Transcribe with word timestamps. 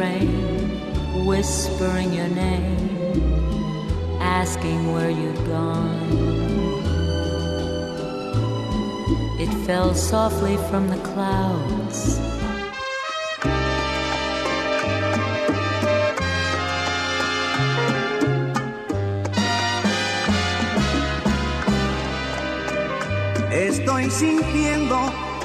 Rain 0.00 1.26
whispering 1.26 2.14
your 2.14 2.28
name, 2.28 2.88
asking 4.20 4.92
where 4.92 5.10
you'd 5.10 5.44
gone. 5.46 6.08
It 9.38 9.52
fell 9.66 9.94
softly 9.94 10.56
from 10.68 10.88
the 10.88 11.00
clouds. 11.10 12.18
Estoy 23.52 24.08
sintiendo 24.10 24.98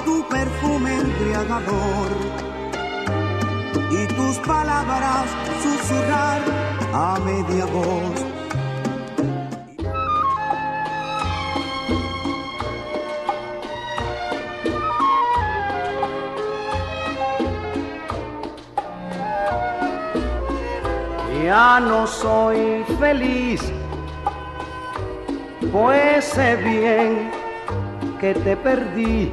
tu 0.04 0.24
perfume 0.30 0.88
embriagador 1.00 2.55
y 3.90 4.06
tus 4.08 4.38
palabras 4.38 5.26
susurrar 5.62 6.40
a 6.92 7.18
media 7.20 7.66
voz. 7.66 8.24
Ya 21.44 21.78
no 21.78 22.06
soy 22.08 22.82
feliz, 22.98 23.60
pues 25.70 26.24
sé 26.24 26.56
bien 26.56 27.30
que 28.20 28.34
te 28.34 28.56
perdí 28.56 29.30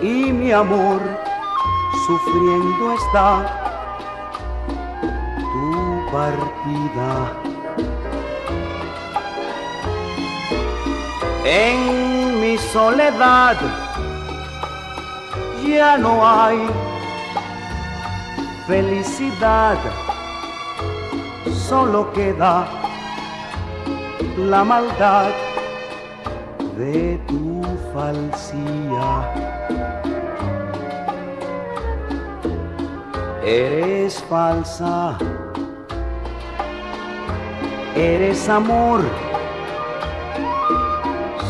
y 0.00 0.32
mi 0.32 0.52
amor 0.52 1.19
sufriendo 2.10 2.92
está 2.92 3.28
tu 5.52 6.10
partida. 6.10 7.10
En 11.44 12.40
mi 12.40 12.58
soledad 12.58 13.56
ya 15.64 15.96
no 15.98 16.14
hay 16.26 16.58
felicidad, 18.66 19.78
solo 21.68 22.12
queda 22.12 22.66
la 24.36 24.64
maldad 24.64 25.30
de 26.76 27.20
tu 27.28 27.62
falsía. 27.94 29.49
Eres 33.50 34.22
falsa, 34.28 35.18
eres 37.96 38.48
amor. 38.48 39.00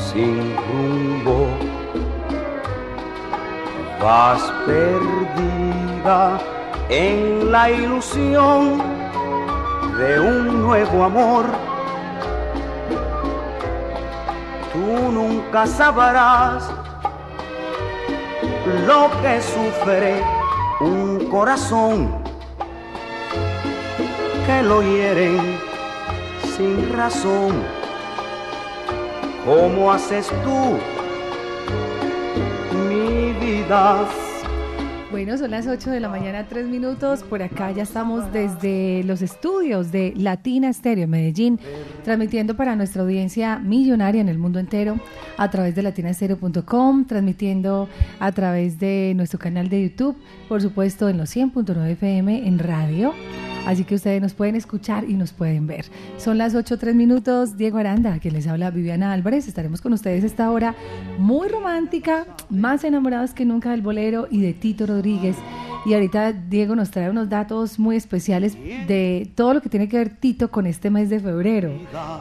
Sin 0.06 0.56
rumbo, 0.56 1.46
vas 4.02 4.50
perdida 4.64 6.40
en 6.88 7.52
la 7.52 7.70
ilusión 7.70 8.78
de 9.98 10.20
un 10.20 10.62
nuevo 10.62 11.04
amor. 11.04 11.44
Tú 14.72 15.12
nunca 15.12 15.66
sabrás 15.66 16.66
lo 18.86 19.10
que 19.20 19.42
sufre 19.42 20.39
un 20.80 21.26
corazón 21.30 22.10
que 24.46 24.62
lo 24.62 24.82
hieren 24.82 25.58
sin 26.56 26.92
razón. 26.96 27.52
¿Cómo 29.44 29.92
haces 29.92 30.28
tú, 30.42 30.78
mi 32.88 33.32
vida? 33.34 34.06
Bueno, 35.10 35.36
son 35.36 35.50
las 35.50 35.66
8 35.66 35.90
de 35.90 35.98
la 35.98 36.08
mañana, 36.08 36.46
3 36.48 36.68
minutos. 36.68 37.24
Por 37.24 37.42
acá 37.42 37.72
ya 37.72 37.82
estamos 37.82 38.32
desde 38.32 39.02
los 39.02 39.22
estudios 39.22 39.90
de 39.90 40.12
Latina 40.16 40.68
Estéreo 40.68 41.04
en 41.04 41.10
Medellín, 41.10 41.58
transmitiendo 42.04 42.54
para 42.54 42.76
nuestra 42.76 43.02
audiencia 43.02 43.58
millonaria 43.58 44.20
en 44.20 44.28
el 44.28 44.38
mundo 44.38 44.60
entero 44.60 45.00
a 45.36 45.50
través 45.50 45.74
de 45.74 45.82
latinastereo.com, 45.82 47.06
transmitiendo 47.06 47.88
a 48.20 48.30
través 48.30 48.78
de 48.78 49.12
nuestro 49.16 49.40
canal 49.40 49.68
de 49.68 49.88
YouTube, 49.88 50.16
por 50.48 50.62
supuesto 50.62 51.08
en 51.08 51.18
los 51.18 51.34
100.9 51.34 51.90
FM 51.90 52.46
en 52.46 52.58
radio. 52.60 53.12
Así 53.66 53.84
que 53.84 53.94
ustedes 53.94 54.20
nos 54.20 54.34
pueden 54.34 54.56
escuchar 54.56 55.08
y 55.08 55.14
nos 55.14 55.32
pueden 55.32 55.66
ver. 55.66 55.84
Son 56.16 56.38
las 56.38 56.54
8 56.54 56.78
3 56.78 56.94
minutos. 56.94 57.56
Diego 57.56 57.78
Aranda, 57.78 58.18
que 58.18 58.30
les 58.30 58.46
habla 58.46 58.70
Viviana 58.70 59.12
Álvarez. 59.12 59.46
Estaremos 59.46 59.80
con 59.80 59.92
ustedes 59.92 60.24
esta 60.24 60.50
hora 60.50 60.74
muy 61.18 61.48
romántica, 61.48 62.26
más 62.48 62.84
enamorados 62.84 63.32
que 63.32 63.44
nunca 63.44 63.70
del 63.70 63.82
bolero 63.82 64.26
y 64.30 64.40
de 64.40 64.54
Tito 64.54 64.86
Rodríguez. 64.86 65.36
Y 65.86 65.94
ahorita 65.94 66.32
Diego 66.32 66.76
nos 66.76 66.90
trae 66.90 67.08
unos 67.08 67.28
datos 67.28 67.78
muy 67.78 67.96
especiales 67.96 68.54
de 68.86 69.30
todo 69.34 69.54
lo 69.54 69.62
que 69.62 69.70
tiene 69.70 69.88
que 69.88 69.96
ver 69.96 70.10
Tito 70.10 70.50
con 70.50 70.66
este 70.66 70.90
mes 70.90 71.08
de 71.08 71.20
febrero. 71.20 71.72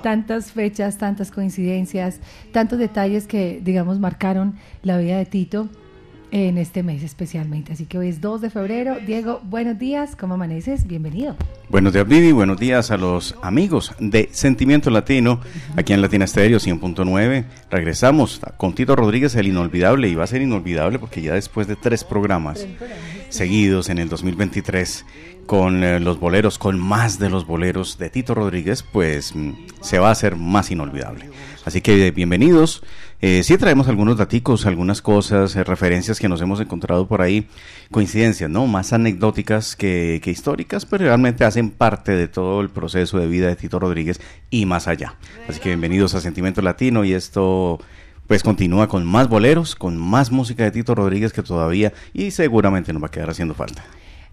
Tantas 0.01 0.51
fechas, 0.51 0.97
tantas 0.97 1.31
coincidencias, 1.31 2.19
tantos 2.53 2.79
detalles 2.79 3.27
que, 3.27 3.59
digamos, 3.63 3.99
marcaron 3.99 4.55
la 4.81 4.97
vida 4.97 5.17
de 5.17 5.25
Tito 5.25 5.67
en 6.31 6.57
este 6.57 6.83
mes 6.83 7.03
especialmente. 7.03 7.73
Así 7.73 7.85
que 7.85 7.97
hoy 7.97 8.09
es 8.09 8.21
2 8.21 8.41
de 8.41 8.49
febrero. 8.49 8.97
Diego, 9.05 9.41
buenos 9.43 9.79
días, 9.79 10.15
¿cómo 10.15 10.35
amaneces? 10.35 10.87
Bienvenido. 10.87 11.35
Buenos 11.69 11.93
días, 11.93 12.07
Vivi. 12.07 12.31
Buenos 12.31 12.59
días 12.59 12.91
a 12.91 12.97
los 12.97 13.35
amigos 13.41 13.93
de 13.99 14.29
Sentimiento 14.31 14.89
Latino, 14.89 15.39
aquí 15.75 15.93
en 15.93 16.01
Latina 16.01 16.25
Estéreo 16.25 16.59
100.9. 16.59 17.45
Regresamos 17.69 18.41
con 18.57 18.73
Tito 18.73 18.95
Rodríguez, 18.95 19.35
el 19.35 19.47
inolvidable, 19.47 20.07
y 20.07 20.15
va 20.15 20.23
a 20.23 20.27
ser 20.27 20.41
inolvidable 20.41 20.99
porque 20.99 21.21
ya 21.21 21.33
después 21.33 21.67
de 21.67 21.75
tres 21.75 22.03
programas 22.03 22.67
seguidos 23.29 23.89
en 23.89 23.99
el 23.99 24.09
2023 24.09 25.05
con 25.45 25.83
eh, 25.83 25.99
los 25.99 26.19
boleros, 26.19 26.59
con 26.59 26.79
más 26.79 27.17
de 27.17 27.29
los 27.29 27.47
boleros 27.47 27.97
de 27.97 28.11
Tito 28.11 28.35
Rodríguez, 28.35 28.83
pues 28.83 29.35
mm, 29.35 29.53
se 29.81 29.97
va 29.97 30.09
a 30.09 30.11
hacer 30.11 30.35
más 30.35 30.69
inolvidable. 30.69 31.29
Así 31.65 31.81
que 31.81 32.11
bienvenidos. 32.11 32.83
Eh, 33.21 33.43
sí 33.43 33.57
traemos 33.57 33.89
algunos 33.89 34.17
daticos, 34.17 34.65
algunas 34.65 35.01
cosas, 35.01 35.53
eh, 35.55 35.65
referencias 35.65 36.19
que 36.19 36.29
nos 36.29 36.39
hemos 36.39 36.61
encontrado 36.61 37.05
por 37.05 37.21
ahí, 37.21 37.47
coincidencias, 37.91 38.49
¿no? 38.49 38.65
Más 38.65 38.93
anecdóticas 38.93 39.75
que, 39.75 40.21
que 40.23 40.31
históricas, 40.31 40.85
pero 40.85 41.03
realmente 41.03 41.43
hacen 41.43 41.69
parte 41.69 42.13
de 42.13 42.29
todo 42.29 42.61
el 42.61 42.69
proceso 42.69 43.19
de 43.19 43.27
vida 43.27 43.47
de 43.47 43.57
Tito 43.57 43.77
Rodríguez 43.77 44.21
y 44.49 44.65
más 44.65 44.87
allá. 44.87 45.15
Así 45.49 45.59
que 45.59 45.67
bienvenidos 45.67 46.15
a 46.15 46.21
Sentimiento 46.21 46.61
Latino 46.61 47.03
y 47.03 47.11
esto 47.11 47.79
pues 48.27 48.41
continúa 48.41 48.87
con 48.87 49.05
más 49.05 49.27
boleros, 49.27 49.75
con 49.75 49.97
más 49.97 50.31
música 50.31 50.63
de 50.63 50.71
Tito 50.71 50.95
Rodríguez 50.95 51.33
que 51.33 51.43
todavía 51.43 51.91
y 52.13 52.31
seguramente 52.31 52.93
nos 52.93 53.03
va 53.03 53.07
a 53.07 53.11
quedar 53.11 53.31
haciendo 53.31 53.53
falta. 53.53 53.83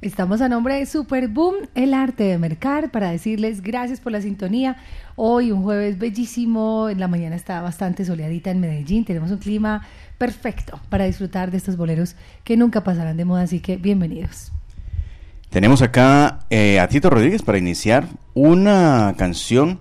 Estamos 0.03 0.43
a 0.43 0.51
nombre 0.51 0.75
de 0.75 0.85
Super 0.85 1.27
Boom, 1.27 1.55
el 1.75 1.95
arte 1.95 2.25
de 2.25 2.37
mercar, 2.37 2.91
para 2.91 3.11
decirles 3.11 3.63
gracias 3.63 3.99
por 3.99 4.13
la 4.13 4.21
sintonía. 4.21 4.77
Hoy 5.17 5.51
un 5.51 5.63
jueves 5.63 5.99
bellísimo, 5.99 6.91
en 6.91 7.01
la 7.01 7.09
mañana 7.09 7.35
está 7.35 7.63
bastante 7.63 8.05
soleadita 8.05 8.51
en 8.51 8.61
Medellín, 8.61 9.07
tenemos 9.07 9.31
un 9.31 9.39
clima 9.39 9.87
perfecto 10.19 10.79
para 10.91 11.07
disfrutar 11.07 11.51
de 11.51 11.57
estos 11.57 11.79
boleros 11.79 12.15
que 12.45 12.59
nunca 12.59 12.85
pasarán 12.85 13.17
de 13.17 13.25
moda, 13.25 13.43
así 13.43 13.61
que 13.61 13.79
bienvenidos. 13.79 14.53
Tenemos 15.49 15.81
acá 15.81 16.41
eh, 16.51 16.79
a 16.79 16.89
Tito 16.89 17.09
Rodríguez 17.09 17.41
para 17.41 17.57
iniciar 17.57 18.07
una 18.35 19.15
canción 19.17 19.81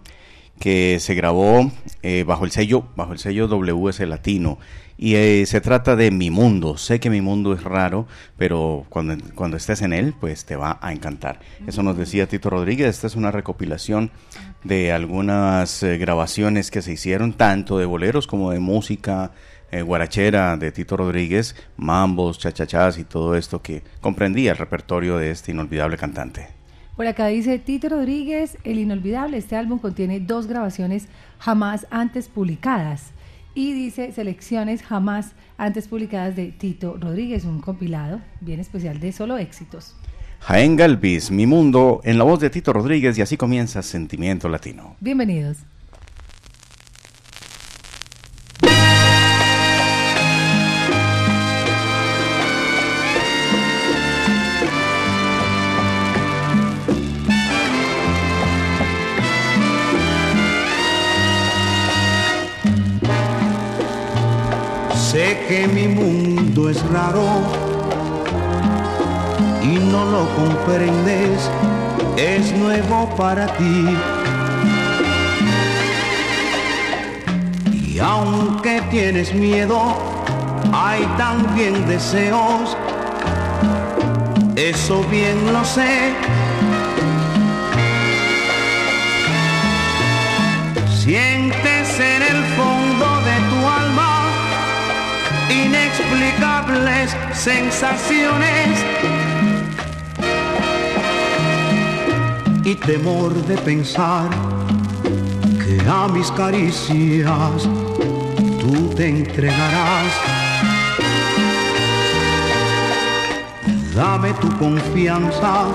que 0.61 1.01
se 1.01 1.13
grabó 1.13 1.69
eh, 2.03 2.23
bajo 2.25 2.45
el 2.45 2.51
sello 2.51 2.87
bajo 2.95 3.11
el 3.11 3.19
sello 3.19 3.49
WS 3.49 3.99
Latino 4.07 4.57
y 4.97 5.15
eh, 5.15 5.45
se 5.45 5.61
trata 5.61 5.95
de 5.95 6.11
Mi 6.11 6.29
Mundo. 6.29 6.77
Sé 6.77 6.99
que 6.99 7.09
Mi 7.09 7.21
Mundo 7.21 7.53
es 7.53 7.63
raro, 7.63 8.07
pero 8.37 8.85
cuando, 8.89 9.15
cuando 9.35 9.57
estés 9.57 9.81
en 9.81 9.93
él, 9.93 10.13
pues 10.19 10.45
te 10.45 10.55
va 10.55 10.79
a 10.81 10.93
encantar. 10.93 11.39
Eso 11.67 11.83
nos 11.83 11.97
decía 11.97 12.27
Tito 12.27 12.49
Rodríguez. 12.49 12.87
Esta 12.87 13.07
es 13.07 13.15
una 13.15 13.31
recopilación 13.31 14.11
de 14.63 14.91
algunas 14.91 15.83
eh, 15.83 15.97
grabaciones 15.97 16.71
que 16.71 16.81
se 16.81 16.93
hicieron, 16.93 17.33
tanto 17.33 17.77
de 17.77 17.85
boleros 17.85 18.25
como 18.27 18.51
de 18.51 18.59
música 18.59 19.31
eh, 19.71 19.81
guarachera 19.81 20.55
de 20.57 20.71
Tito 20.71 20.95
Rodríguez, 20.95 21.55
mambos, 21.75 22.39
chachachás 22.39 22.97
y 22.97 23.03
todo 23.03 23.35
esto 23.35 23.61
que 23.61 23.83
comprendía 23.99 24.51
el 24.51 24.57
repertorio 24.57 25.17
de 25.17 25.31
este 25.31 25.51
inolvidable 25.51 25.97
cantante. 25.97 26.47
Por 26.95 27.07
acá 27.07 27.27
dice 27.27 27.59
Tito 27.59 27.89
Rodríguez, 27.89 28.57
El 28.63 28.79
Inolvidable. 28.79 29.37
Este 29.37 29.57
álbum 29.57 29.79
contiene 29.79 30.21
dos 30.21 30.47
grabaciones 30.47 31.09
jamás 31.39 31.87
antes 31.89 32.29
publicadas 32.29 33.11
y 33.55 33.73
dice 33.73 34.11
selecciones 34.11 34.83
jamás 34.83 35.31
antes 35.57 35.87
publicadas 35.87 36.35
de 36.35 36.51
Tito 36.51 36.97
Rodríguez, 36.99 37.45
un 37.45 37.61
compilado 37.61 38.21
bien 38.41 38.59
especial 38.59 38.99
de 38.99 39.11
solo 39.11 39.37
éxitos. 39.37 39.95
Jaén 40.41 40.75
Galvis, 40.75 41.31
Mi 41.31 41.47
Mundo, 41.47 42.01
en 42.03 42.19
la 42.19 42.23
voz 42.25 42.39
de 42.41 42.51
Tito 42.51 42.73
Rodríguez 42.73 43.17
y 43.17 43.21
así 43.21 43.37
comienza 43.37 43.81
Sentimiento 43.81 44.49
Latino. 44.49 44.95
Bienvenidos. 44.99 45.57
Y 69.61 69.75
no 69.91 70.05
lo 70.05 70.25
comprendes, 70.35 71.49
es 72.15 72.53
nuevo 72.53 73.09
para 73.17 73.47
ti. 73.57 73.85
Y 77.73 77.99
aunque 77.99 78.81
tienes 78.91 79.33
miedo, 79.33 79.77
hay 80.71 81.03
también 81.17 81.85
deseos, 81.85 82.77
eso 84.55 85.03
bien 85.11 85.51
lo 85.51 85.65
sé. 85.65 86.13
Sensaciones 97.33 98.83
y 102.63 102.75
temor 102.75 103.33
de 103.45 103.57
pensar 103.57 104.29
que 105.63 105.79
a 105.87 106.07
mis 106.07 106.31
caricias 106.31 107.69
tú 108.59 108.89
te 108.95 109.09
entregarás. 109.09 110.11
Dame 113.93 114.33
tu 114.33 114.49
confianza, 114.57 115.65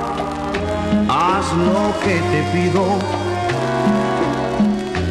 haz 1.08 1.52
lo 1.54 1.98
que 2.04 2.16
te 2.30 2.42
pido 2.52 2.98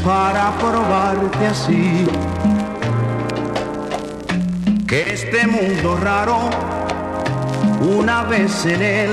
para 0.03 0.51
probarte 0.57 1.47
así 1.47 2.05
que 4.89 5.13
este 5.13 5.45
mundo 5.45 5.97
raro, 5.97 6.49
una 7.79 8.23
vez 8.23 8.65
en 8.65 8.81
él, 8.81 9.11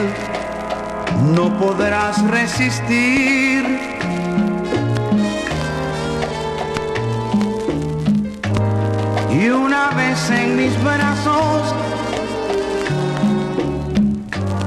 no 1.34 1.54
podrás 1.58 2.26
resistir. 2.30 3.78
Y 9.30 9.48
una 9.50 9.90
vez 9.90 10.30
en 10.30 10.56
mis 10.56 10.82
brazos, 10.82 11.74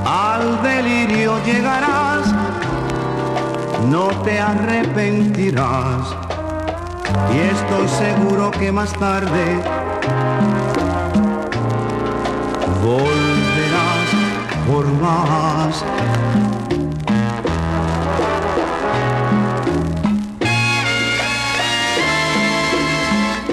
al 0.05 0.61
delirio 0.61 1.43
llegarás, 1.43 2.31
no 3.89 4.09
te 4.23 4.39
arrepentirás. 4.39 6.15
Y 7.33 7.39
estoy 7.55 7.87
seguro 7.87 8.51
que 8.51 8.71
más 8.71 8.93
tarde 8.93 9.78
volverás 12.89 14.09
por 14.67 14.85
más. 15.03 15.85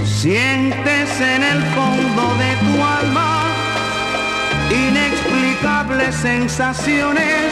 Sientes 0.05 1.21
en 1.21 1.43
el 1.53 1.61
fondo 1.77 2.25
de 2.43 2.51
tu 2.65 2.73
alma 2.83 3.33
inexplicables 4.71 6.15
sensaciones 6.15 7.47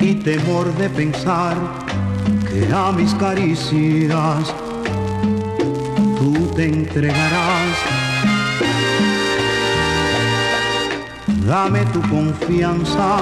y 0.00 0.14
temor 0.14 0.66
de 0.76 0.88
pensar 0.88 1.56
que 2.48 2.72
a 2.72 2.90
mis 2.92 3.14
caricias 3.14 4.54
tú 6.20 6.32
te 6.54 6.66
entregarás. 6.66 7.76
Dame 11.46 11.80
tu 11.94 12.00
confianza, 12.02 13.16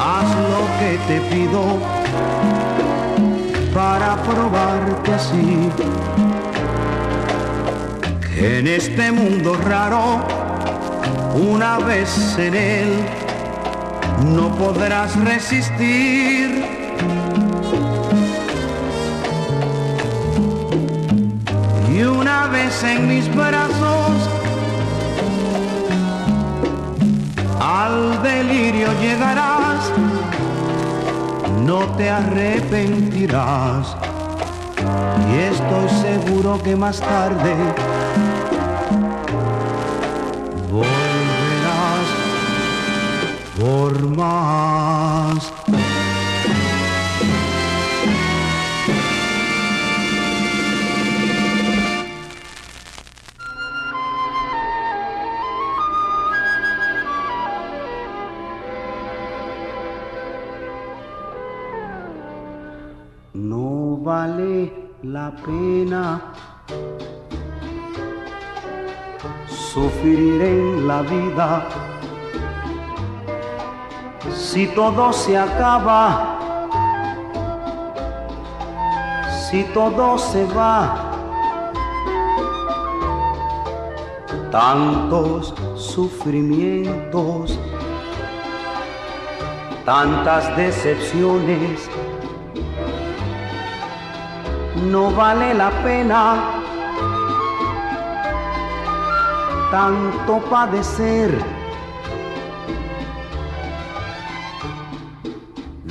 haz 0.00 0.28
lo 0.52 0.62
que 0.78 0.92
te 1.08 1.20
pido 1.30 1.62
para 3.74 4.16
probarte 4.22 5.12
así. 5.12 5.68
Que 8.34 8.60
en 8.60 8.66
este 8.66 9.12
mundo 9.12 9.58
raro, 9.62 10.24
una 11.34 11.78
vez 11.80 12.38
en 12.38 12.54
él, 12.54 12.88
no 14.34 14.54
podrás 14.56 15.14
resistir. 15.22 16.75
En 22.66 23.06
mis 23.06 23.32
brazos, 23.32 24.28
al 27.60 28.20
delirio 28.24 28.88
llegarás, 29.00 29.92
no 31.64 31.78
te 31.96 32.10
arrepentirás. 32.10 33.96
Y 35.30 35.36
estoy 35.52 35.88
seguro 36.02 36.60
que 36.60 36.74
más 36.74 36.98
tarde 36.98 37.54
volverás 40.72 42.08
por 43.60 44.08
más. 44.16 45.55
La 65.12 65.30
pena 65.44 66.20
sufrir 69.46 70.42
en 70.42 70.88
la 70.88 71.02
vida 71.02 71.68
si 74.34 74.66
todo 74.68 75.12
se 75.12 75.38
acaba, 75.38 76.38
si 79.30 79.62
todo 79.74 80.18
se 80.18 80.44
va. 80.46 81.12
Tantos 84.50 85.54
sufrimientos, 85.76 87.58
tantas 89.84 90.56
decepciones 90.56 91.88
no 94.90 95.10
vale 95.10 95.54
la 95.54 95.70
pena 95.82 96.62
tanto 99.70 100.38
padecer. 100.48 101.30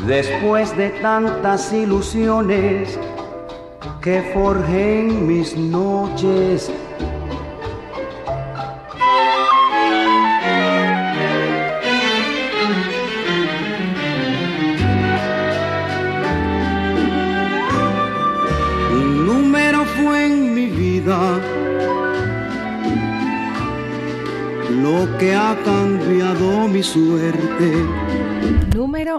Después 0.08 0.76
de 0.78 0.90
tantas 1.02 1.74
ilusiones 1.74 3.00
que 4.02 4.22
forjé 4.34 5.00
en 5.00 5.28
mis 5.28 5.58
noches, 5.58 6.72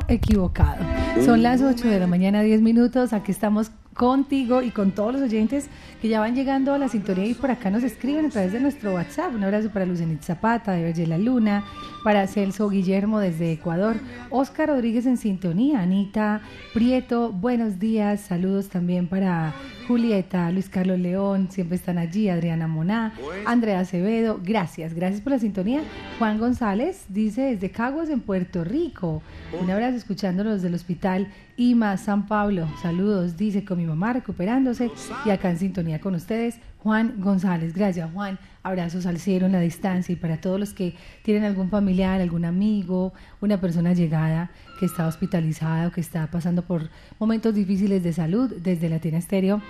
equivocado. 0.08 0.84
Son 1.24 1.42
las 1.42 1.62
8 1.62 1.88
de 1.88 2.00
la 2.00 2.06
mañana, 2.06 2.42
10 2.42 2.62
minutos. 2.62 3.12
Aquí 3.12 3.32
estamos 3.32 3.70
contigo 3.96 4.62
y 4.62 4.70
con 4.70 4.92
todos 4.92 5.14
los 5.14 5.22
oyentes 5.22 5.68
que 6.00 6.08
ya 6.08 6.20
van 6.20 6.34
llegando 6.34 6.74
a 6.74 6.78
la 6.78 6.88
sintonía 6.88 7.26
y 7.26 7.34
por 7.34 7.50
acá 7.50 7.70
nos 7.70 7.82
escriben 7.82 8.26
a 8.26 8.28
través 8.28 8.52
de 8.52 8.60
nuestro 8.60 8.92
WhatsApp. 8.92 9.34
Un 9.34 9.42
abrazo 9.42 9.70
para 9.70 9.86
Lucenit 9.86 10.22
Zapata 10.22 10.72
de 10.72 10.84
Valle 10.84 11.06
La 11.06 11.18
Luna, 11.18 11.64
para 12.04 12.26
Celso 12.26 12.68
Guillermo 12.68 13.18
desde 13.18 13.52
Ecuador, 13.52 13.96
Oscar 14.30 14.68
Rodríguez 14.68 15.06
en 15.06 15.16
sintonía, 15.16 15.80
Anita 15.80 16.42
Prieto, 16.74 17.32
buenos 17.32 17.78
días, 17.78 18.20
saludos 18.20 18.68
también 18.68 19.08
para 19.08 19.54
Julieta, 19.86 20.50
Luis 20.50 20.68
Carlos 20.68 20.98
León, 20.98 21.48
siempre 21.50 21.76
están 21.76 21.96
allí, 21.98 22.28
Adriana 22.28 22.66
Moná, 22.66 23.14
Andrea 23.44 23.80
Acevedo, 23.80 24.40
gracias, 24.42 24.94
gracias 24.94 25.20
por 25.20 25.32
la 25.32 25.38
sintonía. 25.38 25.82
Juan 26.18 26.38
González 26.38 27.04
dice 27.08 27.42
desde 27.42 27.70
Caguas 27.70 28.10
en 28.10 28.20
Puerto 28.20 28.64
Rico, 28.64 29.22
un 29.60 29.70
abrazo 29.70 29.96
escuchándolos 29.96 30.62
del 30.62 30.74
hospital 30.74 31.28
IMA 31.56 31.96
San 31.98 32.26
Pablo, 32.26 32.68
saludos, 32.82 33.36
dice 33.36 33.64
con 33.64 33.78
mi 33.78 33.86
mamá 33.86 34.12
recuperándose 34.12 34.90
y 35.24 35.30
acá 35.30 35.50
en 35.50 35.58
sintonía 35.58 36.00
con 36.00 36.14
ustedes, 36.16 36.58
Juan 36.86 37.14
González, 37.18 37.74
gracias 37.74 38.08
Juan, 38.12 38.38
abrazos 38.62 39.06
al 39.06 39.18
cielo 39.18 39.46
en 39.46 39.50
la 39.50 39.58
distancia. 39.58 40.12
Y 40.12 40.16
para 40.16 40.40
todos 40.40 40.60
los 40.60 40.72
que 40.72 40.94
tienen 41.24 41.42
algún 41.42 41.68
familiar, 41.68 42.20
algún 42.20 42.44
amigo, 42.44 43.12
una 43.40 43.60
persona 43.60 43.92
llegada 43.92 44.52
que 44.78 44.86
está 44.86 45.08
hospitalizada 45.08 45.88
o 45.88 45.90
que 45.90 46.00
está 46.00 46.28
pasando 46.28 46.62
por 46.62 46.88
momentos 47.18 47.52
difíciles 47.56 48.04
de 48.04 48.12
salud, 48.12 48.52
desde 48.62 48.88
Latina 48.88 49.18
Estéreo, 49.18 49.60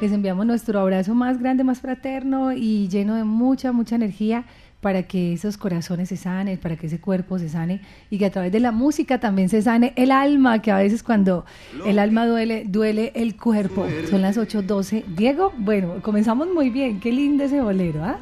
les 0.00 0.12
enviamos 0.12 0.46
nuestro 0.46 0.78
abrazo 0.78 1.12
más 1.12 1.40
grande, 1.40 1.64
más 1.64 1.80
fraterno 1.80 2.52
y 2.52 2.86
lleno 2.86 3.16
de 3.16 3.24
mucha, 3.24 3.72
mucha 3.72 3.96
energía 3.96 4.44
para 4.80 5.02
que 5.02 5.34
esos 5.34 5.56
corazones 5.56 6.08
se 6.08 6.16
sanen, 6.16 6.58
para 6.58 6.76
que 6.76 6.86
ese 6.86 7.00
cuerpo 7.00 7.38
se 7.38 7.48
sane 7.48 7.80
y 8.08 8.18
que 8.18 8.26
a 8.26 8.30
través 8.30 8.50
de 8.52 8.60
la 8.60 8.72
música 8.72 9.20
también 9.20 9.48
se 9.48 9.62
sane 9.62 9.92
el 9.96 10.10
alma, 10.10 10.62
que 10.62 10.70
a 10.70 10.78
veces 10.78 11.02
cuando 11.02 11.44
el 11.86 11.98
alma 11.98 12.26
duele, 12.26 12.64
duele 12.66 13.12
el 13.14 13.36
cuerpo. 13.36 13.86
Son 14.08 14.22
las 14.22 14.38
8.12. 14.38 15.04
Diego, 15.04 15.52
bueno, 15.58 16.00
comenzamos 16.02 16.48
muy 16.48 16.70
bien, 16.70 17.00
qué 17.00 17.12
lindo 17.12 17.44
ese 17.44 17.60
bolero, 17.60 18.04
¿ah? 18.04 18.18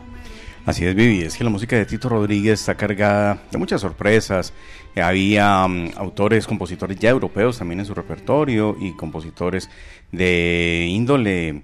Así 0.66 0.84
es, 0.84 0.94
Vivi, 0.94 1.22
es 1.22 1.34
que 1.34 1.44
la 1.44 1.50
música 1.50 1.76
de 1.76 1.86
Tito 1.86 2.10
Rodríguez 2.10 2.60
está 2.60 2.74
cargada 2.74 3.38
de 3.50 3.56
muchas 3.56 3.80
sorpresas. 3.80 4.52
Había 4.96 5.64
um, 5.64 5.88
autores, 5.96 6.46
compositores 6.46 6.98
ya 6.98 7.08
europeos 7.08 7.58
también 7.58 7.80
en 7.80 7.86
su 7.86 7.94
repertorio 7.94 8.76
y 8.78 8.92
compositores 8.92 9.70
de 10.12 10.86
índole 10.90 11.62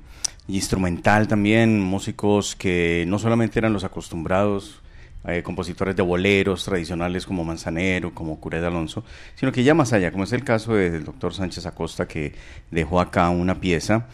instrumental 0.49 1.29
también, 1.29 1.81
músicos 1.81 2.57
que 2.57 3.05
no 3.07 3.19
solamente 3.19 3.59
eran 3.59 3.75
los 3.75 3.85
acostumbrados, 3.85 4.81
eh, 5.26 5.43
compositores 5.43 5.97
de 5.97 6.02
boleros 6.02 6.64
tradicionales 6.64 7.26
como 7.26 7.45
Manzanero, 7.45 8.14
como 8.14 8.38
Curé 8.40 8.61
de 8.61 8.66
Alonso, 8.66 9.04
sino 9.35 9.52
que 9.52 9.64
ya 9.64 9.75
más 9.75 9.93
allá, 9.93 10.12
como 10.12 10.25
es 10.25 10.33
el 10.33 10.45
caso 10.45 10.75
del 10.75 11.04
doctor 11.04 11.33
Sánchez 11.33 11.66
Acosta 11.66 12.07
que 12.07 12.35
dejó 12.71 13.00
acá 13.00 13.31
una 13.31 13.61
pieza 13.61 14.07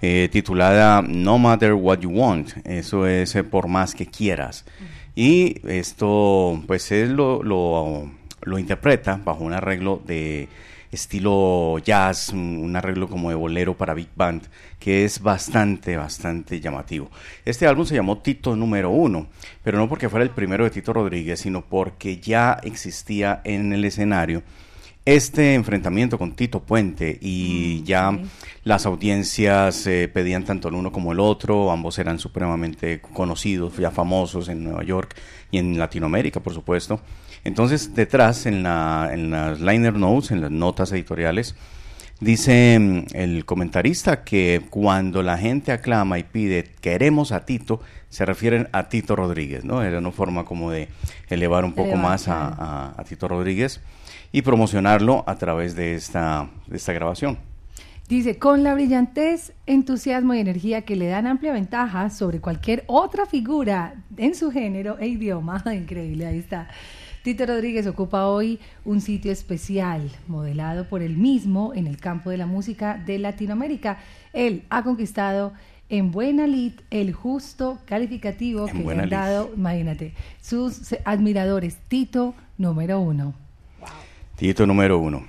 eh, 0.00 0.28
titulada 0.30 1.02
No 1.02 1.38
Matter 1.38 1.72
What 1.72 2.00
You 2.00 2.10
Want, 2.10 2.50
eso 2.64 3.06
es 3.06 3.34
eh, 3.34 3.44
por 3.44 3.66
más 3.68 3.94
que 3.94 4.06
quieras. 4.06 4.64
Y 5.16 5.66
esto, 5.68 6.62
pues 6.66 6.92
él 6.92 7.14
lo, 7.14 7.42
lo, 7.42 8.08
lo 8.42 8.58
interpreta 8.58 9.20
bajo 9.24 9.42
un 9.42 9.52
arreglo 9.52 10.00
de 10.06 10.48
estilo 10.92 11.78
jazz, 11.78 12.30
un 12.30 12.74
arreglo 12.76 13.08
como 13.08 13.28
de 13.30 13.34
bolero 13.34 13.76
para 13.76 13.94
big 13.94 14.08
band, 14.14 14.42
que 14.78 15.04
es 15.04 15.20
bastante, 15.20 15.96
bastante 15.96 16.60
llamativo. 16.60 17.10
Este 17.44 17.66
álbum 17.66 17.84
se 17.84 17.94
llamó 17.94 18.18
Tito 18.18 18.56
número 18.56 18.90
uno, 18.90 19.28
pero 19.62 19.78
no 19.78 19.88
porque 19.88 20.08
fuera 20.08 20.24
el 20.24 20.30
primero 20.30 20.64
de 20.64 20.70
Tito 20.70 20.92
Rodríguez, 20.92 21.40
sino 21.40 21.62
porque 21.62 22.18
ya 22.18 22.58
existía 22.62 23.40
en 23.44 23.72
el 23.72 23.84
escenario 23.84 24.42
este 25.14 25.54
enfrentamiento 25.54 26.18
con 26.18 26.32
Tito 26.32 26.60
Puente 26.60 27.18
y 27.18 27.82
ya 27.84 28.18
las 28.64 28.84
audiencias 28.84 29.86
eh, 29.86 30.06
pedían 30.12 30.44
tanto 30.44 30.68
el 30.68 30.74
uno 30.74 30.92
como 30.92 31.12
el 31.12 31.20
otro, 31.20 31.70
ambos 31.70 31.98
eran 31.98 32.18
supremamente 32.18 33.00
conocidos, 33.00 33.74
ya 33.78 33.90
famosos 33.90 34.50
en 34.50 34.62
Nueva 34.62 34.82
York 34.84 35.16
y 35.50 35.56
en 35.56 35.78
Latinoamérica, 35.78 36.40
por 36.40 36.52
supuesto. 36.52 37.00
Entonces, 37.44 37.94
detrás, 37.94 38.46
en, 38.46 38.62
la, 38.62 39.10
en 39.12 39.30
las 39.30 39.60
liner 39.60 39.94
notes, 39.94 40.30
en 40.30 40.40
las 40.40 40.50
notas 40.50 40.92
editoriales, 40.92 41.54
dice 42.20 42.78
mm, 42.78 43.14
el 43.16 43.44
comentarista 43.44 44.24
que 44.24 44.62
cuando 44.70 45.22
la 45.22 45.38
gente 45.38 45.72
aclama 45.72 46.18
y 46.18 46.24
pide 46.24 46.64
queremos 46.80 47.32
a 47.32 47.44
Tito, 47.44 47.80
se 48.08 48.24
refieren 48.24 48.68
a 48.72 48.88
Tito 48.88 49.14
Rodríguez, 49.16 49.64
¿no? 49.64 49.82
Era 49.82 49.98
una 49.98 50.10
forma 50.10 50.44
como 50.44 50.70
de 50.70 50.88
elevar 51.28 51.64
un 51.64 51.72
poco 51.72 51.88
Elevar, 51.90 52.02
más 52.02 52.28
a- 52.28 52.94
a 52.96 53.04
Tito 53.04 53.28
Rodríguez 53.28 53.80
y 54.32 54.42
promocionarlo 54.42 55.24
a 55.26 55.36
través 55.36 55.74
de 55.74 55.94
esta, 55.94 56.48
de 56.66 56.76
esta 56.76 56.92
grabación. 56.92 57.38
Dice, 58.08 58.38
con 58.38 58.62
la 58.62 58.72
brillantez, 58.72 59.52
entusiasmo 59.66 60.32
y 60.32 60.38
energía 60.40 60.80
que 60.82 60.96
le 60.96 61.08
dan 61.08 61.26
amplia 61.26 61.52
ventaja 61.52 62.08
sobre 62.08 62.40
cualquier 62.40 62.84
otra 62.86 63.26
figura 63.26 63.96
en 64.16 64.34
su 64.34 64.50
género 64.50 64.96
e 64.98 65.08
idioma. 65.08 65.62
Increíble, 65.74 66.26
ahí 66.26 66.38
está. 66.38 66.68
Tito 67.28 67.44
Rodríguez 67.44 67.86
ocupa 67.86 68.26
hoy 68.26 68.58
un 68.86 69.02
sitio 69.02 69.30
especial, 69.30 70.10
modelado 70.28 70.88
por 70.88 71.02
él 71.02 71.18
mismo 71.18 71.74
en 71.74 71.86
el 71.86 71.98
campo 71.98 72.30
de 72.30 72.38
la 72.38 72.46
música 72.46 72.96
de 73.04 73.18
Latinoamérica. 73.18 73.98
Él 74.32 74.62
ha 74.70 74.82
conquistado 74.82 75.52
en 75.90 76.10
buena 76.10 76.46
lid 76.46 76.72
el 76.90 77.12
justo 77.12 77.80
calificativo 77.84 78.66
En 78.66 78.78
que 78.78 78.82
le 78.82 78.92
han 78.92 79.00
lid. 79.02 79.10
dado, 79.10 79.50
imagínate, 79.54 80.14
sus 80.40 80.94
admiradores. 81.04 81.76
Tito 81.88 82.34
número 82.56 82.98
uno. 82.98 83.34
Tito 84.36 84.66
número 84.66 84.98
uno. 84.98 85.26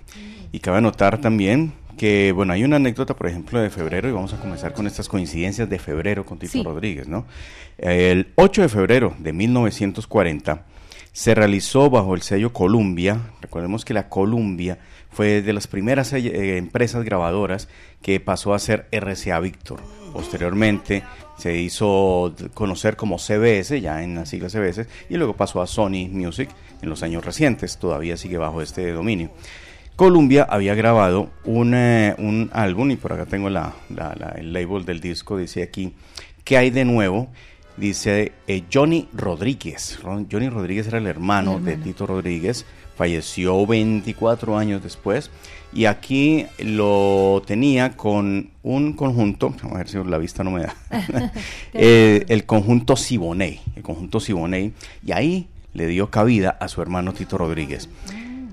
Y 0.53 0.59
cabe 0.59 0.79
notar 0.79 1.19
también 1.19 1.73
que, 1.97 2.31
bueno, 2.31 2.53
hay 2.53 2.63
una 2.63 2.77
anécdota, 2.77 3.13
por 3.13 3.27
ejemplo, 3.27 3.59
de 3.59 3.69
febrero, 3.69 4.07
y 4.07 4.13
vamos 4.13 4.31
a 4.31 4.39
comenzar 4.39 4.71
con 4.71 4.87
estas 4.87 5.09
coincidencias 5.09 5.69
de 5.69 5.79
febrero 5.79 6.25
con 6.25 6.39
Tito 6.39 6.53
Sí. 6.53 6.63
Rodríguez, 6.63 7.09
¿no? 7.09 7.25
El 7.77 8.29
8 8.35 8.61
de 8.61 8.69
febrero 8.69 9.13
de 9.19 9.33
1940 9.33 10.63
se 11.11 11.35
realizó 11.35 11.89
bajo 11.89 12.15
el 12.15 12.21
sello 12.21 12.53
Columbia, 12.53 13.31
recordemos 13.41 13.85
que 13.85 13.93
la 13.93 14.09
Columbia 14.09 14.79
fue 15.11 15.41
de 15.41 15.53
las 15.53 15.67
primeras 15.67 16.13
eh, 16.13 16.57
empresas 16.57 17.03
grabadoras 17.03 17.67
que 18.01 18.19
pasó 18.19 18.53
a 18.53 18.59
ser 18.59 18.87
RCA 18.91 19.39
Victor. 19.39 19.81
Posteriormente 20.13 21.03
se 21.37 21.55
hizo 21.57 22.33
conocer 22.53 22.95
como 22.95 23.17
CBS, 23.17 23.79
ya 23.81 24.03
en 24.03 24.15
las 24.15 24.29
siglas 24.29 24.51
CBS, 24.51 24.87
y 25.09 25.15
luego 25.17 25.35
pasó 25.35 25.61
a 25.61 25.67
Sony 25.67 26.07
Music 26.11 26.49
en 26.81 26.89
los 26.89 27.03
años 27.03 27.25
recientes, 27.25 27.77
todavía 27.77 28.17
sigue 28.17 28.37
bajo 28.37 28.61
este 28.61 28.91
dominio. 28.91 29.31
Columbia 29.95 30.47
había 30.49 30.75
grabado 30.75 31.29
un, 31.43 31.73
eh, 31.73 32.15
un 32.17 32.49
álbum, 32.53 32.91
y 32.91 32.95
por 32.95 33.13
acá 33.13 33.25
tengo 33.25 33.49
la, 33.49 33.73
el 34.35 34.53
label 34.53 34.85
del 34.85 35.01
disco, 35.01 35.37
dice 35.37 35.63
aquí, 35.63 35.93
¿qué 36.43 36.57
hay 36.57 36.69
de 36.69 36.85
nuevo? 36.85 37.29
Dice 37.79 38.33
eh, 38.47 38.63
Johnny 38.71 39.07
Rodríguez. 39.13 39.99
Johnny 40.03 40.49
Rodríguez 40.49 40.87
era 40.87 40.97
el 40.97 41.07
hermano, 41.07 41.57
El 41.57 41.65
de. 41.65 41.77
Tito 41.77 42.05
Rodríguez, 42.05 42.65
falleció 42.97 43.65
24 43.65 44.57
años 44.57 44.83
después, 44.83 45.31
y 45.71 45.85
aquí 45.85 46.45
lo 46.59 47.41
tenía 47.47 47.95
con 47.95 48.49
un 48.63 48.93
conjunto, 48.93 49.55
vamos 49.61 49.75
a 49.75 49.77
ver 49.77 49.87
si 49.87 49.97
la 50.03 50.17
vista 50.17 50.43
no 50.43 50.51
me 50.51 50.63
da, 50.63 50.75
Eh, 51.73 52.25
el 52.27 52.45
conjunto 52.45 52.97
Siboney, 52.97 53.61
el 53.77 53.83
conjunto 53.83 54.19
Siboney, 54.19 54.73
y 55.05 55.13
ahí 55.13 55.47
le 55.73 55.87
dio 55.87 56.09
cabida 56.09 56.49
a 56.59 56.67
su 56.67 56.81
hermano 56.81 57.13
Tito 57.13 57.37
Rodríguez. 57.37 57.87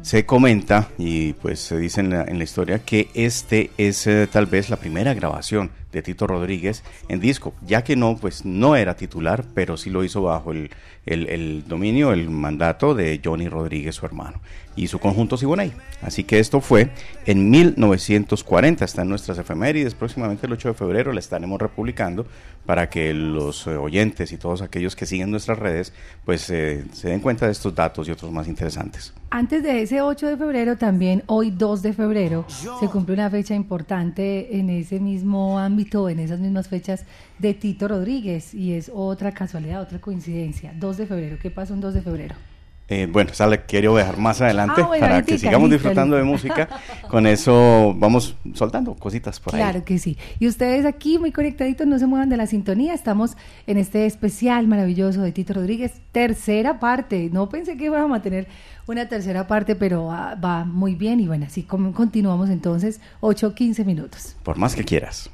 Se 0.02 0.24
comenta 0.24 0.90
y 0.98 1.32
pues 1.32 1.58
se 1.58 1.76
dice 1.78 2.00
en 2.00 2.10
la, 2.10 2.22
en 2.22 2.38
la 2.38 2.44
historia 2.44 2.78
que 2.78 3.08
este 3.14 3.72
es 3.76 4.06
eh, 4.06 4.28
tal 4.30 4.46
vez 4.46 4.70
la 4.70 4.76
primera 4.76 5.14
grabación 5.14 5.72
de 5.96 6.02
Tito 6.02 6.26
Rodríguez 6.26 6.84
en 7.08 7.20
disco, 7.20 7.54
ya 7.66 7.82
que 7.82 7.96
no, 7.96 8.16
pues 8.16 8.44
no 8.44 8.76
era 8.76 8.96
titular, 8.96 9.44
pero 9.54 9.76
sí 9.76 9.90
lo 9.90 10.04
hizo 10.04 10.22
bajo 10.22 10.52
el, 10.52 10.70
el, 11.06 11.28
el 11.28 11.64
dominio, 11.66 12.12
el 12.12 12.28
mandato 12.28 12.94
de 12.94 13.20
Johnny 13.24 13.48
Rodríguez, 13.48 13.94
su 13.94 14.04
hermano, 14.04 14.40
y 14.76 14.88
su 14.88 14.98
conjunto 14.98 15.36
Siboney. 15.36 15.72
Así 16.02 16.24
que 16.24 16.38
esto 16.38 16.60
fue 16.60 16.90
en 17.24 17.50
1940, 17.50 18.84
está 18.84 19.02
en 19.02 19.08
nuestras 19.08 19.38
efemérides, 19.38 19.94
próximamente 19.94 20.46
el 20.46 20.52
8 20.52 20.68
de 20.68 20.74
febrero 20.74 21.12
la 21.12 21.20
estaremos 21.20 21.60
republicando 21.60 22.26
para 22.66 22.90
que 22.90 23.14
los 23.14 23.66
eh, 23.66 23.76
oyentes 23.76 24.32
y 24.32 24.36
todos 24.36 24.60
aquellos 24.60 24.96
que 24.96 25.06
siguen 25.06 25.30
nuestras 25.30 25.58
redes, 25.58 25.92
pues 26.24 26.50
eh, 26.50 26.84
se 26.92 27.08
den 27.08 27.20
cuenta 27.20 27.46
de 27.46 27.52
estos 27.52 27.74
datos 27.74 28.08
y 28.08 28.10
otros 28.10 28.32
más 28.32 28.48
interesantes. 28.48 29.14
Antes 29.30 29.62
de 29.62 29.82
ese 29.82 30.00
8 30.00 30.26
de 30.26 30.36
febrero, 30.36 30.76
también 30.76 31.22
hoy 31.26 31.50
2 31.50 31.82
de 31.82 31.92
febrero, 31.92 32.44
se 32.48 32.88
cumple 32.88 33.14
una 33.14 33.30
fecha 33.30 33.54
importante 33.54 34.58
en 34.58 34.68
ese 34.70 34.98
mismo 34.98 35.58
ámbito, 35.58 36.08
en 36.08 36.18
esas 36.18 36.40
mismas 36.40 36.68
fechas 36.68 37.04
de 37.38 37.54
Tito 37.54 37.86
Rodríguez, 37.88 38.52
y 38.52 38.72
es 38.72 38.90
otra 38.92 39.32
casualidad, 39.32 39.80
otra 39.80 40.00
coincidencia. 40.00 40.72
2 40.76 40.96
de 40.96 41.06
febrero, 41.06 41.38
¿qué 41.40 41.50
pasó 41.50 41.72
un 41.72 41.80
2 41.80 41.94
de 41.94 42.02
febrero? 42.02 42.34
Eh, 42.88 43.08
bueno, 43.10 43.32
esa 43.32 43.48
la 43.48 43.58
quiero 43.64 43.96
dejar 43.96 44.16
más 44.16 44.40
adelante 44.40 44.80
Ah, 44.80 44.86
bueno, 44.86 45.00
para 45.00 45.14
ahorita, 45.16 45.32
que 45.32 45.38
sigamos 45.38 45.68
listo, 45.68 45.82
disfrutando 45.82 46.16
de 46.16 46.22
música. 46.22 46.68
Con 47.10 47.26
eso 47.26 47.94
vamos 47.96 48.36
soltando 48.54 48.94
cositas 48.94 49.40
por 49.40 49.54
ahí. 49.54 49.60
Claro 49.60 49.84
que 49.84 49.98
sí. 49.98 50.16
Y 50.38 50.46
ustedes 50.46 50.84
aquí 50.86 51.18
muy 51.18 51.32
conectaditos, 51.32 51.86
no 51.86 51.98
se 51.98 52.06
muevan 52.06 52.28
de 52.28 52.36
la 52.36 52.46
sintonía. 52.46 52.94
Estamos 52.94 53.36
en 53.66 53.78
este 53.78 54.06
especial 54.06 54.68
maravilloso 54.68 55.22
de 55.22 55.32
Tito 55.32 55.54
Rodríguez, 55.54 55.94
tercera 56.12 56.78
parte. 56.78 57.28
No 57.32 57.48
pensé 57.48 57.76
que 57.76 57.86
íbamos 57.86 58.16
a 58.16 58.22
tener 58.22 58.46
una 58.86 59.08
tercera 59.08 59.48
parte, 59.48 59.74
pero 59.74 60.06
va, 60.06 60.36
va 60.36 60.64
muy 60.64 60.94
bien. 60.94 61.18
Y 61.18 61.26
bueno, 61.26 61.46
así 61.46 61.64
como 61.64 61.92
continuamos 61.92 62.50
entonces, 62.50 63.00
8 63.20 63.54
15 63.54 63.84
minutos. 63.84 64.36
Por 64.44 64.58
más 64.58 64.76
que 64.76 64.84
quieras. 64.84 65.28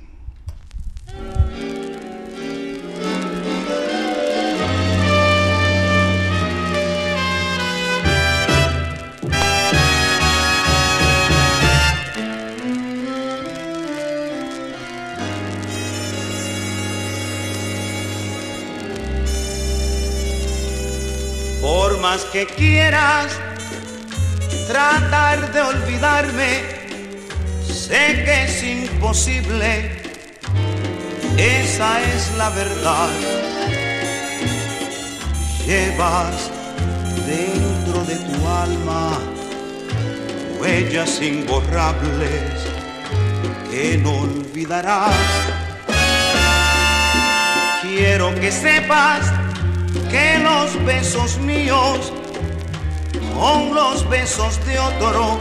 Más 22.12 22.24
que 22.26 22.44
quieras 22.44 23.32
tratar 24.66 25.50
de 25.50 25.60
olvidarme, 25.62 26.60
sé 27.66 28.22
que 28.26 28.44
es 28.44 28.62
imposible, 28.62 29.90
esa 31.38 32.02
es 32.02 32.30
la 32.36 32.50
verdad. 32.50 33.08
Llevas 35.64 36.50
dentro 37.26 38.04
de 38.04 38.16
tu 38.16 38.46
alma 38.46 39.18
huellas 40.60 41.18
imborrables 41.22 42.52
que 43.70 43.96
no 43.96 44.12
olvidarás. 44.18 45.14
Quiero 47.80 48.34
que 48.34 48.52
sepas 48.52 49.41
que 50.12 50.38
los 50.40 50.84
besos 50.84 51.38
míos 51.38 52.12
son 53.34 53.74
los 53.74 54.08
besos 54.10 54.64
de 54.66 54.78
otro, 54.78 55.38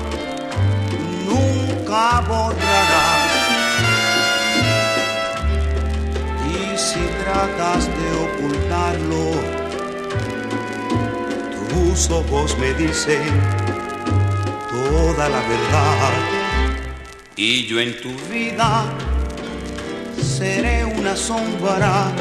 nunca 1.27 2.21
borrarás. 2.21 3.31
Y 6.49 6.77
si 6.77 7.01
tratas 7.21 7.87
de 7.97 8.07
ocultarlo, 8.25 9.25
tus 11.69 12.09
ojos 12.09 12.57
me 12.57 12.73
dicen 12.73 13.29
toda 14.69 15.27
la 15.29 15.41
verdad. 15.53 16.13
Y 17.35 17.67
yo 17.67 17.79
en 17.81 17.99
tu 18.01 18.11
vida 18.31 18.85
seré 20.17 20.85
una 20.85 21.15
sombra 21.15 22.11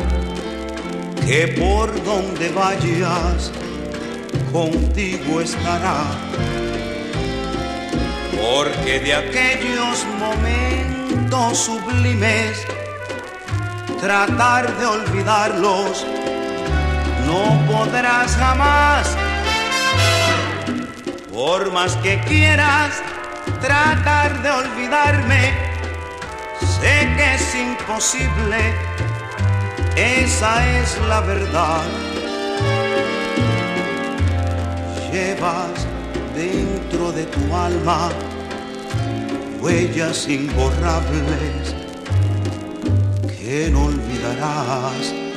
que 1.30 1.46
por 1.46 1.88
donde 2.02 2.48
vayas 2.48 3.52
contigo 4.50 5.40
estará. 5.40 6.02
Porque 8.36 8.98
de 8.98 9.14
aquellos 9.14 10.04
momentos 10.18 11.56
sublimes, 11.56 12.66
tratar 14.00 14.76
de 14.76 14.86
olvidarlos, 14.86 16.04
no 17.28 17.64
podrás 17.70 18.34
jamás. 18.34 19.16
Por 21.32 21.70
más 21.70 21.94
que 21.98 22.18
quieras 22.22 23.00
tratar 23.60 24.42
de 24.42 24.50
olvidarme, 24.50 25.52
sé 26.80 27.08
que 27.16 27.34
es 27.36 27.54
imposible 27.54 28.89
esa 29.96 30.80
es 30.80 30.98
la 31.08 31.20
verdad. 31.20 31.82
Llevas 35.12 35.86
dentro 36.34 37.12
de 37.12 37.24
tu 37.24 37.54
alma 37.54 38.10
huellas 39.60 40.28
imborrables 40.28 41.74
que 43.38 43.70
no 43.70 43.86
olvidarás. 43.86 45.29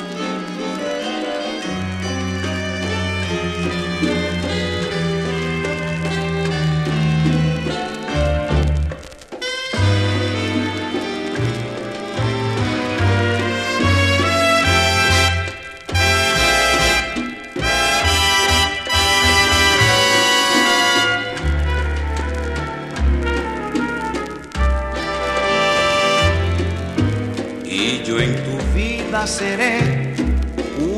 Seré 29.27 30.13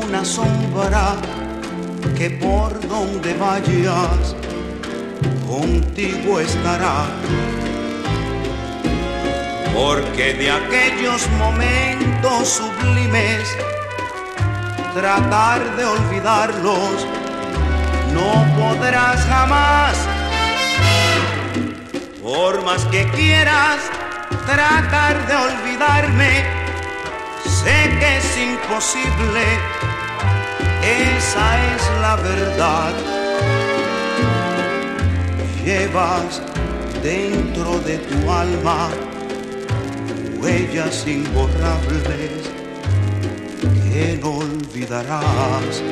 una 0.02 0.24
sombra 0.24 1.16
que 2.16 2.30
por 2.30 2.80
donde 2.88 3.34
vayas 3.34 4.34
contigo 5.46 6.40
estará. 6.40 7.06
Porque 9.74 10.34
de 10.34 10.50
aquellos 10.50 11.28
momentos 11.38 12.48
sublimes, 12.48 13.56
tratar 14.94 15.76
de 15.76 15.84
olvidarlos, 15.84 17.06
no 18.12 18.44
podrás 18.58 19.20
jamás. 19.26 19.96
Por 22.22 22.64
más 22.64 22.84
que 22.86 23.08
quieras 23.10 23.78
tratar 24.46 25.26
de 25.28 25.34
olvidarme, 25.36 26.65
sé 27.48 27.76
que 27.98 28.16
es 28.18 28.38
imposible, 28.38 29.44
esa 30.82 31.74
es 31.74 31.82
la 32.00 32.16
verdad. 32.16 32.94
Llevas 35.64 36.42
dentro 37.02 37.78
de 37.80 37.98
tu 37.98 38.30
alma 38.30 38.88
huellas 40.40 41.06
imborrables 41.06 42.02
que 43.84 44.18
no 44.20 44.30
olvidarás. 44.38 45.82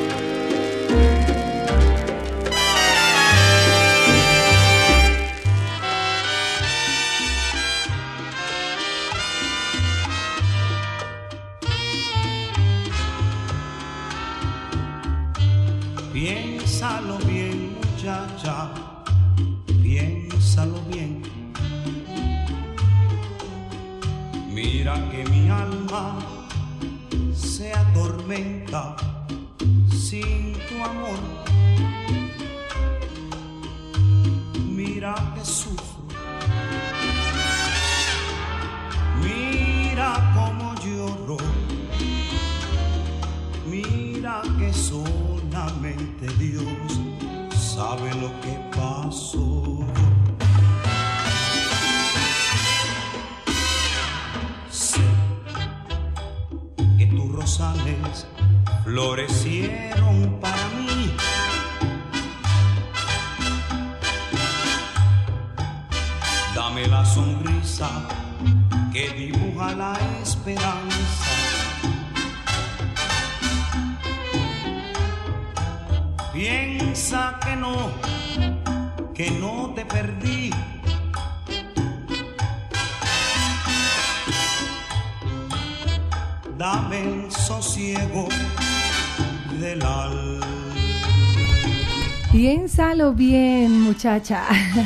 Muchacha. 94.05 94.43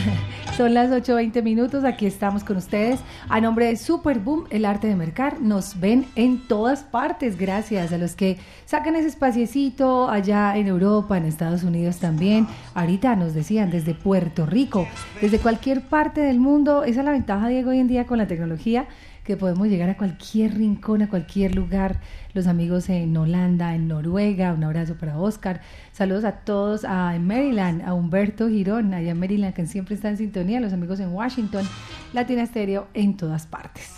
Son 0.58 0.73
las 0.73 0.91
8.20 0.91 1.43
minutos, 1.43 1.84
aquí 1.84 2.05
estamos 2.05 2.45
con 2.45 2.55
ustedes. 2.55 3.01
A 3.27 3.41
nombre 3.41 3.65
de 3.65 3.75
Superboom, 3.75 4.45
el 4.49 4.63
arte 4.63 4.88
de 4.88 4.95
mercar, 4.95 5.41
nos 5.41 5.77
ven 5.79 6.05
en 6.15 6.47
todas 6.47 6.84
partes, 6.84 7.38
gracias 7.38 7.91
a 7.91 7.97
los 7.97 8.15
que 8.15 8.38
sacan 8.65 8.95
ese 8.95 9.10
espaciecito 9.10 10.10
allá 10.10 10.55
en 10.55 10.67
Europa, 10.67 11.17
en 11.17 11.25
Estados 11.25 11.63
Unidos 11.63 11.97
también. 11.97 12.47
Ahorita 12.73 13.17
nos 13.17 13.34
decían 13.34 13.71
desde 13.71 13.93
Puerto 13.93 14.45
Rico, 14.45 14.88
desde 15.21 15.39
cualquier 15.39 15.82
parte 15.82 16.21
del 16.21 16.39
mundo. 16.39 16.84
Esa 16.84 17.01
es 17.01 17.05
la 17.05 17.12
ventaja, 17.12 17.49
Diego, 17.49 17.71
hoy 17.71 17.79
en 17.79 17.89
día 17.89 18.05
con 18.05 18.19
la 18.19 18.27
tecnología 18.27 18.88
que 19.30 19.38
podemos 19.38 19.68
llegar 19.68 19.92
a 19.92 19.96
cualquier 19.96 20.56
rincón, 20.56 21.04
a 21.04 21.08
cualquier 21.08 21.54
lugar. 21.54 22.00
Los 22.34 22.48
amigos 22.48 22.89
en 22.89 23.15
Holanda, 23.15 23.76
en 23.76 23.88
Noruega, 23.88 24.52
un 24.54 24.63
abrazo 24.63 24.96
para 24.96 25.20
Oscar. 25.20 25.62
Saludos 25.92 26.24
a 26.24 26.32
todos 26.32 26.84
a 26.84 27.15
en 27.15 27.28
Maryland, 27.28 27.84
a 27.84 27.94
Humberto 27.94 28.50
Girón, 28.50 28.92
allá 28.96 29.12
en 29.12 29.20
Maryland, 29.20 29.54
que 29.54 29.68
siempre 29.68 29.94
está 29.94 30.10
en 30.10 30.18
sintonía. 30.18 30.60
Los 30.60 30.74
amigos 30.74 31.00
en 31.00 31.10
Washington, 31.10 31.63
Latina 32.12 32.42
Estéreo 32.42 32.88
en 32.96 33.18
todas 33.18 33.46
partes. 33.46 33.98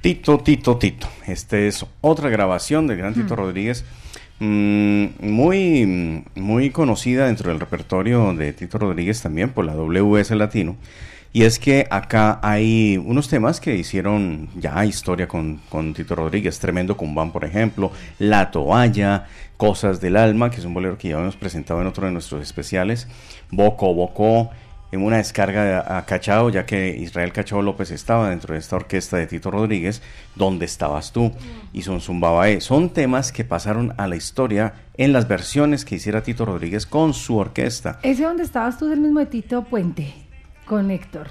Tito, 0.00 0.38
Tito, 0.38 0.78
Tito. 0.78 1.08
Este 1.26 1.68
es 1.68 1.84
otra 2.00 2.30
grabación 2.30 2.86
del 2.86 2.96
gran 2.96 3.12
Tito 3.12 3.36
Rodríguez. 3.36 3.84
mm, 4.38 5.06
muy, 5.20 6.24
muy 6.36 6.70
conocida 6.70 7.26
dentro 7.26 7.50
del 7.50 7.60
repertorio 7.60 8.32
de 8.32 8.54
Tito 8.54 8.78
Rodríguez 8.78 9.20
también 9.20 9.50
por 9.50 9.66
la 9.66 9.74
WS 9.74 10.34
Latino. 10.36 10.76
Y 11.32 11.42
es 11.42 11.58
que 11.58 11.86
acá 11.90 12.40
hay 12.42 12.96
unos 12.96 13.28
temas 13.28 13.60
que 13.60 13.76
hicieron 13.76 14.48
ya 14.56 14.84
historia 14.84 15.28
con, 15.28 15.60
con 15.68 15.92
Tito 15.92 16.14
Rodríguez. 16.14 16.58
Tremendo 16.58 16.96
Cumbán, 16.96 17.32
por 17.32 17.44
ejemplo. 17.44 17.92
La 18.18 18.50
Toalla. 18.50 19.26
Cosas 19.56 20.00
del 20.00 20.16
Alma, 20.16 20.50
que 20.50 20.58
es 20.58 20.64
un 20.64 20.72
bolero 20.72 20.96
que 20.96 21.08
ya 21.08 21.18
hemos 21.18 21.36
presentado 21.36 21.80
en 21.80 21.88
otro 21.88 22.06
de 22.06 22.12
nuestros 22.12 22.42
especiales. 22.42 23.08
Boco, 23.50 23.92
Boco. 23.92 24.50
En 24.90 25.02
una 25.02 25.18
descarga 25.18 25.98
a 25.98 26.06
Cachao, 26.06 26.48
ya 26.48 26.64
que 26.64 26.96
Israel 26.96 27.30
Cachao 27.30 27.60
López 27.60 27.90
estaba 27.90 28.30
dentro 28.30 28.54
de 28.54 28.60
esta 28.60 28.76
orquesta 28.76 29.18
de 29.18 29.26
Tito 29.26 29.50
Rodríguez. 29.50 30.00
¿Dónde 30.34 30.64
estabas 30.64 31.12
tú? 31.12 31.30
Y 31.74 31.82
Son 31.82 32.00
Zumbabae. 32.00 32.62
Son 32.62 32.88
temas 32.88 33.30
que 33.30 33.44
pasaron 33.44 33.92
a 33.98 34.06
la 34.06 34.16
historia 34.16 34.74
en 34.96 35.12
las 35.12 35.28
versiones 35.28 35.84
que 35.84 35.96
hiciera 35.96 36.22
Tito 36.22 36.46
Rodríguez 36.46 36.86
con 36.86 37.12
su 37.12 37.36
orquesta. 37.36 37.98
Ese 38.02 38.22
donde 38.22 38.44
estabas 38.44 38.78
tú 38.78 38.86
es 38.86 38.92
el 38.92 39.00
mismo 39.00 39.20
de 39.20 39.26
Tito 39.26 39.62
Puente, 39.64 40.14
con 40.68 40.90
Héctor. 40.90 41.26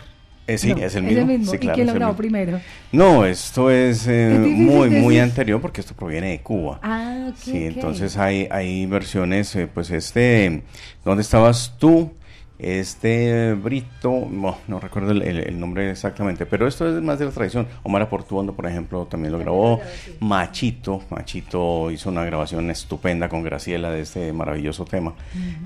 Eh, 0.47 0.57
sí, 0.57 0.73
No, 0.73 0.77
es 0.77 0.95
el 0.95 1.03
mismo. 1.03 1.51
Sí, 1.51 1.57
¿Y 1.57 1.59
claro, 1.59 1.75
quién 1.75 1.87
es 1.87 1.87
lo 1.87 1.91
el 1.93 1.99
grabó 1.99 2.13
mismo. 2.13 2.17
primero? 2.17 2.61
No, 2.93 3.25
esto 3.25 3.69
es 3.69 4.07
eh, 4.07 4.33
Es 4.33 4.39
muy, 4.39 4.89
muy 4.89 5.19
anterior 5.19 5.59
porque 5.61 5.81
esto 5.81 5.93
proviene 5.93 6.29
de 6.31 6.39
Cuba. 6.41 6.79
Ah, 6.81 7.27
ok. 7.29 7.35
Sí, 7.37 7.51
ok. 7.67 7.73
entonces 7.75 8.17
hay, 8.17 8.47
hay 8.49 8.85
versiones, 8.85 9.53
eh, 9.57 9.67
pues 9.73 9.91
este, 9.91 10.63
¿dónde 11.03 11.21
estabas 11.21 11.75
tú? 11.77 12.13
Este 12.59 13.53
Brito, 13.53 14.27
no, 14.31 14.57
no 14.67 14.79
recuerdo 14.79 15.11
el, 15.11 15.21
el- 15.21 15.39
el 15.41 15.59
nombre 15.59 15.91
exactamente, 15.91 16.45
pero 16.47 16.67
esto 16.67 16.87
es 16.87 17.03
más 17.03 17.19
de 17.19 17.25
la 17.25 17.31
tradición. 17.31 17.67
Omar 17.83 18.01
Aportuondo, 18.01 18.53
por 18.53 18.65
ejemplo, 18.65 19.05
también 19.05 19.31
lo 19.31 19.39
grabó. 19.39 19.79
Machito, 20.19 21.03
Machito 21.11 21.91
hizo 21.91 22.09
una 22.09 22.25
grabación 22.25 22.69
estupenda 22.71 23.29
con 23.29 23.43
Graciela 23.43 23.91
de 23.91 24.01
este 24.01 24.33
maravilloso 24.33 24.85
tema. 24.85 25.13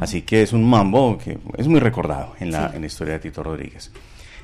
Así 0.01 0.23
que 0.23 0.41
es 0.41 0.51
un 0.51 0.69
mambo 0.69 1.17
que 1.17 1.37
es 1.57 1.67
muy 1.67 1.79
recordado 1.79 2.33
en 2.39 2.51
la, 2.51 2.71
en 2.73 2.81
la 2.81 2.87
historia 2.87 3.13
de 3.13 3.19
Tito 3.19 3.41
Rodríguez. 3.41 3.91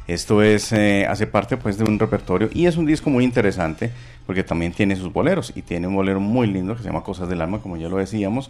Esto 0.07 0.41
es, 0.41 0.71
eh, 0.71 1.05
hace 1.05 1.27
parte 1.27 1.57
pues 1.57 1.77
de 1.77 1.83
un 1.83 1.99
repertorio 1.99 2.49
y 2.53 2.65
es 2.65 2.77
un 2.77 2.85
disco 2.85 3.09
muy 3.09 3.25
interesante 3.25 3.91
porque 4.25 4.41
también 4.41 4.71
tiene 4.71 4.95
sus 4.95 5.11
boleros 5.11 5.51
y 5.53 5.63
tiene 5.63 5.85
un 5.87 5.95
bolero 5.95 6.21
muy 6.21 6.47
lindo 6.47 6.75
que 6.77 6.81
se 6.81 6.87
llama 6.87 7.03
Cosas 7.03 7.27
del 7.27 7.41
Alma, 7.41 7.59
como 7.59 7.75
ya 7.75 7.89
lo 7.89 7.97
decíamos, 7.97 8.49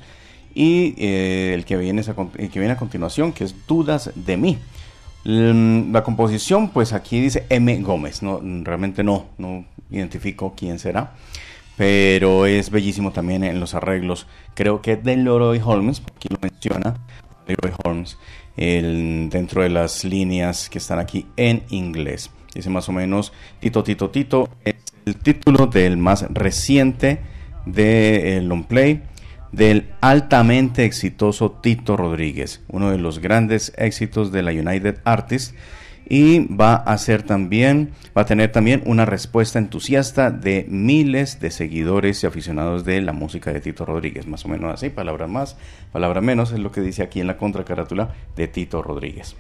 y 0.60 0.96
eh, 0.98 1.52
el, 1.54 1.66
que 1.66 1.78
viene 1.78 2.02
es 2.02 2.10
que 2.50 2.60
viene 2.60 2.72
a 2.74 2.78
continuación, 2.78 3.32
que 3.32 3.44
es 3.44 3.56
Dudas 3.68 4.12
de 4.16 4.38
mí. 4.38 4.58
Mm, 5.24 5.92
La 5.94 6.04
composición, 6.04 6.70
pues 6.70 6.94
aquí 6.94 7.20
dice 7.22 7.46
M. 7.50 7.76
Gómez, 7.82 8.24
no, 8.24 8.42
realmente 8.64 9.04
no, 9.04 9.28
no 9.38 9.66
identifico 9.92 10.56
quién 10.58 10.80
será, 10.80 11.14
pero 11.76 12.46
es 12.48 12.72
bellísimo 12.72 13.12
también 13.12 13.44
en 13.44 13.60
los 13.60 13.76
arreglos. 13.76 14.26
Creo 14.56 14.82
que 14.82 14.96
de 14.96 15.16
Leroy 15.18 15.62
Holmes, 15.64 16.02
aquí 16.16 16.28
lo 16.30 16.38
menciona, 16.42 16.96
Leroy 17.48 17.72
Holmes, 17.84 18.18
el- 18.56 19.30
dentro 19.32 19.62
de 19.62 19.70
las 19.70 20.04
líneas 20.04 20.70
que 20.70 20.80
están 20.80 20.98
aquí 20.98 21.28
en 21.38 21.64
inglés. 21.70 22.32
Dice 22.56 22.72
más 22.72 22.90
o 22.90 22.92
menos, 22.94 23.32
Tito, 23.60 23.84
Tito, 23.84 24.10
Tito, 24.10 24.50
es 24.66 24.76
el 25.06 25.18
título 25.18 25.68
del 25.68 25.98
más 25.98 26.26
reciente 26.34 27.20
de 27.68 28.38
el 28.38 28.48
long 28.48 28.64
play 28.64 29.04
del 29.52 29.90
altamente 30.02 30.86
exitoso 30.86 31.52
Tito 31.52 31.98
Rodríguez, 31.98 32.62
uno 32.68 32.92
de 32.92 32.98
los 32.98 33.20
grandes 33.20 33.74
éxitos 33.78 34.32
de 34.32 34.44
la 34.44 34.52
United 34.52 34.98
Artists 35.04 35.54
y 36.10 36.48
va 36.54 36.76
a 36.76 36.98
ser 36.98 37.24
también 37.24 37.92
va 38.18 38.22
a 38.22 38.26
tener 38.26 38.52
también 38.52 38.82
una 38.86 39.06
respuesta 39.06 39.60
entusiasta 39.60 40.32
de 40.32 40.66
miles 40.70 41.40
de 41.40 41.52
seguidores 41.52 42.24
y 42.24 42.28
aficionados 42.28 42.86
de 42.86 43.02
la 43.02 43.14
música 43.14 43.52
de 43.52 43.60
Tito 43.60 43.86
Rodríguez, 43.86 44.28
más 44.28 44.46
o 44.46 44.50
menos 44.50 44.74
así, 44.74 44.90
palabra 44.90 45.28
más, 45.28 45.58
palabra 45.92 46.22
menos 46.22 46.52
es 46.52 46.60
lo 46.60 46.72
que 46.72 46.82
dice 46.82 47.04
aquí 47.04 47.20
en 47.20 47.28
la 47.28 47.38
contracarátula 47.38 48.14
de 48.36 48.48
Tito 48.48 48.82
Rodríguez. 48.82 49.36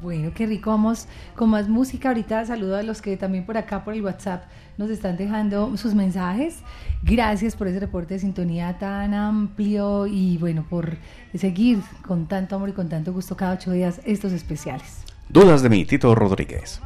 Bueno, 0.00 0.30
qué 0.32 0.46
rico. 0.46 0.70
Vamos 0.70 1.06
con 1.34 1.50
más 1.50 1.68
música. 1.68 2.08
Ahorita 2.08 2.44
saludo 2.44 2.76
a 2.76 2.82
los 2.82 3.02
que 3.02 3.16
también 3.16 3.44
por 3.44 3.56
acá, 3.56 3.82
por 3.84 3.94
el 3.94 4.02
WhatsApp, 4.02 4.44
nos 4.76 4.90
están 4.90 5.16
dejando 5.16 5.76
sus 5.76 5.94
mensajes. 5.94 6.58
Gracias 7.02 7.56
por 7.56 7.66
ese 7.66 7.80
reporte 7.80 8.14
de 8.14 8.20
sintonía 8.20 8.78
tan 8.78 9.12
amplio 9.12 10.06
y 10.06 10.38
bueno, 10.38 10.64
por 10.68 10.96
seguir 11.34 11.80
con 12.06 12.26
tanto 12.26 12.56
amor 12.56 12.68
y 12.68 12.72
con 12.72 12.88
tanto 12.88 13.12
gusto 13.12 13.36
cada 13.36 13.54
ocho 13.54 13.72
días 13.72 14.00
estos 14.04 14.32
especiales. 14.32 15.02
Dudas 15.28 15.62
de 15.62 15.68
mí, 15.68 15.84
Tito 15.84 16.14
Rodríguez. 16.14 16.80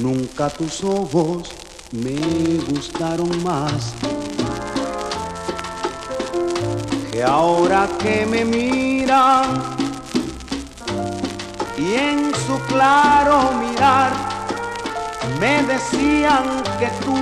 Nunca 0.00 0.48
tus 0.48 0.84
ojos 0.84 1.57
me 1.92 2.58
gustaron 2.68 3.42
más 3.42 3.94
que 7.10 7.22
ahora 7.22 7.88
que 7.98 8.26
me 8.26 8.44
miran 8.44 9.62
y 11.78 11.94
en 11.94 12.32
su 12.46 12.58
claro 12.68 13.52
mirar 13.52 14.12
me 15.40 15.62
decían 15.62 16.62
que 16.78 16.88
tú 17.04 17.16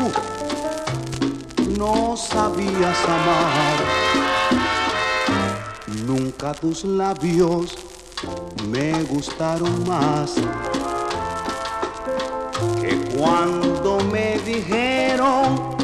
no 1.79 2.17
sabías 2.17 2.99
amar. 3.05 3.79
Nunca 6.07 6.55
tus 6.55 6.85
labios 6.85 7.77
me 8.69 9.03
gustaron 9.05 9.87
más 9.87 10.35
que 12.81 12.97
cuando 13.17 13.76
dijeron 14.47 15.77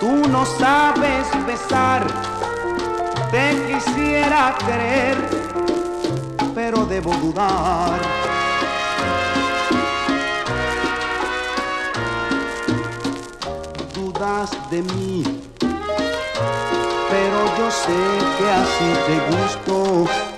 tú 0.00 0.28
no 0.28 0.44
sabes 0.44 1.26
besar, 1.46 2.04
te 3.30 3.44
quisiera 3.68 4.54
creer, 4.66 5.16
pero 6.54 6.84
debo 6.84 7.14
dudar. 7.14 8.00
Dudas 13.94 14.50
de 14.70 14.82
mí, 14.82 15.22
pero 17.10 17.38
yo 17.58 17.70
sé 17.70 18.00
que 18.38 18.50
así 18.50 18.88
te 19.06 19.16
gusto. 19.30 20.33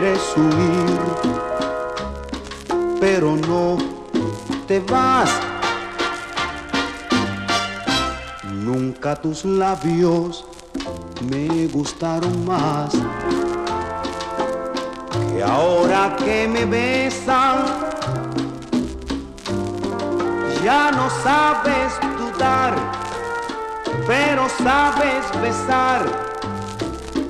Quieres 0.00 0.20
huir, 0.36 1.00
pero 3.00 3.34
no 3.34 3.78
te 4.68 4.78
vas. 4.78 5.28
Nunca 8.44 9.16
tus 9.16 9.44
labios 9.44 10.44
me 11.28 11.66
gustaron 11.66 12.46
más 12.46 12.92
que 15.32 15.42
ahora 15.42 16.14
que 16.16 16.46
me 16.46 16.64
besan. 16.64 17.64
Ya 20.62 20.92
no 20.92 21.10
sabes 21.24 21.92
dudar, 22.18 22.74
pero 24.06 24.48
sabes 24.62 25.24
besar 25.42 26.06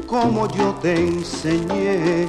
como 0.06 0.46
yo 0.48 0.74
te 0.82 0.94
enseñé. 0.94 2.28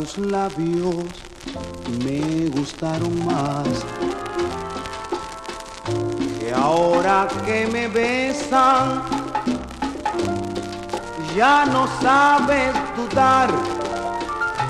Tus 0.00 0.16
labios 0.16 1.04
me 2.02 2.48
gustaron 2.48 3.22
más 3.26 3.68
que 6.38 6.52
ahora 6.54 7.28
que 7.44 7.66
me 7.66 7.86
besan. 7.86 9.02
Ya 11.36 11.66
no 11.66 11.86
sabes 12.00 12.72
dudar, 12.96 13.50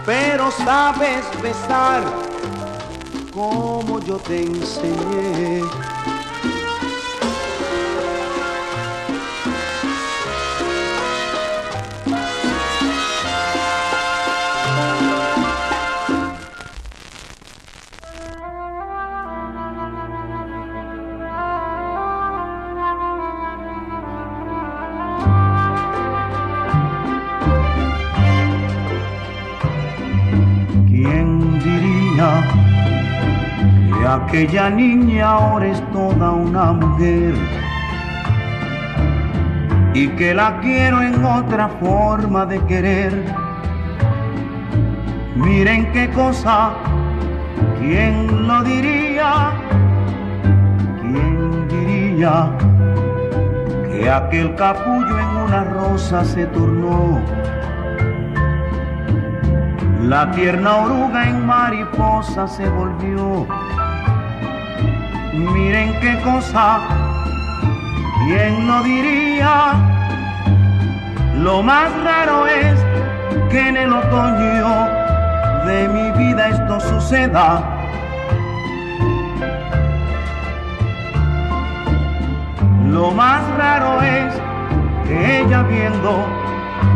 pero 0.04 0.50
sabes 0.50 1.24
besar 1.40 2.02
como 3.32 4.00
yo 4.00 4.16
te 4.16 4.42
enseñé. 4.42 5.62
Aquella 34.40 34.70
niña 34.70 35.32
ahora 35.32 35.66
es 35.66 35.82
toda 35.92 36.30
una 36.30 36.72
mujer? 36.72 37.34
Y 39.92 40.08
que 40.16 40.32
la 40.32 40.58
quiero 40.60 41.02
en 41.02 41.22
otra 41.22 41.68
forma 41.68 42.46
de 42.46 42.58
querer. 42.64 43.12
Miren 45.36 45.92
qué 45.92 46.08
cosa, 46.12 46.70
¿quién 47.78 48.48
lo 48.48 48.62
diría? 48.62 49.52
¿Quién 51.02 51.68
diría 51.68 52.50
que 53.92 54.10
aquel 54.10 54.54
capullo 54.54 55.18
en 55.18 55.36
una 55.36 55.64
rosa 55.64 56.24
se 56.24 56.46
tornó? 56.46 57.20
La 60.00 60.30
tierna 60.30 60.76
oruga 60.76 61.28
en 61.28 61.44
mariposa 61.44 62.48
se 62.48 62.66
volvió. 62.70 63.46
Miren 65.32 65.98
qué 66.00 66.20
cosa, 66.22 66.80
¿quién 68.24 68.66
lo 68.66 68.82
diría? 68.82 69.74
Lo 71.36 71.62
más 71.62 71.90
raro 72.02 72.46
es 72.46 72.78
que 73.48 73.68
en 73.68 73.76
el 73.76 73.92
otoño 73.92 74.88
de 75.66 75.88
mi 75.88 76.10
vida 76.18 76.48
esto 76.48 76.80
suceda. 76.80 77.62
Lo 82.86 83.12
más 83.12 83.42
raro 83.56 84.02
es 84.02 84.34
que 85.06 85.42
ella 85.42 85.62
viendo 85.62 86.26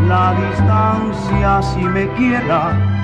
la 0.07 0.33
distancia 0.33 1.61
si 1.61 1.83
me 1.83 2.07
quiera. 2.15 2.94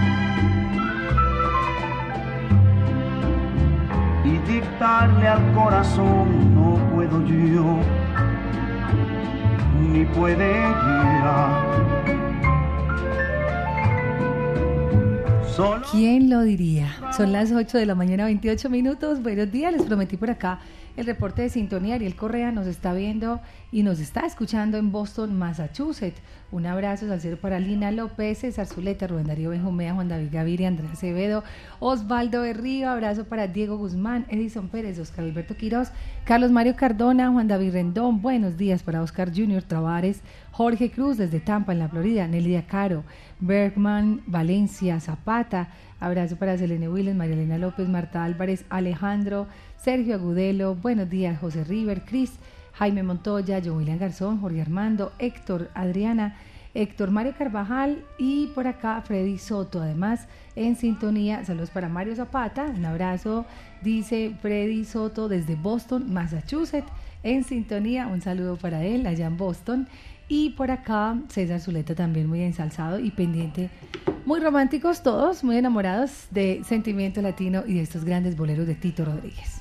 Corazón 5.82 6.54
no 6.54 6.76
puedo 6.94 7.26
yo, 7.26 7.80
ni 9.80 10.06
puede 10.06 10.60
ella. 10.60 11.66
Solo 15.56 15.82
¿Quién 15.92 16.30
lo 16.30 16.42
diría? 16.42 16.96
Son 17.18 17.32
las 17.32 17.52
8 17.52 17.80
de 17.80 17.88
la 17.88 17.96
mañana, 17.96 18.26
28 18.26 18.70
minutos. 18.70 19.24
Buenos 19.24 19.52
días, 19.52 19.74
les 19.74 19.82
prometí 19.82 20.18
por 20.18 20.30
acá 20.30 20.60
el 20.98 21.06
reporte 21.06 21.42
de 21.42 21.50
sintonía. 21.50 21.96
Ariel 21.96 22.16
Correa 22.16 22.52
nos 22.52 22.68
está 22.68 22.94
viendo 22.94 23.42
y 23.72 23.84
nos 23.84 24.00
está 24.00 24.26
escuchando 24.26 24.78
en 24.78 24.92
Boston, 24.92 25.38
Massachusetts. 25.38 26.22
Un 26.52 26.66
abrazo 26.66 27.08
salcero 27.08 27.38
para 27.38 27.60
Lina 27.60 27.92
López, 27.92 28.40
César 28.40 28.68
Zuleta, 28.68 29.08
Rubén 29.08 29.28
Darío 29.28 29.52
Benjumea, 29.52 29.94
Juan 29.94 30.10
David 30.10 30.28
Gaviria, 30.34 30.68
Andrés 30.68 30.92
Acevedo, 30.92 31.46
Osvaldo 31.80 32.42
Berrío, 32.42 32.90
abrazo 32.90 33.24
para 33.24 33.48
Diego 33.48 33.78
Guzmán, 33.78 34.26
Edison 34.28 34.68
Pérez, 34.68 35.00
Oscar 35.00 35.24
Alberto 35.24 35.56
Quiroz, 35.56 35.92
Carlos 36.26 36.52
Mario 36.52 36.76
Cardona, 36.76 37.32
Juan 37.32 37.48
David 37.48 37.72
Rendón, 37.72 38.22
buenos 38.22 38.58
días 38.58 38.84
para 38.84 39.02
Oscar 39.02 39.32
Junior 39.34 39.64
Tavares, 39.64 40.22
Jorge 40.52 40.92
Cruz 40.92 41.16
desde 41.16 41.40
Tampa, 41.40 41.72
en 41.72 41.80
la 41.80 41.88
Florida, 41.88 42.28
Nelia 42.28 42.68
Caro, 42.68 43.06
Bergman, 43.40 44.22
Valencia, 44.28 45.00
Zapata, 45.00 45.70
abrazo 46.02 46.36
para 46.36 46.58
Selene 46.58 46.90
Willes, 46.90 47.16
María 47.16 47.36
Elena 47.36 47.58
López, 47.58 47.88
Marta 47.88 48.26
Álvarez, 48.26 48.66
Alejandro, 48.70 49.48
Sergio 49.82 50.14
Agudelo, 50.14 50.76
buenos 50.76 51.10
días, 51.10 51.40
José 51.40 51.64
River, 51.64 52.04
Cris, 52.06 52.34
Jaime 52.74 53.02
Montoya, 53.02 53.60
John 53.66 53.78
William 53.78 53.98
Garzón, 53.98 54.40
Jorge 54.40 54.62
Armando, 54.62 55.12
Héctor, 55.18 55.72
Adriana, 55.74 56.38
Héctor 56.76 57.10
Mario 57.10 57.34
Carvajal 57.36 58.06
y 58.20 58.48
por 58.54 58.68
acá 58.68 59.02
Freddy 59.02 59.40
Soto. 59.40 59.82
Además, 59.82 60.28
en 60.56 60.76
sintonía, 60.76 61.44
saludos 61.46 61.72
para 61.72 61.90
Mario 61.90 62.16
Zapata, 62.16 62.66
un 62.66 62.86
abrazo, 62.86 63.48
dice 63.82 64.36
Freddy 64.40 64.86
Soto 64.86 65.28
desde 65.28 65.56
Boston, 65.56 66.14
Massachusetts. 66.14 66.92
En 67.24 67.44
sintonía, 67.44 68.06
un 68.06 68.22
saludo 68.22 68.58
para 68.58 68.84
él 68.84 69.08
allá 69.08 69.26
en 69.26 69.38
Boston. 69.38 69.88
Y 70.28 70.52
por 70.52 70.70
acá 70.70 71.18
César 71.28 71.60
Zuleta 71.60 71.96
también 71.96 72.28
muy 72.28 72.42
ensalzado 72.42 73.00
y 73.00 73.10
pendiente. 73.10 73.72
Muy 74.26 74.40
románticos 74.40 75.02
todos, 75.02 75.44
muy 75.44 75.58
enamorados 75.58 76.28
de 76.30 76.62
Sentimiento 76.64 77.22
Latino 77.24 77.64
y 77.66 77.74
de 77.74 77.82
estos 77.82 78.06
grandes 78.06 78.38
boleros 78.38 78.68
de 78.68 78.76
Tito 78.76 79.06
Rodríguez. 79.06 79.61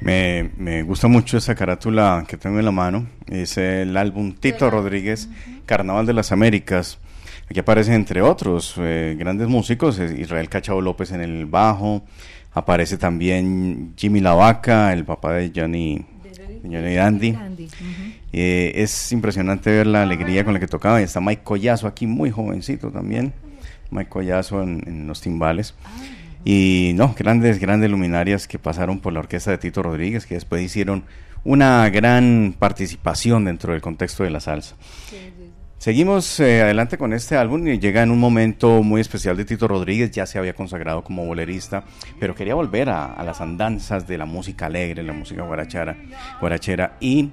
Me, 0.00 0.50
me 0.56 0.82
gusta 0.82 1.08
mucho 1.08 1.38
esa 1.38 1.54
carátula 1.54 2.24
que 2.28 2.36
tengo 2.36 2.58
en 2.58 2.64
la 2.64 2.70
mano. 2.70 3.06
Es 3.26 3.58
el 3.58 3.96
álbum 3.96 4.32
Tito 4.32 4.70
Rodríguez, 4.70 5.28
Carnaval 5.66 6.06
de 6.06 6.12
las 6.12 6.30
Américas. 6.32 6.98
Aquí 7.50 7.60
aparecen, 7.60 7.94
entre 7.94 8.22
otros, 8.22 8.74
eh, 8.78 9.16
grandes 9.18 9.48
músicos. 9.48 9.98
Israel 9.98 10.48
Cachao 10.48 10.80
López 10.80 11.12
en 11.12 11.22
el 11.22 11.46
bajo. 11.46 12.04
Aparece 12.52 12.98
también 12.98 13.94
Jimmy 13.96 14.20
Lavaca, 14.20 14.92
el 14.92 15.04
papá 15.04 15.34
de 15.34 15.52
Johnny, 15.54 16.04
Johnny 16.62 16.94
Dandy. 16.94 17.38
Eh, 18.32 18.72
es 18.74 19.12
impresionante 19.12 19.70
ver 19.70 19.86
la 19.86 20.02
alegría 20.02 20.44
con 20.44 20.54
la 20.54 20.60
que 20.60 20.66
tocaba. 20.66 21.00
Y 21.00 21.04
está 21.04 21.20
Mike 21.20 21.42
Collazo 21.42 21.86
aquí, 21.86 22.06
muy 22.06 22.30
jovencito 22.30 22.90
también. 22.90 23.32
Mike 23.90 24.10
Collazo 24.10 24.62
en, 24.62 24.82
en 24.86 25.06
los 25.06 25.20
timbales. 25.20 25.74
Y 26.50 26.92
no, 26.94 27.14
grandes, 27.14 27.58
grandes 27.58 27.90
luminarias 27.90 28.48
que 28.48 28.58
pasaron 28.58 29.00
por 29.00 29.12
la 29.12 29.18
orquesta 29.18 29.50
de 29.50 29.58
Tito 29.58 29.82
Rodríguez, 29.82 30.24
que 30.24 30.32
después 30.32 30.62
hicieron 30.62 31.04
una 31.44 31.90
gran 31.90 32.54
participación 32.58 33.44
dentro 33.44 33.74
del 33.74 33.82
contexto 33.82 34.24
de 34.24 34.30
la 34.30 34.40
salsa. 34.40 34.74
Seguimos 35.76 36.40
eh, 36.40 36.62
adelante 36.62 36.96
con 36.96 37.12
este 37.12 37.36
álbum 37.36 37.68
y 37.68 37.78
llega 37.78 38.02
en 38.02 38.10
un 38.10 38.18
momento 38.18 38.82
muy 38.82 39.02
especial 39.02 39.36
de 39.36 39.44
Tito 39.44 39.68
Rodríguez, 39.68 40.10
ya 40.10 40.24
se 40.24 40.38
había 40.38 40.54
consagrado 40.54 41.04
como 41.04 41.26
bolerista, 41.26 41.84
pero 42.18 42.34
quería 42.34 42.54
volver 42.54 42.88
a, 42.88 43.22
las 43.22 43.42
andanzas 43.42 44.08
de 44.08 44.16
la 44.16 44.24
música 44.24 44.66
alegre, 44.66 45.02
la 45.02 45.12
música 45.12 45.42
guarachera 45.42 46.96
y 46.98 47.28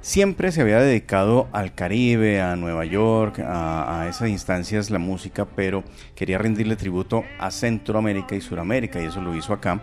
siempre 0.00 0.52
se 0.52 0.62
había 0.62 0.80
dedicado 0.80 1.48
al 1.52 1.74
Caribe, 1.74 2.40
a 2.40 2.56
Nueva 2.56 2.84
York, 2.84 3.40
a, 3.40 4.06
esas 4.08 4.28
instancias 4.28 4.90
la 4.90 4.98
música, 4.98 5.44
pero 5.44 5.84
quería 6.14 6.38
rendirle 6.38 6.76
tributo 6.76 7.24
a 7.38 7.50
Centroamérica 7.50 8.34
y 8.34 8.40
Suramérica 8.40 9.00
y 9.00 9.06
eso 9.06 9.20
lo 9.20 9.34
hizo 9.34 9.52
acá 9.52 9.80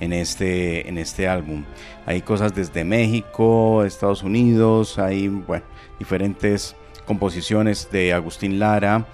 en 0.00 0.12
este, 0.12 0.88
en 0.88 0.98
este 0.98 1.28
álbum. 1.28 1.64
Hay 2.06 2.22
cosas 2.22 2.54
desde 2.54 2.84
México, 2.84 3.84
Estados 3.84 4.22
Unidos, 4.22 4.98
hay 4.98 5.28
bueno, 5.28 5.64
diferentes 5.98 6.76
composiciones 7.06 7.88
de 7.90 8.12
Agustín 8.12 8.58
Lara, 8.58 9.06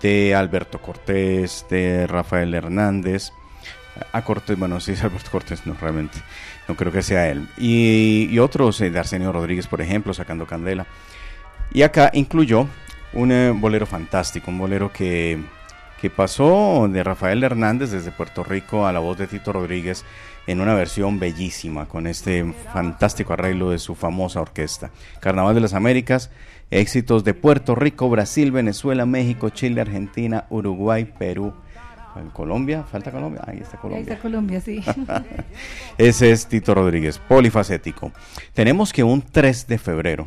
de 0.00 0.34
Alberto 0.34 0.80
Cortés, 0.80 1.66
de 1.70 2.06
Rafael 2.06 2.54
Hernández. 2.54 3.30
A 4.12 4.22
Cortés, 4.22 4.58
bueno, 4.58 4.80
sí 4.80 4.92
es 4.92 5.04
Alberto 5.04 5.30
Cortés, 5.30 5.66
no 5.66 5.74
realmente, 5.80 6.18
no 6.68 6.74
creo 6.76 6.92
que 6.92 7.02
sea 7.02 7.28
él. 7.28 7.48
Y, 7.58 8.38
otros, 8.38 8.80
eh, 8.80 8.90
de 8.90 8.98
Arsenio 8.98 9.32
Rodríguez, 9.32 9.66
por 9.66 9.80
ejemplo, 9.80 10.14
sacando 10.14 10.46
Candela. 10.46 10.86
Y 11.72 11.82
acá 11.82 12.10
incluyó 12.12 12.66
un 13.12 13.32
eh, 13.32 13.50
bolero 13.50 13.86
fantástico, 13.86 14.50
un 14.50 14.58
bolero 14.58 14.92
que, 14.92 15.40
que 16.00 16.10
pasó 16.10 16.88
de 16.90 17.02
Rafael 17.02 17.42
Hernández 17.42 17.90
desde 17.90 18.12
Puerto 18.12 18.44
Rico 18.44 18.86
a 18.86 18.92
la 18.92 19.00
voz 19.00 19.18
de 19.18 19.26
Tito 19.26 19.52
Rodríguez 19.52 20.04
en 20.46 20.60
una 20.60 20.74
versión 20.74 21.18
bellísima, 21.18 21.86
con 21.86 22.06
este 22.06 22.44
fantástico 22.72 23.32
arreglo 23.32 23.70
de 23.70 23.78
su 23.78 23.94
famosa 23.94 24.40
orquesta. 24.40 24.90
Carnaval 25.20 25.54
de 25.54 25.60
las 25.60 25.74
Américas, 25.74 26.30
éxitos 26.70 27.24
de 27.24 27.34
Puerto 27.34 27.74
Rico, 27.74 28.08
Brasil, 28.08 28.52
Venezuela, 28.52 29.06
México, 29.06 29.50
Chile, 29.50 29.80
Argentina, 29.80 30.46
Uruguay, 30.50 31.12
Perú. 31.18 31.52
Colombia, 32.32 32.84
falta 32.84 33.10
Colombia, 33.10 33.42
ahí 33.46 33.58
está 33.58 33.78
Colombia. 33.78 33.98
Ahí 33.98 34.02
está 34.02 34.22
Colombia, 34.22 34.60
sí. 34.60 34.82
Ese 35.98 36.32
es 36.32 36.46
Tito 36.46 36.74
Rodríguez, 36.74 37.18
polifacético. 37.18 38.12
Tenemos 38.54 38.92
que 38.92 39.04
un 39.04 39.22
3 39.22 39.66
de 39.66 39.78
febrero, 39.78 40.26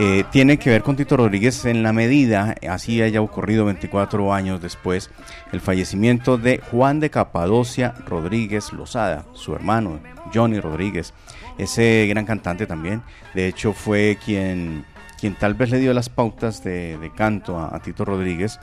eh, 0.00 0.24
tiene 0.32 0.56
que 0.56 0.70
ver 0.70 0.82
con 0.82 0.96
Tito 0.96 1.16
Rodríguez 1.16 1.64
en 1.66 1.84
la 1.84 1.92
medida, 1.92 2.56
así 2.68 3.00
haya 3.00 3.20
ocurrido 3.20 3.64
24 3.66 4.34
años 4.34 4.60
después, 4.60 5.08
el 5.52 5.60
fallecimiento 5.60 6.36
de 6.36 6.58
Juan 6.58 6.98
de 6.98 7.10
Capadocia 7.10 7.94
Rodríguez 8.04 8.72
Lozada, 8.72 9.24
su 9.34 9.54
hermano 9.54 10.00
Johnny 10.34 10.58
Rodríguez, 10.58 11.14
ese 11.58 12.06
gran 12.08 12.24
cantante 12.24 12.66
también, 12.66 13.02
de 13.34 13.46
hecho 13.46 13.72
fue 13.72 14.18
quien, 14.24 14.84
quien 15.24 15.36
tal 15.36 15.54
vez 15.54 15.70
le 15.70 15.78
dio 15.78 15.94
las 15.94 16.10
pautas 16.10 16.62
de, 16.62 16.98
de 16.98 17.10
canto 17.10 17.58
a, 17.58 17.74
a, 17.74 17.80
Tito 17.80 18.04
Rodríguez, 18.04 18.60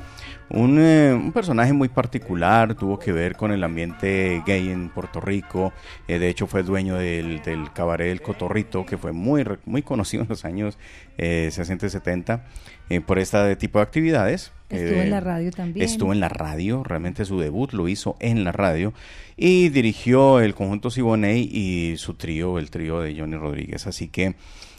un, 0.52 0.78
eh, 0.80 1.12
un, 1.12 1.32
personaje 1.32 1.74
muy 1.74 1.89
particular, 1.89 2.76
tuvo 2.76 3.00
que 3.00 3.12
ver 3.12 3.36
con 3.36 3.52
el 3.52 3.63
ambiente 3.63 4.43
gay 4.45 4.69
en 4.69 4.89
Puerto 4.89 5.19
Rico, 5.19 5.74
eh, 6.08 6.19
de 6.19 6.30
hecho 6.30 6.45
fue 6.45 6.62
dueño 6.62 6.97
del, 6.97 7.41
del 7.41 7.74
cabaret 7.74 8.12
El 8.12 8.21
Cotorrito, 8.21 8.86
que 8.86 9.00
fue 9.00 9.12
muy, 9.12 9.43
muy 9.65 9.82
conocido 9.82 10.21
en 10.21 10.30
los 10.30 10.45
años 10.45 10.78
eh, 11.17 11.50
60 11.52 11.88
y 11.88 11.89
70 11.89 12.45
eh, 12.91 13.02
por 13.02 13.17
este 13.17 13.56
tipo 13.56 13.80
de 13.80 13.84
actividades. 13.84 14.52
Estuvo 14.69 15.02
en 15.02 15.10
la 15.10 15.19
radio 15.19 15.50
también. 15.50 15.84
Estuvo 15.84 16.13
en 16.13 16.19
la 16.19 16.30
radio, 16.30 16.84
realmente 16.84 17.26
su 17.26 17.39
debut 17.39 17.74
lo 17.74 17.88
hizo 17.88 18.17
en 18.19 18.43
la 18.43 18.52
radio 18.52 18.93
y 19.36 19.69
dirigió 19.69 20.39
el 20.39 20.54
conjunto 20.54 20.91
Siboney 20.91 21.50
y 21.52 21.97
su 21.97 22.13
trío, 22.13 22.60
el 22.60 22.69
trío 22.69 23.02
de 23.02 23.19
Johnny 23.19 23.36
Rodríguez. 23.36 23.88
Así 23.88 24.10
que 24.10 24.36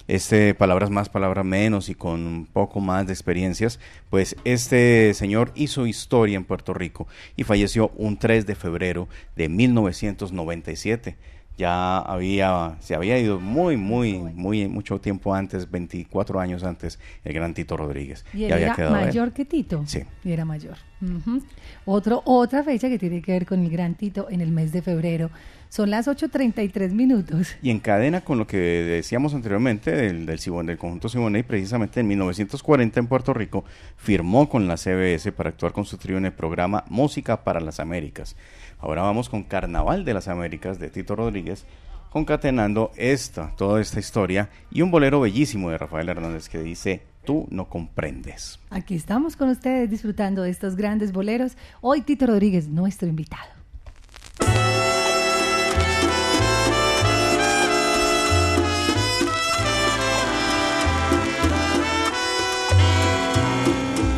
este 0.09 0.55
palabras 0.55 0.91
más, 0.91 1.09
palabras 1.09 1.45
menos 1.45 1.89
y 1.89 1.95
con 1.95 2.27
un 2.27 2.47
poco 2.47 2.81
más 2.81 3.07
de 3.07 3.13
experiencias, 3.13 3.79
pues 4.11 4.37
este 4.45 5.15
señor 5.15 5.53
hizo 5.55 5.87
historia 5.87 6.37
en 6.37 6.45
Puerto 6.45 6.75
Rico 6.75 7.07
y 7.37 7.45
falleció 7.45 7.91
un 7.97 8.19
3 8.19 8.47
de 8.47 8.55
febrero 8.55 9.09
de 9.37 9.49
1997 9.49 11.17
ya 11.59 11.99
había, 11.99 12.77
se 12.81 12.95
había 12.95 13.19
ido 13.19 13.39
muy, 13.39 13.77
muy, 13.77 14.19
muy, 14.19 14.69
mucho 14.69 15.01
tiempo 15.01 15.35
antes, 15.35 15.71
24 15.71 16.41
años 16.41 16.65
antes, 16.65 16.99
el 17.25 17.33
gran 17.35 17.55
Tito 17.55 17.77
Rodríguez. 17.77 18.25
Y 18.33 18.45
él 18.45 18.49
ya 18.49 18.55
había 18.55 18.67
era 18.67 18.77
quedado 18.77 18.95
mayor 18.95 19.29
él. 19.29 19.35
que 19.35 19.45
Tito. 19.45 19.83
Sí. 19.87 20.01
Y 20.25 20.33
era 20.33 20.45
mayor. 20.45 20.77
Uh 21.01 21.07
-huh. 21.07 21.43
Otro, 21.85 22.23
otra 22.25 22.63
fecha 22.63 22.89
que 22.89 22.99
tiene 22.99 23.21
que 23.21 23.33
ver 23.33 23.47
con 23.47 23.61
el 23.61 23.71
gran 23.71 23.95
Tito 23.95 24.29
en 24.31 24.41
el 24.41 24.51
mes 24.51 24.73
de 24.73 24.83
febrero. 24.83 25.31
Son 25.69 25.89
las 25.89 26.07
8.33 26.07 26.93
minutos. 26.93 27.57
Y 27.63 27.71
encadena 27.71 28.21
con 28.21 28.39
lo 28.39 28.47
que 28.47 28.59
decíamos 28.59 29.33
anteriormente 29.33 29.91
del, 29.91 30.27
del, 30.27 30.39
Sibon, 30.39 30.67
del 30.67 30.77
conjunto 30.77 31.09
Siboney, 31.09 31.43
precisamente 31.45 32.01
en 32.01 32.09
1940 32.09 33.01
en 33.01 33.07
Puerto 33.07 33.33
Rico, 33.33 33.65
firmó 33.97 34.51
con 34.51 34.69
la 34.69 34.77
CBS 34.77 35.33
para 35.33 35.49
actuar 35.49 35.73
con 35.73 35.87
su 35.87 35.97
trío 35.97 36.19
en 36.19 36.27
el 36.27 36.33
programa 36.33 36.85
Música 36.91 37.43
para 37.43 37.59
las 37.61 37.81
Américas. 37.81 38.37
Ahora 38.83 39.03
vamos 39.03 39.29
con 39.29 39.45
Carnaval 39.45 40.05
de 40.05 40.13
las 40.13 40.27
Américas 40.27 40.81
de 40.81 40.91
Tito 40.91 41.15
Rodríguez, 41.15 41.65
concatenando 42.11 42.91
esta, 42.97 43.55
toda 43.57 43.81
esta 43.81 44.01
historia 44.01 44.51
y 44.73 44.83
un 44.83 44.91
bolero 44.91 45.21
bellísimo 45.21 45.71
de 45.71 45.79
Rafael 45.79 46.09
Hernández 46.09 46.49
que 46.49 46.59
dice 46.59 47.03
Tú 47.25 47.47
no 47.51 47.69
comprendes. 47.69 48.59
Aquí 48.71 48.97
estamos 48.97 49.37
con 49.37 49.51
ustedes 49.51 49.89
disfrutando 49.89 50.43
de 50.43 50.51
estos 50.51 50.75
grandes 50.75 51.13
boleros. 51.13 51.57
Hoy 51.81 52.01
Tito 52.01 52.27
Rodríguez, 52.27 52.67
nuestro 52.67 53.07
invitado. 53.07 53.53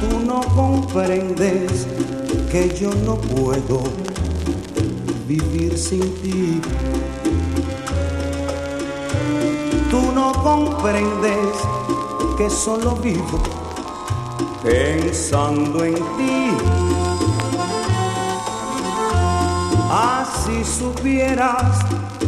Tú 0.01 0.21
no 0.27 0.41
comprendes 0.41 1.87
que 2.51 2.75
yo 2.81 2.95
no 3.05 3.17
puedo 3.17 4.14
vivir 5.27 5.77
sin 5.79 6.03
ti. 6.23 6.61
Tú 9.91 10.13
no 10.13 10.33
comprendes 10.33 11.57
que 12.37 12.51
solo 12.51 12.97
vivo 12.97 13.41
pensando 14.63 15.85
en 15.85 15.95
ti. 15.95 16.51
Así 19.91 20.65
supieras 20.65 21.79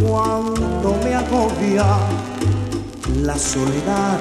cuánto 0.01 0.95
me 1.03 1.15
agobia 1.15 1.85
la 3.23 3.37
soledad. 3.37 4.21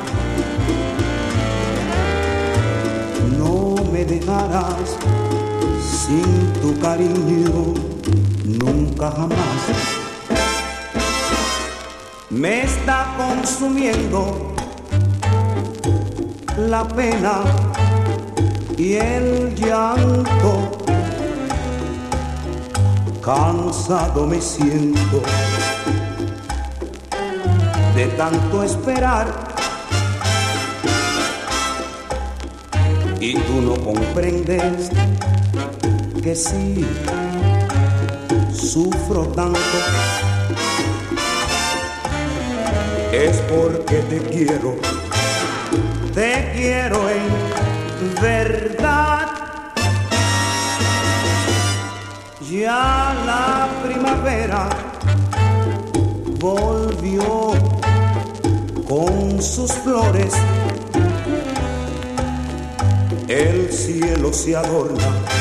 No 3.38 3.76
me 3.92 4.04
dejarás 4.06 4.98
sin 5.82 6.54
tu 6.62 6.78
cariño 6.80 7.74
nunca 8.46 9.12
jamás. 9.12 9.62
Me 12.30 12.64
está 12.64 13.16
consumiendo 13.18 14.54
la 16.58 16.88
pena 16.88 17.42
y 18.78 18.94
el 18.94 19.56
llanto. 19.56 20.72
Cansado 23.22 24.28
me 24.28 24.40
siento 24.40 25.22
de 27.96 28.08
tanto 28.18 28.64
esperar. 28.64 29.56
Y 33.20 33.34
tú 33.34 33.62
no 33.62 33.74
comprendes 33.84 34.92
que 36.22 36.36
sí 36.36 36.86
sufro 38.76 39.22
tanto 39.28 39.78
es 43.14 43.38
porque 43.48 44.00
te 44.10 44.20
quiero, 44.20 44.76
te 46.14 46.52
quiero 46.54 47.10
en 47.10 48.22
verdad. 48.22 49.30
Ya 52.52 53.16
la 53.26 53.70
primavera 53.82 54.68
volvió 56.38 57.54
con 58.90 59.42
sus 59.42 59.72
flores. 59.72 60.34
El 63.30 63.72
cielo 63.72 64.34
se 64.34 64.58
adorna 64.58 65.35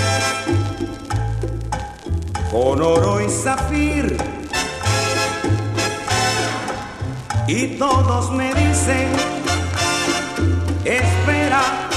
con 2.54 2.80
oro 2.80 3.20
y 3.20 3.28
zafir. 3.28 4.16
Y 7.48 7.66
todos 7.78 8.30
me 8.30 8.54
dicen, 8.54 9.08
espera 10.84 11.88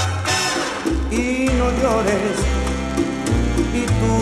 y 1.12 1.48
no 1.58 1.70
llores. 1.80 2.38
Y 3.72 3.82
tú, 4.00 4.16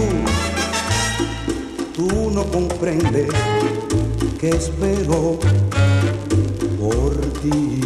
tú 2.04 2.30
no 2.30 2.44
comprendes 2.44 3.30
que 4.38 4.50
espero 4.50 5.38
por 6.78 7.16
ti. 7.40 7.85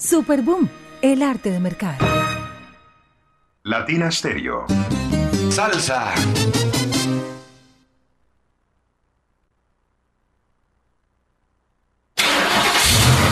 Superboom, 0.00 0.68
el 1.02 1.22
arte 1.22 1.50
de 1.50 1.60
mercar. 1.60 1.98
Latina 3.62 4.10
Stereo. 4.10 4.66
Salsa. 5.50 6.14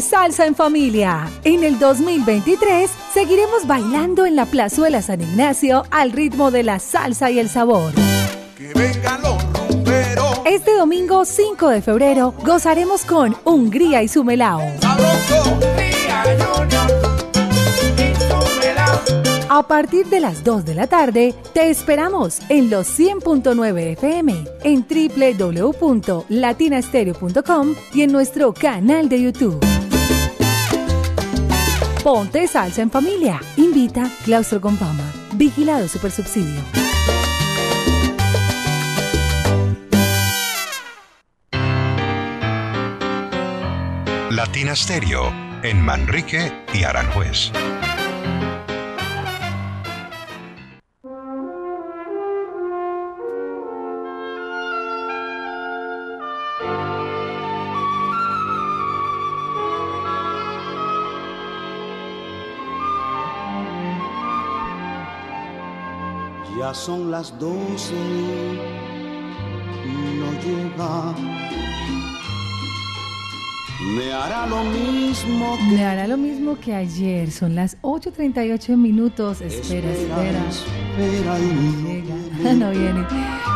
Salsa 0.00 0.46
en 0.46 0.54
Familia. 0.54 1.28
En 1.44 1.64
el 1.64 1.78
2023 1.78 2.90
seguiremos 3.12 3.66
bailando 3.66 4.26
en 4.26 4.36
la 4.36 4.46
Plazuela 4.46 5.02
San 5.02 5.20
Ignacio 5.20 5.84
al 5.90 6.12
ritmo 6.12 6.50
de 6.50 6.62
la 6.62 6.78
salsa 6.78 7.30
y 7.30 7.38
el 7.38 7.48
sabor. 7.48 7.92
Este 10.44 10.76
domingo 10.76 11.24
5 11.24 11.68
de 11.68 11.82
febrero 11.82 12.34
gozaremos 12.44 13.04
con 13.04 13.36
Hungría 13.44 14.02
y 14.02 14.08
su 14.08 14.24
melao. 14.24 14.60
A 19.48 19.66
partir 19.66 20.06
de 20.06 20.20
las 20.20 20.44
2 20.44 20.64
de 20.64 20.74
la 20.74 20.86
tarde, 20.86 21.34
te 21.54 21.70
esperamos 21.70 22.40
en 22.48 22.68
los 22.68 22.98
100.9 22.98 23.92
FM, 23.92 24.44
en 24.64 24.84
www.latinastereo.com 24.86 27.74
y 27.94 28.02
en 28.02 28.12
nuestro 28.12 28.52
canal 28.52 29.08
de 29.08 29.22
YouTube. 29.22 29.75
Ponte 32.06 32.46
salsa 32.46 32.82
en 32.82 32.88
familia. 32.88 33.40
Invita 33.56 34.08
Claustro 34.24 34.60
Compama. 34.60 35.02
Vigilado 35.32 35.88
Supersubsidio. 35.88 36.62
Latina 44.30 44.76
Stereo 44.76 45.32
en 45.64 45.82
Manrique 45.82 46.52
y 46.72 46.84
Aranjuez. 46.84 47.50
Son 66.74 67.10
las 67.10 67.32
doce 67.38 67.94
y 69.84 70.18
no 70.18 70.32
llega. 70.42 71.45
Me 73.80 74.10
hará 74.10 74.46
lo 74.46 74.64
mismo 74.64 75.58
Me 75.70 75.84
hará 75.84 76.08
lo 76.08 76.16
mismo 76.16 76.58
que 76.58 76.74
ayer. 76.74 77.30
Son 77.30 77.54
las 77.54 77.76
8.38 77.82 78.74
minutos. 78.76 79.42
Espera, 79.42 79.90
espera. 79.90 80.48
espera 80.48 81.38
no 81.38 81.86
Llega. 81.86 82.14
No 82.54 82.70
viene. 82.70 83.04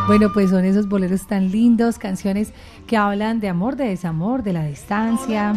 Bueno, 0.06 0.28
pues 0.32 0.50
son 0.50 0.64
esos 0.64 0.88
boleros 0.88 1.26
tan 1.28 1.52
lindos, 1.52 1.96
canciones 1.96 2.52
que 2.88 2.96
hablan 2.96 3.38
de 3.38 3.48
amor, 3.48 3.76
de 3.76 3.84
desamor, 3.84 4.42
de 4.42 4.52
la 4.52 4.64
distancia, 4.64 5.54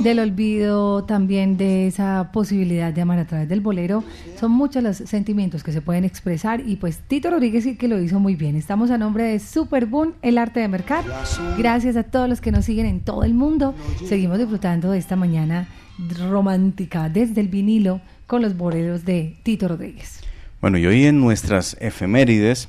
del 0.00 0.18
olvido, 0.18 1.04
también 1.04 1.56
de 1.56 1.86
esa 1.86 2.30
posibilidad 2.30 2.92
de 2.92 3.00
amar 3.00 3.18
a 3.20 3.24
través 3.24 3.48
del 3.48 3.62
bolero. 3.62 4.04
Son 4.38 4.50
muchos 4.50 4.82
los 4.82 4.96
sentimientos 4.96 5.64
que 5.64 5.72
se 5.72 5.80
pueden 5.80 6.04
expresar 6.04 6.60
y 6.60 6.76
pues 6.76 6.98
Tito 7.08 7.30
Rodríguez 7.30 7.64
sí 7.64 7.76
que 7.76 7.88
lo 7.88 7.98
hizo 8.02 8.20
muy 8.20 8.34
bien. 8.34 8.54
Estamos 8.56 8.90
a 8.90 8.98
nombre 8.98 9.24
de 9.24 9.38
Superboom, 9.38 10.12
el 10.20 10.36
arte 10.36 10.60
de 10.60 10.68
mercar. 10.68 11.04
Gracias 11.56 11.96
a 11.96 12.02
todos 12.02 12.28
los 12.28 12.42
que 12.42 12.52
nos 12.52 12.66
siguen 12.66 12.84
en 12.84 13.00
todo 13.00 13.24
el 13.24 13.32
mundo. 13.32 13.63
Seguimos 14.06 14.38
disfrutando 14.38 14.90
de 14.90 14.98
esta 14.98 15.16
mañana 15.16 15.68
romántica 16.28 17.08
desde 17.08 17.40
el 17.40 17.48
vinilo 17.48 18.00
con 18.26 18.42
los 18.42 18.56
boleros 18.56 19.04
de 19.04 19.36
Tito 19.42 19.68
Rodríguez. 19.68 20.20
Bueno, 20.60 20.78
y 20.78 20.86
hoy 20.86 21.04
en 21.04 21.20
nuestras 21.20 21.76
efemérides 21.80 22.68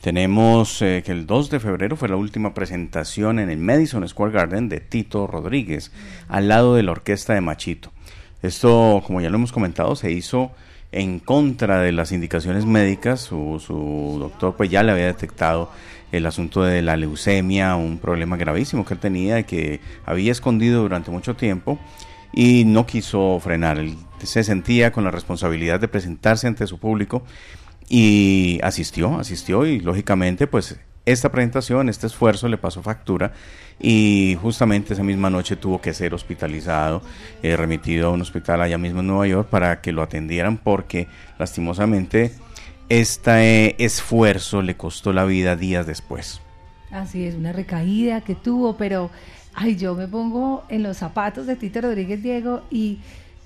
tenemos 0.00 0.82
eh, 0.82 1.02
que 1.04 1.12
el 1.12 1.26
2 1.26 1.50
de 1.50 1.60
febrero 1.60 1.96
fue 1.96 2.08
la 2.08 2.16
última 2.16 2.54
presentación 2.54 3.38
en 3.38 3.50
el 3.50 3.58
Madison 3.58 4.06
Square 4.06 4.32
Garden 4.32 4.68
de 4.68 4.80
Tito 4.80 5.26
Rodríguez, 5.26 5.90
al 6.28 6.48
lado 6.48 6.74
de 6.74 6.82
la 6.82 6.92
orquesta 6.92 7.34
de 7.34 7.40
Machito. 7.40 7.92
Esto, 8.42 9.02
como 9.06 9.20
ya 9.20 9.30
lo 9.30 9.36
hemos 9.36 9.52
comentado, 9.52 9.96
se 9.96 10.12
hizo 10.12 10.52
en 10.92 11.18
contra 11.18 11.80
de 11.80 11.92
las 11.92 12.12
indicaciones 12.12 12.66
médicas. 12.66 13.20
Su, 13.20 13.62
su 13.64 14.18
doctor 14.20 14.54
pues 14.56 14.70
ya 14.70 14.82
le 14.82 14.92
había 14.92 15.06
detectado 15.06 15.70
el 16.12 16.26
asunto 16.26 16.62
de 16.62 16.82
la 16.82 16.96
leucemia, 16.96 17.76
un 17.76 17.98
problema 17.98 18.36
gravísimo 18.36 18.84
que 18.84 18.94
él 18.94 19.00
tenía 19.00 19.42
que 19.44 19.80
había 20.04 20.32
escondido 20.32 20.82
durante 20.82 21.10
mucho 21.10 21.34
tiempo 21.34 21.78
y 22.32 22.64
no 22.64 22.86
quiso 22.86 23.38
frenar. 23.40 23.78
Él 23.78 23.96
se 24.22 24.44
sentía 24.44 24.92
con 24.92 25.04
la 25.04 25.10
responsabilidad 25.10 25.80
de 25.80 25.88
presentarse 25.88 26.46
ante 26.46 26.66
su 26.66 26.78
público 26.78 27.22
y 27.88 28.58
asistió, 28.62 29.18
asistió 29.18 29.66
y 29.66 29.80
lógicamente 29.80 30.46
pues 30.46 30.78
esta 31.06 31.30
presentación, 31.30 31.88
este 31.88 32.08
esfuerzo 32.08 32.48
le 32.48 32.58
pasó 32.58 32.82
factura 32.82 33.32
y 33.80 34.36
justamente 34.42 34.94
esa 34.94 35.04
misma 35.04 35.30
noche 35.30 35.54
tuvo 35.54 35.80
que 35.80 35.94
ser 35.94 36.14
hospitalizado, 36.14 37.00
eh, 37.42 37.56
remitido 37.56 38.08
a 38.08 38.10
un 38.10 38.22
hospital 38.22 38.60
allá 38.60 38.76
mismo 38.76 39.00
en 39.00 39.06
Nueva 39.06 39.26
York 39.28 39.48
para 39.48 39.80
que 39.80 39.92
lo 39.92 40.02
atendieran 40.02 40.58
porque 40.58 41.06
lastimosamente 41.38 42.32
este 42.88 43.82
esfuerzo 43.84 44.62
le 44.62 44.76
costó 44.76 45.12
la 45.12 45.24
vida 45.24 45.56
días 45.56 45.86
después. 45.86 46.40
Así 46.90 47.24
es, 47.24 47.34
una 47.34 47.52
recaída 47.52 48.20
que 48.20 48.34
tuvo, 48.34 48.76
pero 48.76 49.10
ay, 49.54 49.76
yo 49.76 49.94
me 49.94 50.06
pongo 50.06 50.64
en 50.68 50.82
los 50.82 50.98
zapatos 50.98 51.46
de 51.46 51.56
Tito 51.56 51.80
Rodríguez 51.80 52.22
Diego 52.22 52.62
y 52.70 52.98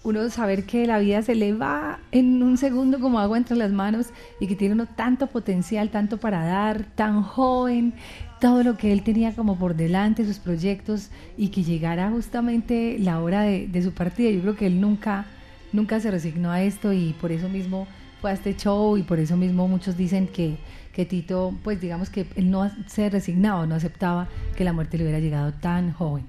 uno 0.02 0.28
saber 0.30 0.64
que 0.64 0.86
la 0.86 0.98
vida 0.98 1.22
se 1.22 1.34
le 1.34 1.52
va 1.52 2.00
en 2.10 2.42
un 2.42 2.56
segundo 2.56 3.00
como 3.00 3.18
agua 3.18 3.36
entre 3.36 3.56
las 3.56 3.70
manos 3.70 4.08
y 4.40 4.46
que 4.46 4.56
tiene 4.56 4.74
uno 4.74 4.86
tanto 4.86 5.26
potencial, 5.26 5.90
tanto 5.90 6.18
para 6.18 6.44
dar, 6.44 6.84
tan 6.94 7.22
joven, 7.22 7.92
todo 8.40 8.62
lo 8.62 8.76
que 8.76 8.92
él 8.92 9.02
tenía 9.02 9.34
como 9.34 9.58
por 9.58 9.74
delante, 9.74 10.24
sus 10.24 10.38
proyectos 10.38 11.10
y 11.36 11.48
que 11.48 11.62
llegara 11.62 12.10
justamente 12.10 12.98
la 12.98 13.20
hora 13.20 13.42
de, 13.42 13.68
de 13.68 13.82
su 13.82 13.92
partida. 13.92 14.30
Yo 14.30 14.40
creo 14.40 14.56
que 14.56 14.66
él 14.66 14.80
nunca, 14.80 15.26
nunca 15.72 16.00
se 16.00 16.10
resignó 16.10 16.50
a 16.50 16.62
esto 16.62 16.92
y 16.94 17.14
por 17.20 17.32
eso 17.32 17.48
mismo 17.50 17.86
fue 18.20 18.30
a 18.30 18.34
este 18.34 18.54
show 18.56 18.96
y 18.96 19.02
por 19.02 19.18
eso 19.18 19.36
mismo 19.36 19.66
muchos 19.68 19.96
dicen 19.96 20.28
que, 20.28 20.56
que 20.92 21.06
Tito, 21.06 21.54
pues 21.64 21.80
digamos 21.80 22.10
que 22.10 22.26
él 22.36 22.50
no 22.50 22.70
se 22.86 23.08
resignaba, 23.08 23.66
no 23.66 23.74
aceptaba 23.74 24.28
que 24.56 24.64
la 24.64 24.72
muerte 24.72 24.98
le 24.98 25.04
hubiera 25.04 25.18
llegado 25.18 25.52
tan 25.54 25.92
joven. 25.92 26.26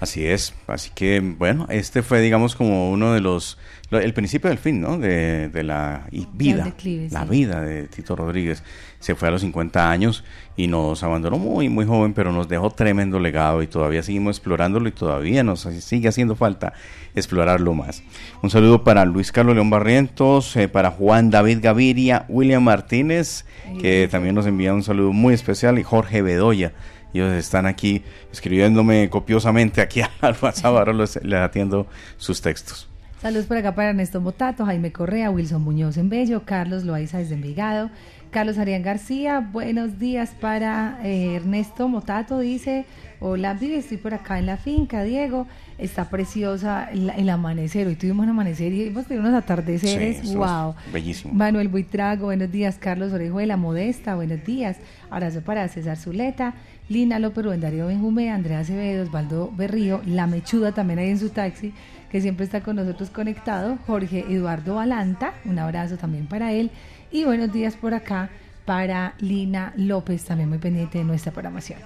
Así 0.00 0.24
es, 0.24 0.54
así 0.68 0.90
que 0.94 1.18
bueno, 1.20 1.66
este 1.70 2.02
fue 2.02 2.20
digamos 2.20 2.54
como 2.54 2.90
uno 2.90 3.14
de 3.14 3.20
los, 3.20 3.58
el 3.90 4.14
principio 4.14 4.48
del 4.48 4.58
fin, 4.58 4.80
¿no? 4.80 4.96
De, 4.96 5.48
de 5.48 5.62
la 5.64 6.06
vida, 6.32 6.72
la 7.10 7.24
vida 7.24 7.62
de 7.62 7.88
Tito 7.88 8.14
Rodríguez. 8.14 8.62
Se 8.98 9.14
fue 9.14 9.28
a 9.28 9.30
los 9.30 9.42
50 9.42 9.90
años 9.90 10.24
y 10.56 10.66
nos 10.66 11.02
abandonó 11.02 11.38
muy, 11.38 11.68
muy 11.68 11.86
joven, 11.86 12.14
pero 12.14 12.32
nos 12.32 12.48
dejó 12.48 12.70
tremendo 12.70 13.20
legado 13.20 13.62
y 13.62 13.66
todavía 13.68 14.02
seguimos 14.02 14.36
explorándolo 14.36 14.88
y 14.88 14.92
todavía 14.92 15.44
nos 15.44 15.60
sigue 15.60 16.08
haciendo 16.08 16.34
falta 16.34 16.72
explorarlo 17.14 17.74
más. 17.74 18.02
Un 18.42 18.50
saludo 18.50 18.82
para 18.82 19.04
Luis 19.04 19.30
Carlos 19.30 19.54
León 19.54 19.70
Barrientos, 19.70 20.56
eh, 20.56 20.68
para 20.68 20.90
Juan 20.90 21.30
David 21.30 21.58
Gaviria, 21.62 22.26
William 22.28 22.62
Martínez, 22.62 23.44
que 23.80 24.08
también 24.10 24.34
nos 24.34 24.46
envía 24.46 24.74
un 24.74 24.82
saludo 24.82 25.12
muy 25.12 25.34
especial, 25.34 25.78
y 25.78 25.82
Jorge 25.84 26.22
Bedoya 26.22 26.72
ellos 27.14 27.32
están 27.32 27.66
aquí 27.66 28.02
escribiéndome 28.32 29.08
copiosamente 29.10 29.80
aquí 29.80 30.02
al 30.20 30.36
WhatsApp, 30.40 30.66
ahora 30.76 30.92
les, 30.92 31.16
atiendo 31.16 31.86
sus 32.16 32.40
textos. 32.40 32.88
Saludos 33.20 33.46
por 33.46 33.56
acá 33.56 33.74
para 33.74 33.90
Ernesto 33.90 34.20
Motato, 34.20 34.64
Jaime 34.64 34.92
Correa, 34.92 35.30
Wilson 35.30 35.62
Muñoz 35.62 35.96
en 35.96 36.08
Bello, 36.08 36.42
Carlos 36.44 36.84
Loaiza 36.84 37.18
desde 37.18 37.34
Envigado, 37.34 37.90
Carlos 38.30 38.58
Arián 38.58 38.82
García, 38.82 39.40
buenos 39.40 39.98
días 39.98 40.30
para 40.38 40.98
eh, 41.02 41.36
Ernesto 41.36 41.88
Motato, 41.88 42.38
dice, 42.40 42.84
hola 43.20 43.54
Vivi, 43.54 43.76
estoy 43.76 43.96
por 43.96 44.12
acá 44.12 44.38
en 44.38 44.44
la 44.44 44.58
finca, 44.58 45.02
Diego, 45.02 45.46
está 45.78 46.10
preciosa 46.10 46.90
el, 46.92 47.28
amanecer, 47.30 47.86
hoy 47.86 47.96
tuvimos 47.96 48.24
un 48.24 48.30
amanecer 48.30 48.72
y 48.74 48.88
hemos 48.88 49.06
tenido 49.06 49.26
unos 49.26 49.42
atardeceres, 49.42 50.34
wow. 50.34 50.74
Bellísimo. 50.92 51.32
Manuel 51.32 51.68
Buitrago, 51.68 52.26
buenos 52.26 52.50
días, 52.52 52.76
Carlos 52.78 53.14
Orejuela, 53.14 53.56
Modesta, 53.56 54.14
buenos 54.14 54.44
días, 54.44 54.76
abrazo 55.10 55.40
para 55.40 55.66
César 55.68 55.96
Zuleta, 55.96 56.52
Lina 56.90 57.18
López 57.18 57.44
Rubén 57.44 57.60
Darío 57.60 57.86
Benjumé, 57.86 58.30
Andrea 58.30 58.60
Acevedo, 58.60 59.04
Osvaldo 59.04 59.50
Berrío, 59.56 60.02
La 60.04 60.26
Mechuda 60.26 60.72
también 60.72 60.98
ahí 60.98 61.08
en 61.08 61.18
su 61.18 61.30
taxi, 61.30 61.72
que 62.10 62.20
siempre 62.20 62.44
está 62.44 62.62
con 62.62 62.76
nosotros 62.76 63.10
conectado, 63.10 63.78
Jorge 63.86 64.26
Eduardo 64.28 64.76
Valanta, 64.76 65.32
un 65.44 65.58
abrazo 65.58 65.96
también 65.96 66.26
para 66.26 66.52
él, 66.52 66.70
y 67.10 67.24
buenos 67.24 67.52
días 67.52 67.76
por 67.76 67.94
acá 67.94 68.30
para 68.64 69.14
Lina 69.18 69.72
López, 69.76 70.24
también 70.24 70.48
muy 70.48 70.58
pendiente 70.58 70.98
de 70.98 71.04
nuestra 71.04 71.32
programación. 71.32 71.78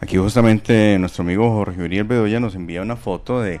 Aquí 0.00 0.16
justamente 0.16 0.98
nuestro 0.98 1.22
amigo 1.22 1.50
Jorge 1.50 1.82
Uriel 1.82 2.04
Bedoya 2.04 2.40
nos 2.40 2.54
envía 2.54 2.82
una 2.82 2.96
foto 2.96 3.40
de 3.40 3.60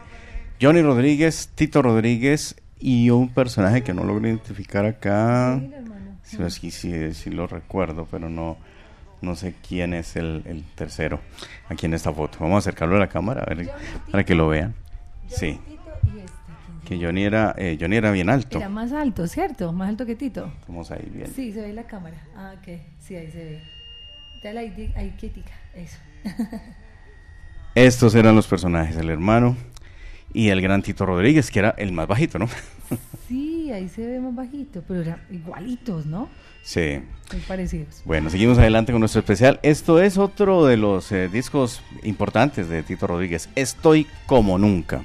Johnny 0.60 0.82
Rodríguez, 0.82 1.50
Tito 1.54 1.82
Rodríguez 1.82 2.56
y 2.78 3.10
un 3.10 3.28
personaje 3.28 3.82
que 3.82 3.94
no 3.94 4.04
logro 4.04 4.26
identificar 4.26 4.84
acá. 4.86 5.60
Sí, 6.22 6.70
sí, 6.70 7.14
sí, 7.14 7.30
lo 7.30 7.46
recuerdo, 7.46 8.06
pero 8.10 8.28
no, 8.28 8.56
no 9.20 9.36
sé 9.36 9.54
quién 9.66 9.94
es 9.94 10.16
el, 10.16 10.64
tercero 10.74 11.20
aquí 11.68 11.86
en 11.86 11.94
esta 11.94 12.12
foto. 12.12 12.38
Vamos 12.40 12.56
a 12.56 12.58
acercarlo 12.58 12.96
a 12.96 12.98
la 12.98 13.08
cámara 13.08 13.42
a 13.42 13.54
ver, 13.54 13.70
para 14.10 14.24
que 14.24 14.34
lo 14.34 14.48
vean. 14.48 14.74
Sí. 15.28 15.60
Que 16.84 16.98
Johnny 17.02 17.24
era, 17.24 17.54
eh, 17.56 17.76
Johnny 17.80 17.96
era 17.96 18.10
bien 18.10 18.28
alto. 18.28 18.58
Era 18.58 18.68
más 18.68 18.92
alto, 18.92 19.26
¿cierto? 19.26 19.72
Más 19.72 19.88
alto 19.88 20.06
que 20.06 20.14
Tito. 20.14 20.52
Vamos 20.68 20.90
ahí 20.90 21.08
bien. 21.12 21.28
Sí, 21.34 21.52
se 21.52 21.62
ve 21.62 21.72
la 21.72 21.84
cámara. 21.84 22.16
Ah, 22.36 22.54
ok. 22.58 22.78
Sí, 22.98 23.16
ahí 23.16 23.30
se 23.30 23.44
ve. 23.44 23.62
Dale 24.42 24.60
ahí, 24.60 24.92
ahí 24.96 25.14
quietica. 25.18 25.52
Eso. 25.74 25.98
Estos 27.74 28.14
eran 28.14 28.36
los 28.36 28.46
personajes, 28.46 28.96
el 28.96 29.10
hermano 29.10 29.56
y 30.32 30.48
el 30.48 30.60
gran 30.60 30.82
Tito 30.82 31.06
Rodríguez, 31.06 31.50
que 31.50 31.60
era 31.60 31.74
el 31.78 31.92
más 31.92 32.06
bajito, 32.06 32.38
¿no? 32.38 32.48
sí, 33.28 33.72
ahí 33.72 33.88
se 33.88 34.06
ve 34.06 34.20
más 34.20 34.34
bajito, 34.34 34.82
pero 34.86 35.00
eran 35.00 35.20
igualitos, 35.30 36.06
¿no? 36.06 36.28
Sí. 36.62 37.00
Muy 37.32 37.40
parecidos. 37.42 38.02
Bueno, 38.04 38.30
seguimos 38.30 38.58
adelante 38.58 38.92
con 38.92 39.00
nuestro 39.00 39.20
especial. 39.20 39.60
Esto 39.62 40.02
es 40.02 40.18
otro 40.18 40.66
de 40.66 40.76
los 40.76 41.10
eh, 41.12 41.28
discos 41.28 41.82
importantes 42.02 42.68
de 42.68 42.82
Tito 42.82 43.06
Rodríguez. 43.06 43.48
Estoy 43.54 44.06
como 44.26 44.58
nunca. 44.58 45.04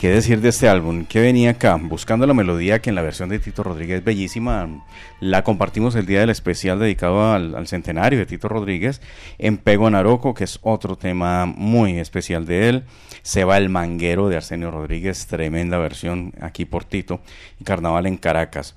¿Qué 0.00 0.08
decir 0.08 0.40
de 0.40 0.48
este 0.48 0.66
álbum? 0.66 1.04
Que 1.04 1.20
venía 1.20 1.50
acá 1.50 1.76
buscando 1.78 2.26
la 2.26 2.32
melodía 2.32 2.80
que 2.80 2.88
en 2.88 2.96
la 2.96 3.02
versión 3.02 3.28
de 3.28 3.38
Tito 3.38 3.62
Rodríguez 3.62 4.02
bellísima. 4.02 4.82
La 5.20 5.44
compartimos 5.44 5.94
el 5.94 6.06
día 6.06 6.20
del 6.20 6.30
especial 6.30 6.78
dedicado 6.78 7.34
al, 7.34 7.66
centenario 7.66 8.18
de 8.18 8.24
Tito 8.24 8.48
Rodríguez. 8.48 9.02
En 9.36 9.58
Pego 9.58 9.90
Naroco, 9.90 10.32
que 10.32 10.44
es 10.44 10.58
otro 10.62 10.96
tema 10.96 11.44
muy 11.44 11.98
especial 11.98 12.46
de 12.46 12.70
él. 12.70 12.84
Se 13.20 13.44
va 13.44 13.58
el 13.58 13.68
manguero 13.68 14.30
de 14.30 14.38
Arsenio 14.38 14.70
Rodríguez, 14.70 15.26
tremenda 15.26 15.76
versión 15.76 16.32
aquí 16.40 16.64
por 16.64 16.84
Tito. 16.84 17.20
Carnaval 17.62 18.06
en 18.06 18.16
Caracas. 18.16 18.76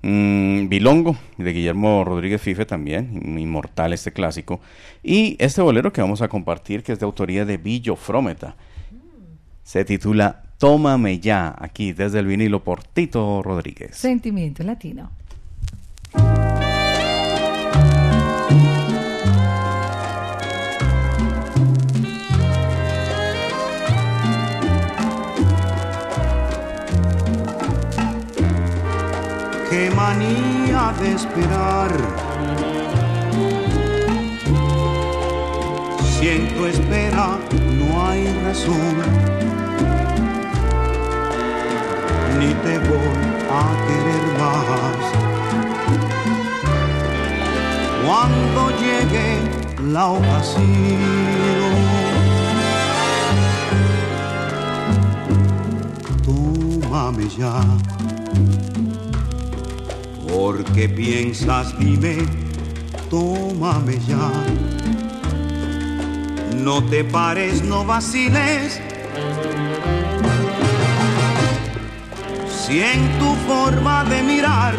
Mm, 0.00 0.70
Bilongo 0.70 1.18
de 1.36 1.52
Guillermo 1.52 2.02
Rodríguez 2.02 2.40
Fife 2.40 2.64
también, 2.64 3.38
inmortal 3.38 3.92
este 3.92 4.14
clásico. 4.14 4.62
Y 5.02 5.36
este 5.38 5.60
bolero 5.60 5.92
que 5.92 6.00
vamos 6.00 6.22
a 6.22 6.28
compartir, 6.28 6.82
que 6.82 6.92
es 6.92 6.98
de 6.98 7.04
autoría 7.04 7.44
de 7.44 7.58
Billo 7.58 7.94
Frometa, 7.94 8.56
se 9.64 9.84
titula 9.84 10.44
Tómame 10.62 11.18
ya, 11.18 11.56
aquí 11.58 11.92
desde 11.92 12.20
el 12.20 12.26
vinilo 12.26 12.62
por 12.62 12.84
Tito 12.84 13.42
Rodríguez. 13.42 13.96
Sentimiento 13.96 14.62
latino. 14.62 15.10
qué 29.68 29.90
manía 29.96 30.94
de 31.00 31.12
esperar. 31.12 31.90
Siento 36.20 36.68
espera 36.68 37.40
no 37.80 38.06
hay 38.06 38.24
razón, 38.44 39.02
ni 42.38 42.54
te 42.64 42.78
voy 42.78 43.22
a 43.50 43.64
querer 43.86 44.24
más. 44.40 45.02
Cuando 48.04 48.60
llegue 48.82 49.28
la 49.92 50.06
ocasión, 50.06 51.02
tómame 56.24 57.28
ya 57.28 57.60
¿Por 60.32 60.64
qué 60.72 60.88
piensas, 60.88 61.78
dime, 61.78 62.16
tómame 63.10 63.98
ya. 64.08 64.30
No 66.56 66.82
te 66.82 67.04
pares, 67.04 67.62
no 67.62 67.84
vaciles. 67.84 68.80
Si 72.64 72.80
en 72.80 73.18
tu 73.18 73.34
forma 73.48 74.04
de 74.04 74.22
mirar 74.22 74.74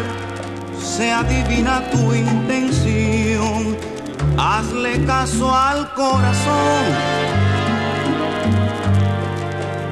se 0.80 1.12
adivina 1.12 1.82
tu 1.90 2.14
intención, 2.14 3.76
hazle 4.38 5.04
caso 5.04 5.54
al 5.54 5.92
corazón. 5.92 6.84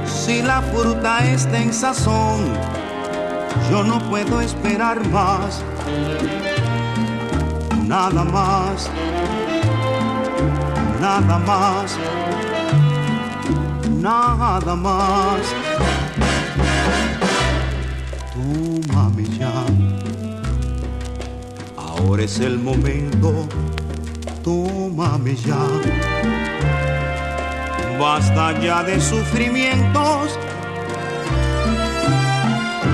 Si 0.07 0.41
la 0.41 0.63
fruta 0.63 1.23
está 1.27 1.59
en 1.59 1.71
sazón, 1.75 2.55
yo 3.71 3.85
no 3.85 3.99
puedo 4.09 4.41
esperar 4.41 5.07
más, 5.11 5.63
nada 7.87 8.25
más, 8.25 8.89
nada 10.99 11.39
más, 11.41 11.99
nada 14.01 14.77
más. 14.77 16.02
Ahora 22.13 22.25
es 22.25 22.41
el 22.41 22.59
momento, 22.59 23.49
tómame 24.45 25.35
ya. 25.35 25.57
Basta 27.99 28.61
ya 28.61 28.83
de 28.83 29.01
sufrimientos 29.01 30.39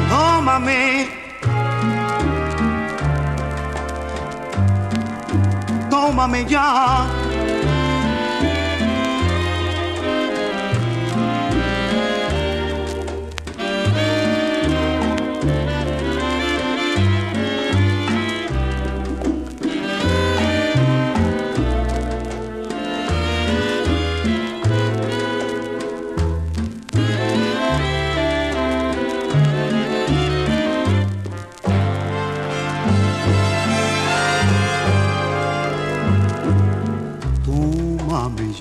tómame. 0.09 1.09
Tómame 5.91 6.45
ya. 6.47 7.18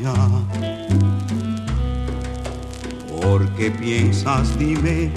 Ya. 0.08 0.30
¿Por 3.22 3.50
qué 3.56 3.72
piensas? 3.72 4.58
Dime, 4.58 5.12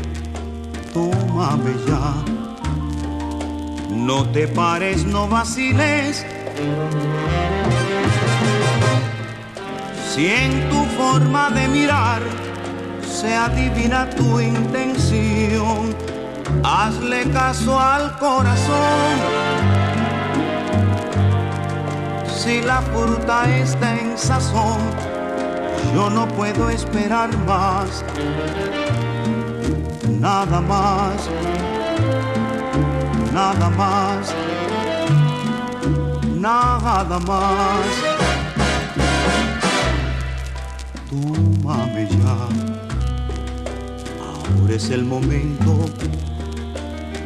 tómame 0.92 1.74
ya. 1.86 2.14
No 3.90 4.28
te 4.30 4.48
pares, 4.48 5.04
no 5.04 5.28
vaciles. 5.28 6.24
Si 10.10 10.26
en 10.26 10.68
tu 10.70 10.84
forma 10.96 11.50
de 11.50 11.68
mirar 11.68 12.22
se 13.02 13.34
adivina 13.34 14.08
tu 14.10 14.40
intención, 14.40 15.94
hazle 16.64 17.30
caso 17.30 17.78
al 17.78 18.18
corazón. 18.18 19.39
Si 22.42 22.62
la 22.62 22.80
fruta 22.80 23.44
está 23.54 24.00
en 24.00 24.16
sazón, 24.16 24.80
yo 25.94 26.08
no 26.08 26.26
puedo 26.26 26.70
esperar 26.70 27.28
más, 27.44 28.02
nada 30.18 30.62
más, 30.62 31.28
nada 33.34 33.68
más, 33.68 34.34
nada 36.34 37.18
más. 37.18 37.86
Tómame 41.10 42.08
ya, 42.08 42.36
ahora 44.24 44.74
es 44.74 44.88
el 44.88 45.04
momento, 45.04 45.84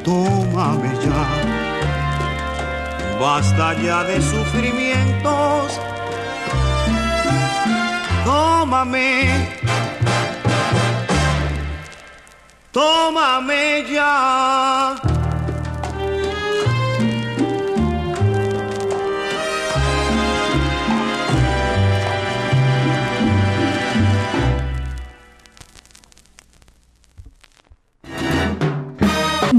tómame 0.04 0.90
ya. 1.04 1.63
Basta 3.20 3.74
ya 3.74 4.04
de 4.04 4.20
sufrimientos 4.20 5.80
tómame, 8.74 9.48
tómame 12.72 13.84
ya. 13.92 15.13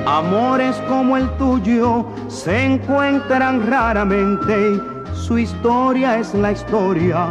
Amores 0.07 0.77
como 0.89 1.17
el 1.17 1.29
tuyo 1.37 2.05
se 2.29 2.65
encuentran 2.65 3.67
raramente. 3.67 4.81
Su 5.15 5.39
historia 5.39 6.19
es 6.19 6.35
la 6.35 6.53
historia 6.53 7.29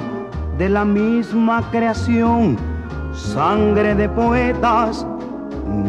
de 0.57 0.69
la 0.69 0.85
misma 0.85 1.61
creación, 1.71 2.57
sangre 3.13 3.93
de 3.93 4.09
poetas, 4.09 5.05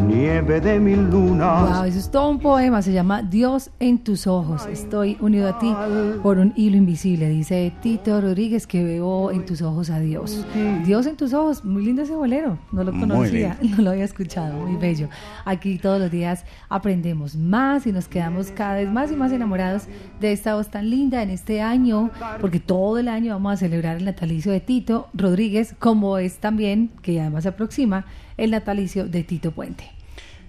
nieve 0.07 0.61
de 0.61 0.79
mil 0.79 1.09
lunas. 1.09 1.77
Wow, 1.77 1.83
eso 1.85 1.99
es 1.99 2.09
todo 2.09 2.29
un 2.29 2.39
poema, 2.39 2.81
se 2.81 2.93
llama 2.93 3.21
Dios 3.21 3.71
en 3.79 3.99
tus 3.99 4.27
ojos. 4.27 4.65
Estoy 4.67 5.17
unido 5.19 5.49
a 5.49 5.59
ti 5.59 5.73
por 6.21 6.37
un 6.37 6.53
hilo 6.55 6.77
invisible, 6.77 7.29
dice 7.29 7.73
Tito 7.81 8.21
Rodríguez, 8.21 8.67
que 8.67 8.83
veo 8.83 9.31
en 9.31 9.45
tus 9.45 9.61
ojos 9.61 9.89
a 9.89 9.99
Dios. 9.99 10.45
Dios 10.85 11.05
en 11.05 11.17
tus 11.17 11.33
ojos, 11.33 11.65
muy 11.65 11.85
lindo 11.85 12.03
ese 12.03 12.15
bolero, 12.15 12.57
no 12.71 12.83
lo 12.83 12.91
conocía, 12.91 13.57
no 13.61 13.83
lo 13.83 13.91
había 13.91 14.05
escuchado, 14.05 14.65
muy 14.65 14.77
bello. 14.77 15.09
Aquí 15.43 15.77
todos 15.77 15.99
los 15.99 16.11
días 16.11 16.45
aprendemos 16.69 17.35
más 17.35 17.87
y 17.87 17.91
nos 17.91 18.07
quedamos 18.07 18.51
cada 18.51 18.75
vez 18.75 18.91
más 18.91 19.11
y 19.11 19.15
más 19.15 19.31
enamorados 19.31 19.83
de 20.19 20.31
esta 20.31 20.55
voz 20.55 20.69
tan 20.69 20.89
linda 20.89 21.21
en 21.23 21.29
este 21.29 21.61
año, 21.61 22.11
porque 22.39 22.59
todo 22.59 22.97
el 22.99 23.07
año 23.07 23.33
vamos 23.33 23.53
a 23.53 23.57
celebrar 23.57 23.97
el 23.97 24.05
natalicio 24.05 24.51
de 24.51 24.59
Tito 24.59 25.07
Rodríguez, 25.13 25.75
como 25.79 26.17
es 26.17 26.37
también, 26.37 26.91
que 27.01 27.19
además 27.19 27.43
se 27.43 27.49
aproxima, 27.49 28.05
el 28.37 28.51
natalicio 28.51 29.07
de 29.07 29.23
Tito 29.23 29.51
Puente. 29.51 29.91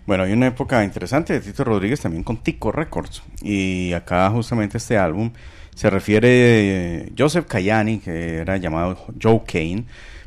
Bueno, 0.07 0.23
hay 0.23 0.33
una 0.33 0.47
época 0.47 0.85
interesante 0.85 1.33
de 1.33 1.41
Tito 1.41 1.65
Rodríguez 1.65 2.01
también 2.01 2.23
con 2.23 2.37
Tico 2.39 2.71
Records. 2.71 3.23
Y 3.43 3.93
acá 3.93 4.31
justamente 4.31 4.79
este 4.79 4.97
álbum 4.97 5.33
se 5.75 5.91
refiere 5.91 6.29
eh, 6.31 7.13
Joseph 7.19 7.47
Cayani, 7.47 7.99
que 7.99 8.37
era 8.37 8.57
llamado 8.57 8.97
Joe 9.21 9.43
Kane, 9.47 9.85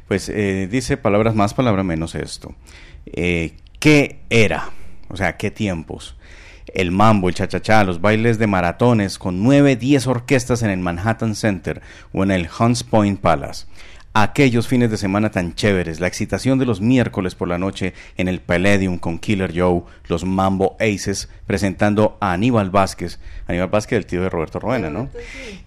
pues 0.08 0.30
eh, 0.30 0.68
dice 0.70 0.98
palabras 0.98 1.34
más, 1.34 1.54
palabras 1.54 1.86
menos 1.86 2.14
esto. 2.16 2.54
Eh, 3.06 3.54
¿Qué 3.80 4.20
era? 4.30 4.70
O 5.08 5.16
sea, 5.16 5.38
¿qué 5.38 5.50
tiempos? 5.50 6.16
El 6.74 6.92
mambo, 6.92 7.30
el 7.30 7.36
chachachá, 7.36 7.84
los 7.84 8.02
bailes 8.02 8.38
de 8.38 8.48
maratones 8.48 9.18
con 9.18 9.42
9, 9.42 9.76
10 9.76 10.08
orquestas 10.08 10.62
en 10.62 10.70
el 10.70 10.80
Manhattan 10.80 11.36
Center 11.36 11.82
o 12.12 12.24
en 12.24 12.32
el 12.32 12.48
Hunts 12.60 12.84
Point 12.84 13.20
Palace 13.20 13.66
aquellos 14.14 14.68
fines 14.68 14.90
de 14.90 14.98
semana 14.98 15.30
tan 15.32 15.54
chéveres, 15.54 16.00
la 16.00 16.08
excitación 16.08 16.60
de 16.60 16.66
los 16.66 16.82
miércoles 16.82 17.36
por 17.36 17.48
la 17.48 17.58
noche 17.58 17.94
en 18.18 18.28
el 18.28 18.40
Palladium 18.40 18.98
con 18.98 19.20
Killer 19.20 19.54
Joe, 19.56 19.84
los 20.08 20.26
Mambo 20.26 20.76
Aces, 20.80 21.30
presentando 21.46 22.18
a 22.20 22.34
Aníbal 22.34 22.70
Vázquez, 22.72 23.20
Aníbal 23.48 23.70
Vázquez, 23.70 23.98
el 23.98 24.06
tío 24.06 24.22
de 24.22 24.30
Roberto 24.30 24.60
Roena, 24.60 24.90
¿no? 24.90 25.10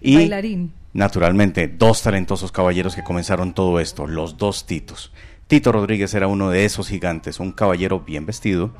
Y 0.01 0.15
Bailarín. 0.15 0.73
naturalmente, 0.93 1.67
dos 1.67 2.03
talentosos 2.03 2.51
caballeros 2.51 2.95
que 2.95 3.03
comenzaron 3.03 3.53
todo 3.53 3.79
esto, 3.79 4.07
los 4.07 4.37
dos 4.37 4.65
Titos. 4.65 5.11
Tito 5.47 5.71
Rodríguez 5.71 6.13
era 6.13 6.27
uno 6.27 6.49
de 6.49 6.65
esos 6.65 6.87
gigantes, 6.87 7.39
un 7.39 7.51
caballero 7.51 7.99
bien 7.99 8.25
vestido, 8.25 8.71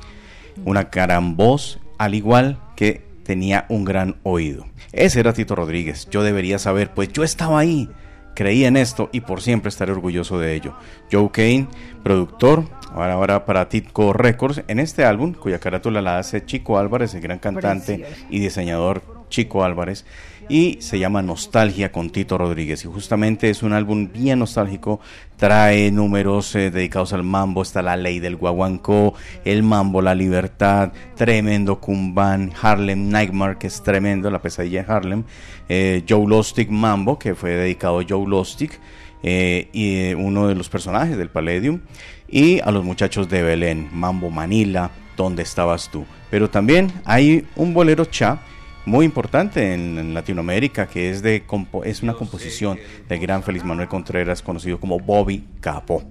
una 0.64 0.84
gran 0.84 1.36
voz, 1.36 1.78
al 1.98 2.14
igual 2.14 2.58
que 2.76 3.02
tenía 3.24 3.64
un 3.68 3.84
gran 3.84 4.16
oído. 4.22 4.66
Ese 4.92 5.20
era 5.20 5.32
Tito 5.32 5.54
Rodríguez, 5.54 6.08
yo 6.10 6.22
debería 6.22 6.58
saber, 6.58 6.92
pues 6.92 7.12
yo 7.12 7.24
estaba 7.24 7.58
ahí 7.58 7.88
creí 8.34 8.64
en 8.64 8.76
esto 8.76 9.08
y 9.12 9.20
por 9.20 9.40
siempre 9.40 9.68
estaré 9.68 9.92
orgulloso 9.92 10.38
de 10.38 10.54
ello. 10.54 10.74
Joe 11.10 11.30
Kane, 11.30 11.68
productor, 12.02 12.64
ahora, 12.92 13.14
ahora 13.14 13.44
para 13.44 13.68
Titco 13.68 14.12
Records, 14.12 14.62
en 14.68 14.80
este 14.80 15.04
álbum, 15.04 15.32
cuya 15.32 15.58
carátula 15.58 16.02
la 16.02 16.18
hace 16.18 16.44
Chico 16.44 16.78
Álvarez, 16.78 17.14
el 17.14 17.20
gran 17.20 17.38
cantante 17.38 18.04
y 18.30 18.40
diseñador 18.40 19.02
Chico 19.28 19.64
Álvarez, 19.64 20.04
y 20.48 20.78
se 20.80 20.98
llama 20.98 21.22
Nostalgia 21.22 21.92
con 21.92 22.10
Tito 22.10 22.38
Rodríguez. 22.38 22.84
Y 22.84 22.88
justamente 22.88 23.50
es 23.50 23.62
un 23.62 23.72
álbum 23.72 24.10
bien 24.12 24.40
nostálgico, 24.40 25.00
trae 25.36 25.90
números 25.90 26.54
eh, 26.54 26.70
dedicados 26.70 27.12
al 27.12 27.24
mambo, 27.24 27.62
está 27.62 27.82
la 27.82 27.96
ley 27.96 28.20
del 28.20 28.36
guaguancó, 28.36 29.14
el 29.44 29.62
mambo, 29.62 30.02
la 30.02 30.14
libertad, 30.14 30.92
tremendo 31.16 31.80
Kumban, 31.80 32.52
Harlem 32.60 33.08
Nightmare, 33.08 33.58
que 33.58 33.66
es 33.66 33.82
tremendo, 33.82 34.30
la 34.30 34.42
pesadilla 34.42 34.82
de 34.82 34.92
Harlem, 34.92 35.24
eh, 35.68 36.04
Joe 36.08 36.26
Lostic 36.26 36.70
Mambo, 36.70 37.18
que 37.18 37.34
fue 37.34 37.50
dedicado 37.50 38.00
a 38.00 38.04
Joe 38.08 38.26
Lostic, 38.28 38.78
eh, 39.22 39.68
y 39.72 40.12
uno 40.14 40.48
de 40.48 40.54
los 40.54 40.68
personajes 40.68 41.16
del 41.16 41.30
Palladium, 41.30 41.80
y 42.28 42.60
a 42.60 42.70
los 42.70 42.84
muchachos 42.84 43.28
de 43.28 43.42
Belén, 43.42 43.88
Mambo 43.92 44.30
Manila, 44.30 44.90
¿dónde 45.16 45.42
estabas 45.42 45.90
tú? 45.90 46.04
Pero 46.30 46.50
también 46.50 46.92
hay 47.04 47.46
un 47.56 47.72
bolero 47.72 48.04
cha 48.04 48.40
muy 48.86 49.06
importante 49.06 49.72
en, 49.74 49.98
en 49.98 50.14
Latinoamérica 50.14 50.86
que 50.86 51.10
es 51.10 51.22
de 51.22 51.46
compo- 51.46 51.84
es 51.84 52.02
una 52.02 52.14
composición 52.14 52.78
del 53.08 53.18
gran 53.20 53.42
Félix 53.42 53.64
Manuel 53.64 53.88
Contreras 53.88 54.42
conocido 54.42 54.78
como 54.78 54.98
Bobby 55.00 55.44
Capó. 55.60 56.02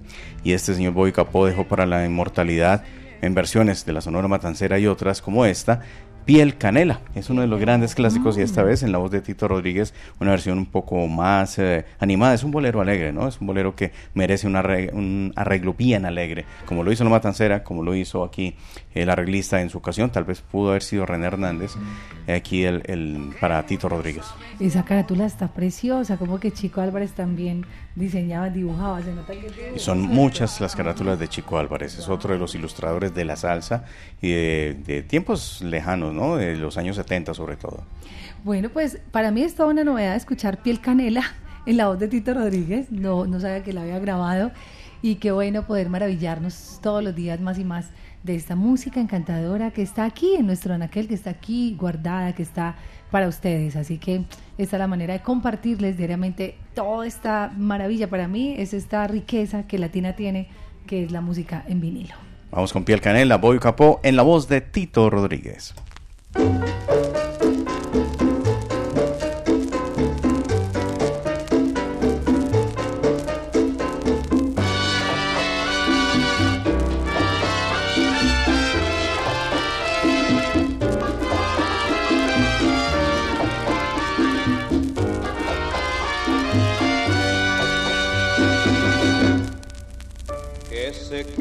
Y 0.42 0.52
este 0.52 0.74
señor 0.74 0.92
Bobby 0.92 1.12
Capó 1.12 1.46
dejó 1.46 1.66
para 1.68 1.86
la 1.86 2.04
inmortalidad 2.04 2.82
en 3.22 3.34
versiones 3.34 3.86
de 3.86 3.92
la 3.92 4.00
Sonora 4.00 4.28
Matancera 4.28 4.78
y 4.78 4.86
otras 4.86 5.22
como 5.22 5.46
esta 5.46 5.80
Piel 6.24 6.56
Canela. 6.56 7.00
Es 7.14 7.30
uno 7.30 7.42
de 7.42 7.46
los 7.46 7.60
grandes 7.60 7.94
clásicos 7.94 8.38
y 8.38 8.40
esta 8.40 8.62
vez 8.62 8.82
en 8.82 8.92
la 8.92 8.98
voz 8.98 9.10
de 9.10 9.20
Tito 9.20 9.46
Rodríguez, 9.48 9.94
una 10.20 10.30
versión 10.30 10.58
un 10.58 10.66
poco 10.66 11.06
más 11.06 11.58
eh, 11.58 11.84
animada. 11.98 12.34
Es 12.34 12.44
un 12.44 12.50
bolero 12.50 12.80
alegre, 12.80 13.12
¿no? 13.12 13.28
Es 13.28 13.40
un 13.40 13.46
bolero 13.46 13.76
que 13.76 13.92
merece 14.14 14.46
un 14.46 14.56
arreglo, 14.56 14.96
un 14.96 15.32
arreglo 15.36 15.74
bien 15.74 16.06
alegre, 16.06 16.44
como 16.66 16.82
lo 16.82 16.92
hizo 16.92 17.04
La 17.04 17.10
Matancera, 17.10 17.62
como 17.62 17.82
lo 17.82 17.94
hizo 17.94 18.24
aquí 18.24 18.56
el 18.94 19.10
arreglista 19.10 19.60
en 19.60 19.70
su 19.70 19.78
ocasión. 19.78 20.10
Tal 20.10 20.24
vez 20.24 20.40
pudo 20.40 20.70
haber 20.70 20.82
sido 20.82 21.06
René 21.06 21.26
Hernández, 21.26 21.72
aquí 22.26 22.64
el, 22.64 22.82
el, 22.86 23.34
para 23.40 23.64
Tito 23.66 23.88
Rodríguez. 23.88 24.24
Esa 24.60 24.84
carátula 24.84 25.26
está 25.26 25.48
preciosa, 25.48 26.16
como 26.16 26.40
que 26.40 26.52
Chico 26.52 26.80
Álvarez 26.80 27.12
también 27.12 27.66
diseñaba, 27.94 28.50
dibujaba. 28.50 29.02
Se 29.02 29.12
nota 29.12 29.32
que 29.32 29.72
y 29.76 29.78
son 29.78 30.02
muchas 30.02 30.60
las 30.60 30.74
carátulas 30.74 31.18
de 31.18 31.28
Chico 31.28 31.58
Álvarez. 31.58 31.98
Es 31.98 32.08
otro 32.08 32.32
de 32.32 32.38
los 32.38 32.54
ilustradores 32.54 33.14
de 33.14 33.24
la 33.24 33.36
salsa 33.36 33.84
y 34.20 34.32
de, 34.32 34.76
de 34.86 35.02
tiempos 35.02 35.62
lejanos, 35.62 36.12
¿no? 36.12 36.36
De 36.36 36.56
los 36.56 36.76
años 36.76 36.96
70 36.96 37.34
sobre 37.34 37.56
todo. 37.56 37.84
Bueno, 38.42 38.68
pues 38.68 38.98
para 39.10 39.30
mí 39.30 39.42
es 39.42 39.54
toda 39.54 39.70
una 39.70 39.84
novedad 39.84 40.16
escuchar 40.16 40.62
Piel 40.62 40.80
Canela 40.80 41.22
en 41.66 41.76
la 41.76 41.88
voz 41.88 41.98
de 41.98 42.08
Tito 42.08 42.34
Rodríguez. 42.34 42.90
No, 42.90 43.26
no 43.26 43.40
sabía 43.40 43.62
que 43.62 43.72
la 43.72 43.82
había 43.82 43.98
grabado 43.98 44.50
y 45.02 45.16
qué 45.16 45.32
bueno 45.32 45.66
poder 45.66 45.90
maravillarnos 45.90 46.78
todos 46.82 47.04
los 47.04 47.14
días 47.14 47.40
más 47.40 47.58
y 47.58 47.64
más 47.64 47.90
de 48.22 48.34
esta 48.34 48.56
música 48.56 49.00
encantadora 49.00 49.70
que 49.70 49.82
está 49.82 50.06
aquí 50.06 50.34
en 50.34 50.46
nuestro 50.46 50.72
anaquel, 50.72 51.08
que 51.08 51.14
está 51.14 51.28
aquí 51.28 51.76
guardada, 51.78 52.34
que 52.34 52.42
está 52.42 52.76
para 53.14 53.28
ustedes. 53.28 53.76
Así 53.76 53.98
que 53.98 54.24
esta 54.58 54.76
es 54.76 54.80
la 54.80 54.88
manera 54.88 55.14
de 55.14 55.20
compartirles 55.20 55.96
diariamente 55.96 56.56
toda 56.74 57.06
esta 57.06 57.52
maravilla. 57.56 58.10
Para 58.10 58.26
mí 58.26 58.56
es 58.58 58.74
esta 58.74 59.06
riqueza 59.06 59.68
que 59.68 59.78
Latina 59.78 60.16
tiene, 60.16 60.48
que 60.88 61.04
es 61.04 61.12
la 61.12 61.20
música 61.20 61.62
en 61.68 61.80
vinilo. 61.80 62.16
Vamos 62.50 62.72
con 62.72 62.84
Piel 62.84 63.00
Canela, 63.00 63.36
Boy 63.36 63.60
Capó, 63.60 64.00
en 64.02 64.16
la 64.16 64.24
voz 64.24 64.48
de 64.48 64.62
Tito 64.62 65.10
Rodríguez. 65.10 65.76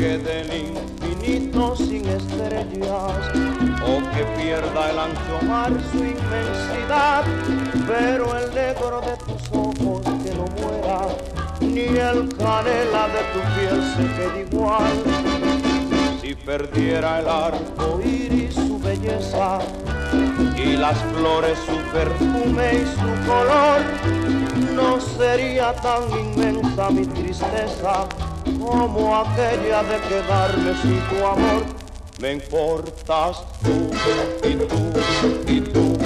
Se 0.03 0.09
quede 0.09 0.41
el 0.41 0.53
infinito 0.69 1.75
sin 1.77 2.05
estrellas 2.05 3.31
o 3.87 3.99
que 4.13 4.23
pierda 4.37 4.89
el 4.91 4.99
ancho 4.99 5.45
mar 5.47 5.71
su 5.91 5.99
inmensidad, 5.99 7.23
pero 7.87 8.37
el 8.37 8.53
negro 8.53 9.01
de 9.01 9.15
tus 9.25 9.49
ojos 9.51 10.01
que 10.23 10.35
no 10.35 10.45
muera, 10.59 11.07
ni 11.61 11.97
el 11.97 12.27
canela 12.35 13.07
de 13.15 13.23
tu 13.31 13.41
piel 13.55 13.81
se 13.95 14.03
quede 14.15 14.47
igual. 14.51 14.91
Si 16.21 16.35
perdiera 16.35 17.19
el 17.19 17.27
arco 17.29 18.01
iris 18.03 18.55
su 18.55 18.79
belleza 18.79 19.59
y 20.57 20.75
las 20.75 20.97
flores 21.13 21.57
su 21.65 21.77
perfume 21.93 22.73
y 22.73 22.85
su 22.99 23.11
color, 23.25 23.81
no 24.75 24.99
sería 24.99 25.73
tan 25.75 26.03
inmensa 26.11 26.89
mi 26.89 27.05
tristeza 27.05 28.07
como 28.65 29.15
aquella 29.15 29.83
de 29.83 29.99
quedarme 30.07 30.73
sin 30.81 30.99
tu 31.09 31.25
amor. 31.25 31.63
Me 32.19 32.33
importas 32.33 33.43
tú 33.63 33.89
y 34.47 34.55
tú 34.55 34.93
y 35.47 35.61
tú 35.61 35.97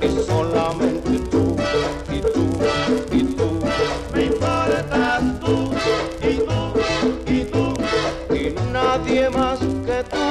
y 0.00 0.26
solamente 0.26 1.18
tú 1.30 1.56
y 2.10 2.20
tú 2.20 2.46
y 3.10 3.22
tú. 3.24 3.60
Me 4.12 4.22
importas 4.24 5.22
tú 5.40 5.72
y 6.22 6.36
tú 6.46 7.14
y 7.26 7.44
tú 7.44 7.74
y 8.34 8.54
nadie 8.72 9.30
más 9.30 9.58
que 9.58 10.04
tú. 10.04 10.24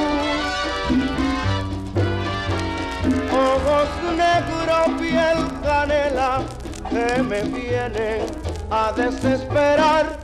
Ojos 3.36 3.88
negros, 4.16 5.00
piel 5.00 5.38
canela 5.62 6.42
que 6.88 7.22
me 7.22 7.42
vienen 7.42 8.22
a 8.70 8.92
desesperar 8.92 10.23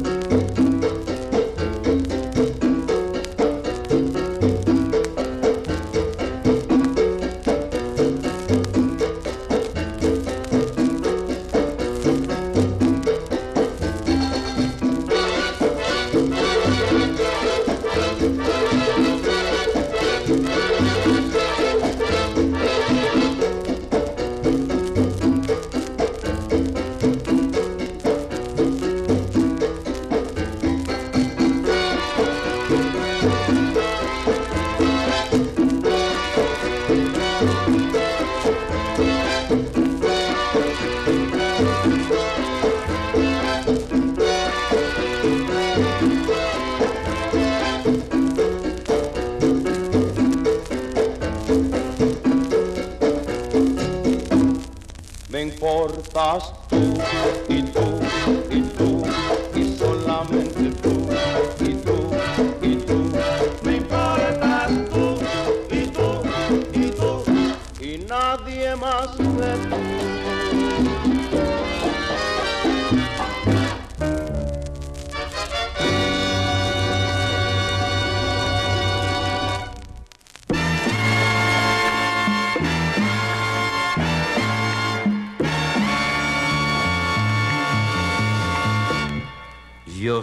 importas 55.61 56.50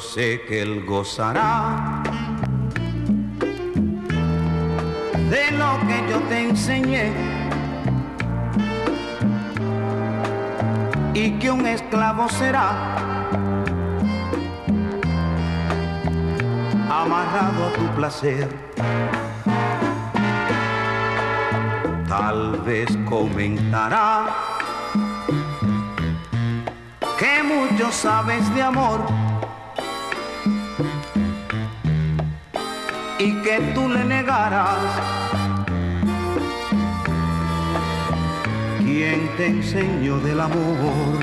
Sé 0.00 0.42
que 0.46 0.62
él 0.62 0.84
gozará 0.86 2.02
de 5.28 5.50
lo 5.52 5.78
que 5.88 6.08
yo 6.08 6.20
te 6.28 6.48
enseñé 6.48 7.12
y 11.14 11.32
que 11.40 11.50
un 11.50 11.66
esclavo 11.66 12.28
será 12.28 12.94
amarrado 16.88 17.66
a 17.66 17.72
tu 17.72 17.86
placer. 17.96 18.48
Tal 22.08 22.60
vez 22.64 22.96
comentará 23.04 24.26
que 27.18 27.42
mucho 27.42 27.90
sabes 27.90 28.54
de 28.54 28.62
amor 28.62 29.27
y 33.18 33.32
que 33.42 33.60
tú 33.74 33.88
le 33.88 34.04
negarás. 34.04 34.78
¿Quién 38.78 39.28
te 39.36 39.46
enseñó 39.46 40.18
del 40.20 40.40
amor? 40.40 41.18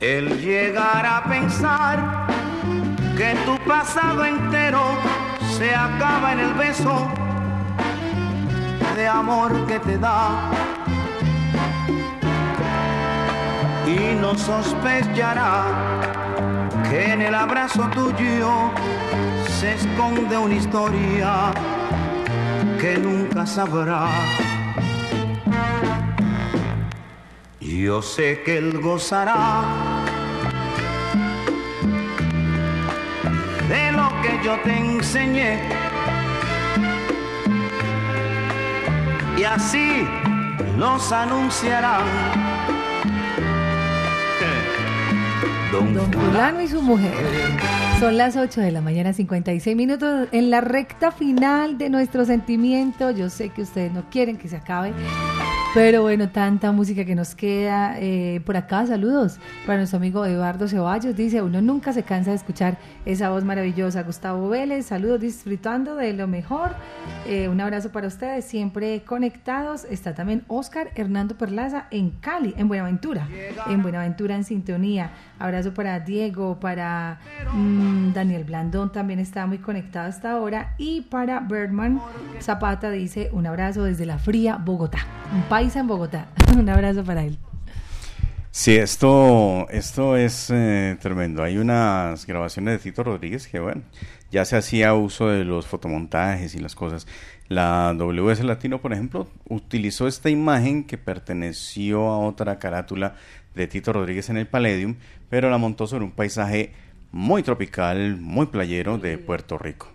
Él 0.00 0.40
llegará 0.40 1.18
a 1.18 1.24
pensar 1.24 2.26
que 3.16 3.34
tu 3.44 3.58
pasado 3.68 4.24
entero 4.24 4.82
se 5.58 5.74
acaba 5.74 6.32
en 6.32 6.40
el 6.40 6.54
beso 6.54 7.06
de 8.96 9.08
amor 9.08 9.66
que 9.66 9.78
te 9.80 9.98
da. 9.98 10.50
Y 13.86 14.14
no 14.14 14.36
sospechará 14.38 15.64
que 16.88 17.12
en 17.12 17.22
el 17.22 17.34
abrazo 17.34 17.88
tuyo 17.90 18.70
se 19.60 19.74
esconde 19.74 20.38
una 20.38 20.54
historia 20.54 21.52
que 22.80 22.96
nunca 22.96 23.44
sabrá. 23.44 24.08
Yo 27.60 28.00
sé 28.00 28.40
que 28.42 28.56
él 28.56 28.80
gozará 28.80 29.62
de 33.68 33.92
lo 33.92 34.08
que 34.22 34.40
yo 34.42 34.58
te 34.64 34.78
enseñé. 34.78 35.60
Y 39.36 39.44
así 39.44 40.08
nos 40.78 41.12
anunciarán. 41.12 42.06
Don, 45.70 46.10
Fulano 46.12 46.62
y 46.62 46.68
su 46.68 46.80
mujer. 46.80 47.79
Son 48.00 48.16
las 48.16 48.34
8 48.34 48.62
de 48.62 48.72
la 48.72 48.80
mañana, 48.80 49.12
56 49.12 49.76
minutos 49.76 50.26
en 50.32 50.48
la 50.48 50.62
recta 50.62 51.12
final 51.12 51.76
de 51.76 51.90
nuestro 51.90 52.24
sentimiento. 52.24 53.10
Yo 53.10 53.28
sé 53.28 53.50
que 53.50 53.60
ustedes 53.60 53.92
no 53.92 54.08
quieren 54.08 54.38
que 54.38 54.48
se 54.48 54.56
acabe, 54.56 54.94
pero 55.74 56.00
bueno, 56.00 56.30
tanta 56.30 56.72
música 56.72 57.04
que 57.04 57.14
nos 57.14 57.34
queda. 57.34 57.96
Eh, 58.00 58.40
por 58.46 58.56
acá, 58.56 58.86
saludos 58.86 59.38
para 59.66 59.76
nuestro 59.76 59.98
amigo 59.98 60.24
Eduardo 60.24 60.66
Ceballos. 60.66 61.14
Dice, 61.14 61.42
uno 61.42 61.60
nunca 61.60 61.92
se 61.92 62.02
cansa 62.02 62.30
de 62.30 62.36
escuchar 62.36 62.78
esa 63.04 63.30
voz 63.30 63.44
maravillosa. 63.44 64.02
Gustavo 64.02 64.48
Vélez, 64.48 64.86
saludos, 64.86 65.20
disfrutando 65.20 65.96
de 65.96 66.12
lo 66.12 66.26
mejor. 66.26 66.74
Eh, 67.26 67.48
un 67.48 67.60
abrazo 67.60 67.90
para 67.90 68.06
ustedes, 68.06 68.44
siempre 68.44 69.02
conectados. 69.02 69.84
Está 69.84 70.14
también 70.14 70.44
Oscar 70.48 70.90
Hernando 70.94 71.36
Perlaza 71.36 71.86
en 71.90 72.10
Cali, 72.10 72.54
en 72.56 72.68
Buenaventura. 72.68 73.28
En 73.68 73.82
Buenaventura, 73.82 74.34
en 74.36 74.44
sintonía. 74.44 75.10
Abrazo 75.38 75.72
para 75.74 76.00
Diego, 76.00 76.60
para 76.60 77.20
mm, 77.54 78.12
Daniel 78.12 78.44
Blandón, 78.44 78.92
también 78.92 79.18
está 79.18 79.46
muy 79.46 79.58
conectado 79.58 80.08
hasta 80.08 80.32
ahora. 80.32 80.74
Y 80.78 81.02
para 81.02 81.40
Birdman 81.40 82.00
Zapata 82.40 82.90
dice, 82.90 83.30
un 83.32 83.46
abrazo 83.46 83.84
desde 83.84 84.06
la 84.06 84.18
fría 84.18 84.56
Bogotá. 84.56 84.98
Un 85.32 85.70
en 85.74 85.86
Bogotá. 85.86 86.26
Un 86.58 86.68
abrazo 86.68 87.04
para 87.04 87.22
él. 87.22 87.38
Sí, 88.52 88.74
esto, 88.76 89.68
esto 89.70 90.16
es 90.16 90.50
eh, 90.50 90.96
tremendo. 91.00 91.44
Hay 91.44 91.56
unas 91.58 92.26
grabaciones 92.26 92.74
de 92.74 92.90
Tito 92.90 93.04
Rodríguez 93.04 93.46
que, 93.46 93.60
bueno, 93.60 93.82
ya 94.32 94.44
se 94.44 94.56
hacía 94.56 94.92
uso 94.94 95.28
de 95.28 95.44
los 95.44 95.68
fotomontajes 95.68 96.56
y 96.56 96.58
las 96.58 96.74
cosas. 96.74 97.06
La 97.48 97.94
WS 97.96 98.42
Latino, 98.44 98.80
por 98.80 98.92
ejemplo, 98.92 99.28
utilizó 99.48 100.08
esta 100.08 100.30
imagen 100.30 100.84
que 100.84 100.98
perteneció 100.98 102.08
a 102.08 102.18
otra 102.18 102.58
carátula 102.58 103.14
de 103.54 103.68
Tito 103.68 103.92
Rodríguez 103.92 104.30
en 104.30 104.36
el 104.36 104.48
Palladium, 104.48 104.96
pero 105.28 105.48
la 105.48 105.58
montó 105.58 105.86
sobre 105.86 106.04
un 106.04 106.12
paisaje 106.12 106.72
muy 107.12 107.44
tropical, 107.44 108.16
muy 108.16 108.46
playero 108.46 108.98
de 108.98 109.16
Puerto 109.18 109.58
Rico. 109.58 109.92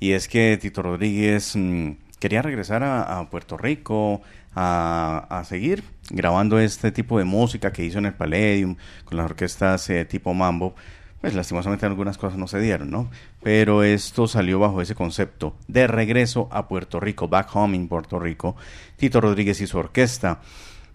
Y 0.00 0.12
es 0.12 0.26
que 0.26 0.58
Tito 0.60 0.82
Rodríguez 0.82 1.54
mm, 1.54 1.92
quería 2.18 2.42
regresar 2.42 2.82
a 2.82 3.28
Puerto 3.30 3.56
Rico, 3.56 4.22
a, 4.54 5.42
seguir 5.46 5.84
grabando 6.10 6.58
este 6.58 6.92
tipo 6.92 7.18
de 7.18 7.24
música 7.24 7.72
que 7.72 7.84
hizo 7.84 7.98
en 7.98 8.06
el 8.06 8.14
Palladium 8.14 8.76
con 9.04 9.16
las 9.16 9.26
orquestas 9.26 9.88
eh, 9.90 10.04
tipo 10.04 10.34
mambo. 10.34 10.74
Pues 11.20 11.34
lastimosamente 11.34 11.86
algunas 11.86 12.18
cosas 12.18 12.36
no 12.36 12.48
se 12.48 12.58
dieron, 12.58 12.90
¿no? 12.90 13.08
Pero 13.44 13.84
esto 13.84 14.26
salió 14.26 14.58
bajo 14.58 14.82
ese 14.82 14.96
concepto 14.96 15.54
de 15.68 15.86
regreso 15.86 16.48
a 16.50 16.66
Puerto 16.66 16.98
Rico, 16.98 17.28
back 17.28 17.54
home 17.54 17.76
in 17.76 17.86
Puerto 17.86 18.18
Rico, 18.18 18.56
Tito 18.96 19.20
Rodríguez 19.20 19.60
y 19.60 19.68
su 19.68 19.78
orquesta. 19.78 20.40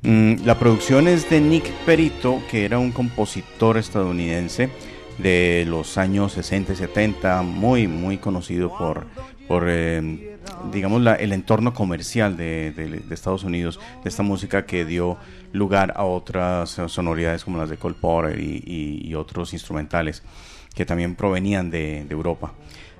Mm, 0.01 0.43
la 0.43 0.59
producción 0.59 1.07
es 1.07 1.29
de 1.29 1.39
Nick 1.39 1.71
Perito, 1.85 2.41
que 2.51 2.65
era 2.65 2.77
un 2.77 2.91
compositor 2.91 3.77
estadounidense 3.77 4.69
de 5.17 5.65
los 5.65 5.97
años 5.97 6.33
60 6.33 6.73
y 6.73 6.75
70, 6.75 7.41
muy, 7.41 7.87
muy 7.87 8.17
conocido 8.17 8.69
por, 8.77 9.07
por 9.47 9.65
eh, 9.67 10.37
digamos, 10.71 11.01
la, 11.01 11.15
el 11.15 11.33
entorno 11.33 11.73
comercial 11.73 12.37
de, 12.37 12.71
de, 12.71 13.13
Estados 13.13 13.43
Unidos, 13.43 13.79
de 14.03 14.09
esta 14.09 14.23
música 14.23 14.65
que 14.65 14.85
dio 14.85 15.17
lugar 15.53 15.93
a 15.95 16.03
otras 16.03 16.81
sonoridades 16.87 17.43
como 17.43 17.57
las 17.57 17.69
de 17.69 17.77
Cole 17.77 17.95
Porter 17.99 18.39
y, 18.39 18.63
y, 19.03 19.15
otros 19.15 19.53
instrumentales 19.53 20.23
que 20.75 20.85
también 20.85 21.15
provenían 21.15 21.69
de, 21.69 22.05
de 22.05 22.13
Europa. 22.13 22.53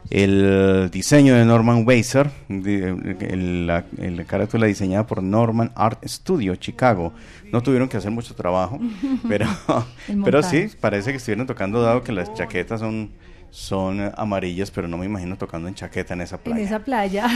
El 0.10 0.90
diseño 0.90 1.36
de 1.36 1.44
Norman 1.44 1.84
Weiser, 1.86 2.30
la, 2.48 3.84
el 3.98 4.26
carátula 4.26 4.66
diseñada 4.66 5.06
por 5.06 5.22
Norman 5.22 5.72
Art 5.76 6.02
Studio, 6.06 6.56
Chicago. 6.56 7.12
No 7.52 7.62
tuvieron 7.62 7.90
que 7.90 7.98
hacer 7.98 8.12
mucho 8.12 8.34
trabajo, 8.34 8.80
pero, 9.28 9.48
pero 10.24 10.42
sí, 10.44 10.70
parece 10.80 11.12
que 11.12 11.18
estuvieron 11.18 11.46
tocando 11.46 11.82
dado 11.82 12.04
que 12.04 12.14
las 12.14 12.34
chaquetas 12.34 12.80
son 12.80 13.12
son 13.50 14.12
amarillas, 14.16 14.72
pero 14.72 14.88
no 14.88 14.98
me 14.98 15.06
imagino 15.06 15.38
tocando 15.38 15.68
en 15.68 15.76
chaqueta 15.76 16.14
en 16.14 16.22
esa 16.22 16.38
playa. 16.38 16.60
En 16.60 16.66
esa 16.66 16.80
playa, 16.80 17.28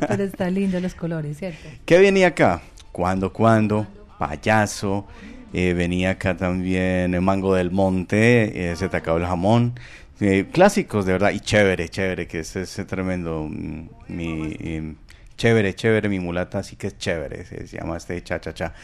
pero 0.08 0.24
está 0.24 0.50
lindo 0.50 0.80
los 0.80 0.94
colores, 0.96 1.38
¿cierto? 1.38 1.68
¿Qué 1.84 1.98
venía 1.98 2.28
acá? 2.28 2.62
Cuando, 2.92 3.32
cuando, 3.32 3.86
payaso, 4.18 5.06
eh, 5.52 5.74
venía 5.74 6.10
acá 6.10 6.36
también 6.36 7.22
Mango 7.22 7.54
del 7.54 7.70
Monte, 7.70 8.70
eh, 8.70 8.76
se 8.76 8.88
te 8.88 8.96
acabó 8.96 9.18
el 9.18 9.26
jamón, 9.26 9.74
eh, 10.20 10.46
clásicos 10.52 11.06
de 11.06 11.12
verdad, 11.12 11.30
y 11.30 11.40
chévere, 11.40 11.88
chévere, 11.88 12.26
que 12.26 12.40
es 12.40 12.54
ese 12.56 12.84
tremendo, 12.84 13.48
mm, 13.48 13.88
mi, 14.08 14.96
chévere, 15.36 15.74
chévere, 15.74 16.08
mi 16.08 16.20
mulata, 16.20 16.58
así 16.58 16.76
que 16.76 16.88
es 16.88 16.98
chévere, 16.98 17.46
se, 17.46 17.66
llama 17.66 17.96
este 17.96 18.22
cha 18.22 18.40
cha 18.40 18.52
cha. 18.52 18.74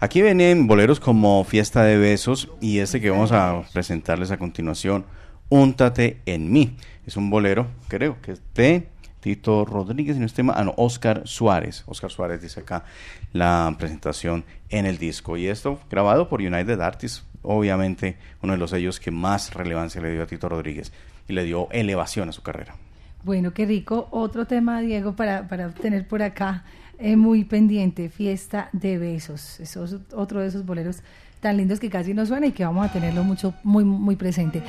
Aquí 0.00 0.22
vienen 0.22 0.66
boleros 0.66 0.98
como 0.98 1.44
Fiesta 1.44 1.84
de 1.84 1.96
Besos 1.96 2.48
y 2.60 2.78
este 2.78 3.00
que 3.00 3.10
vamos 3.10 3.30
a 3.32 3.62
presentarles 3.72 4.30
a 4.30 4.38
continuación, 4.38 5.04
Úntate 5.50 6.20
en 6.26 6.50
mí. 6.50 6.76
Es 7.06 7.16
un 7.16 7.28
bolero, 7.28 7.66
creo 7.88 8.20
que 8.22 8.32
es 8.32 8.42
de 8.54 8.88
Tito 9.20 9.64
Rodríguez, 9.64 10.16
y 10.16 10.20
no 10.20 10.28
tema, 10.28 10.54
ah, 10.56 10.64
no, 10.64 10.74
Oscar 10.76 11.22
Suárez. 11.26 11.84
Oscar 11.86 12.10
Suárez 12.10 12.40
dice 12.40 12.60
acá 12.60 12.84
la 13.32 13.74
presentación 13.78 14.44
en 14.70 14.86
el 14.86 14.96
disco. 14.96 15.36
Y 15.36 15.46
esto 15.46 15.78
grabado 15.90 16.28
por 16.28 16.40
United 16.40 16.80
Artists, 16.80 17.24
obviamente 17.42 18.16
uno 18.42 18.54
de 18.54 18.58
los 18.58 18.70
sellos 18.70 18.98
que 19.00 19.10
más 19.10 19.52
relevancia 19.52 20.00
le 20.00 20.12
dio 20.12 20.22
a 20.22 20.26
Tito 20.26 20.48
Rodríguez 20.48 20.92
y 21.28 21.32
le 21.32 21.44
dio 21.44 21.68
elevación 21.70 22.28
a 22.28 22.32
su 22.32 22.42
carrera. 22.42 22.74
Bueno, 23.22 23.52
qué 23.52 23.66
rico. 23.66 24.08
Otro 24.10 24.46
tema, 24.46 24.80
Diego, 24.80 25.14
para, 25.14 25.46
para 25.46 25.70
tener 25.70 26.08
por 26.08 26.22
acá 26.22 26.64
eh, 26.98 27.16
muy 27.16 27.44
pendiente, 27.44 28.08
Fiesta 28.08 28.70
de 28.72 28.98
Besos. 28.98 29.60
Eso 29.60 29.84
es 29.84 29.96
otro 30.14 30.40
de 30.40 30.48
esos 30.48 30.64
boleros 30.64 31.02
tan 31.40 31.56
lindos 31.56 31.80
que 31.80 31.90
casi 31.90 32.14
no 32.14 32.24
suena 32.26 32.46
y 32.46 32.52
que 32.52 32.64
vamos 32.64 32.86
a 32.86 32.92
tenerlo 32.92 33.24
mucho, 33.24 33.54
muy, 33.62 33.84
muy 33.84 34.16
presente. 34.16 34.62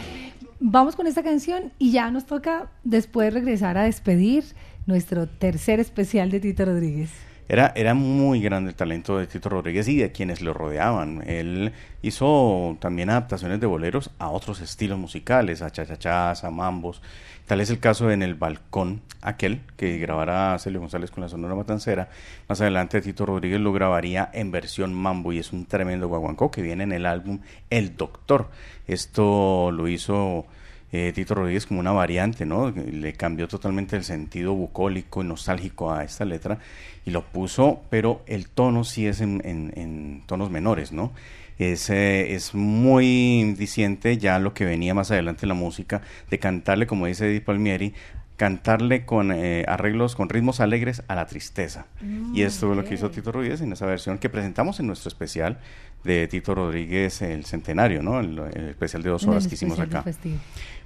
Vamos 0.64 0.95
con 0.95 1.07
esta 1.07 1.24
canción 1.24 1.74
y 1.80 1.91
ya 1.91 2.12
nos 2.12 2.28
toca 2.28 2.70
después 2.84 3.34
regresar 3.34 3.80
a 3.80 3.84
despedir 3.86 4.43
nuestro 4.86 5.28
tercer 5.28 5.80
especial 5.80 6.30
de 6.30 6.39
Tito 6.39 6.66
Rodríguez. 6.66 7.09
Era, 7.49 7.74
era 7.76 7.95
muy 7.95 8.43
grande 8.43 8.70
el 8.70 8.76
talento 8.76 9.18
de 9.18 9.26
Tito 9.26 9.49
Rodríguez 9.49 9.88
y 9.88 9.97
de 9.97 10.12
quienes 10.12 10.39
lo 10.41 10.53
rodeaban. 10.53 11.24
Él 11.26 11.74
hizo 12.03 12.78
también 12.80 13.09
adaptaciones 13.09 13.59
de 13.59 13.66
boleros 13.66 14.12
a 14.20 14.30
otros 14.30 14.62
estilos 14.62 14.99
musicales, 14.99 15.64
a 15.64 15.72
chachachás, 15.72 16.43
a 16.43 16.51
mambos. 16.51 17.01
Tal 17.45 17.61
es 17.61 17.69
el 17.69 17.79
caso 17.79 18.11
en 18.11 18.21
El 18.21 18.35
Balcón, 18.35 19.01
aquel 19.21 19.61
que 19.77 19.97
grabará 19.97 20.57
Celio 20.59 20.79
González 20.79 21.11
con 21.11 21.21
la 21.21 21.29
Sonora 21.29 21.55
Matancera. 21.55 22.09
Más 22.47 22.61
adelante 22.61 23.01
Tito 23.01 23.25
Rodríguez 23.25 23.59
lo 23.59 23.73
grabaría 23.73 24.29
en 24.33 24.51
versión 24.51 24.93
mambo 24.93 25.33
y 25.33 25.39
es 25.39 25.51
un 25.51 25.65
tremendo 25.65 26.07
guaguancó 26.07 26.49
que 26.51 26.61
viene 26.61 26.83
en 26.83 26.91
el 26.91 27.05
álbum 27.05 27.39
El 27.69 27.97
Doctor. 27.97 28.49
Esto 28.87 29.71
lo 29.71 29.87
hizo 29.87 30.45
eh, 30.93 31.13
Tito 31.13 31.35
Rodríguez 31.35 31.65
como 31.65 31.79
una 31.79 31.93
variante, 31.93 32.45
¿no? 32.45 32.69
Le 32.69 33.13
cambió 33.13 33.47
totalmente 33.47 33.95
el 33.95 34.03
sentido 34.03 34.53
bucólico 34.53 35.21
y 35.21 35.25
nostálgico 35.25 35.91
a 35.91 36.03
esta 36.03 36.25
letra 36.25 36.59
y 37.05 37.11
lo 37.11 37.23
puso, 37.23 37.81
pero 37.89 38.23
el 38.27 38.49
tono 38.49 38.83
sí 38.83 39.07
es 39.07 39.21
en, 39.21 39.41
en, 39.45 40.23
tonos 40.25 40.49
menores, 40.51 40.91
¿no? 40.91 41.13
Es, 41.58 41.89
eh, 41.89 42.34
es 42.34 42.56
muy 42.56 43.54
diciente 43.58 44.18
ya 44.18 44.39
lo 44.39 44.54
que 44.54 44.66
venía 44.66 44.93
más 44.93 45.12
adelante 45.12 45.45
en 45.45 45.49
la 45.49 45.56
música, 45.56 46.02
de 46.30 46.39
cantarle, 46.39 46.88
como 46.88 47.06
dice 47.06 47.30
Edith 47.30 47.43
Palmieri, 47.43 47.93
cantarle 48.41 49.06
con 49.06 49.32
eh, 49.32 49.66
arreglos, 49.68 50.16
con 50.16 50.28
ritmos 50.28 50.62
alegres 50.62 51.04
a 51.08 51.14
la 51.14 51.28
tristeza. 51.28 51.86
y 52.34 52.41
esto 52.41 52.72
es 52.72 52.76
lo 52.76 52.84
que 52.84 52.95
hizo 52.95 53.12
Tito 53.12 53.32
Rodríguez 53.32 53.62
en 53.62 53.72
esa 53.72 53.86
versión 53.86 54.18
que 54.18 54.30
presentamos 54.30 54.80
en 54.80 54.88
nuestro 54.88 55.10
especial 55.10 55.60
de 56.04 56.28
Tito 56.28 56.56
Rodríguez, 56.56 57.22
el 57.22 57.45
centenario, 57.45 58.02
¿no? 58.02 58.20
El, 58.20 58.39
especial 58.70 59.04
de 59.04 59.12
dos 59.12 59.28
horas 59.28 59.47
que 59.47 59.54
hicimos 59.54 59.80
acá. 59.80 60.04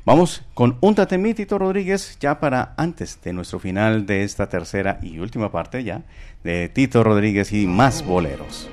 Vamos 0.03 0.43
con 0.53 0.78
un 0.82 0.95
tatemí, 0.95 1.34
Tito 1.34 1.57
Rodríguez, 1.57 2.18
ya 2.20 2.41
para 2.41 2.74
antes 2.76 3.22
de 3.24 3.32
nuestro 3.32 3.59
final 3.59 4.05
de 4.05 4.24
esta 4.24 4.49
tercera 4.49 4.99
y 5.01 5.20
última 5.20 5.49
parte 5.49 5.82
ya, 5.84 6.03
de 6.43 6.68
Tito 6.68 7.05
Rodríguez 7.05 7.53
y 7.53 7.68
más 7.68 8.05
boleros. 8.05 8.70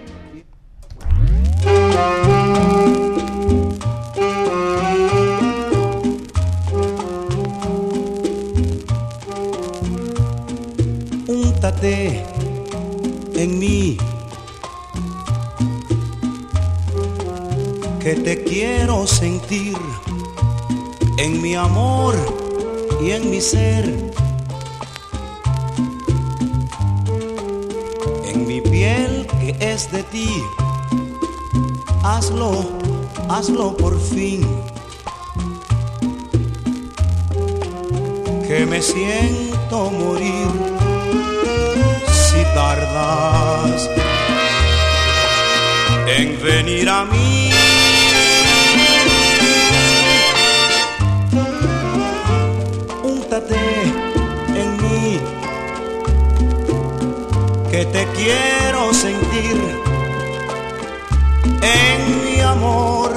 Úntate 11.29 12.25
en 13.35 13.59
mí 13.59 13.97
que 18.03 18.15
te 18.17 18.43
quiero 18.43 19.07
sentir 19.07 19.77
en 21.19 21.41
mi 21.41 21.55
amor 21.55 22.15
y 23.01 23.13
en 23.13 23.31
mi 23.31 23.41
ser. 23.41 23.85
En 28.27 28.47
mi 28.47 28.61
piel 28.61 29.27
que 29.41 29.57
es 29.61 29.91
de 29.93 30.03
ti, 30.05 30.29
hazlo, 32.03 32.65
hazlo 33.29 33.77
por 33.77 34.01
fin. 34.01 34.47
Que 38.47 38.67
me 38.67 38.83
siento 38.83 39.91
morir 39.91 40.49
si 42.13 42.43
tardas 42.55 43.89
en 46.07 46.43
venir 46.43 46.89
a 46.89 47.05
mí. 47.05 47.51
en 54.55 54.77
mí, 54.83 55.19
que 57.71 57.85
te 57.87 58.07
quiero 58.15 58.93
sentir 58.93 59.92
en 61.63 62.25
mi 62.25 62.41
amor 62.41 63.11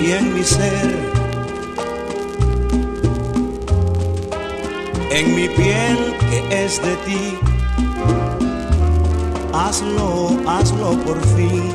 y 0.00 0.12
en 0.12 0.34
mi 0.34 0.42
ser, 0.42 1.12
en 5.10 5.34
mi 5.34 5.48
piel 5.48 6.16
que 6.30 6.64
es 6.64 6.82
de 6.82 6.96
ti. 7.06 7.38
Hazlo, 9.52 10.40
hazlo 10.46 10.98
por 11.04 11.20
fin, 11.36 11.72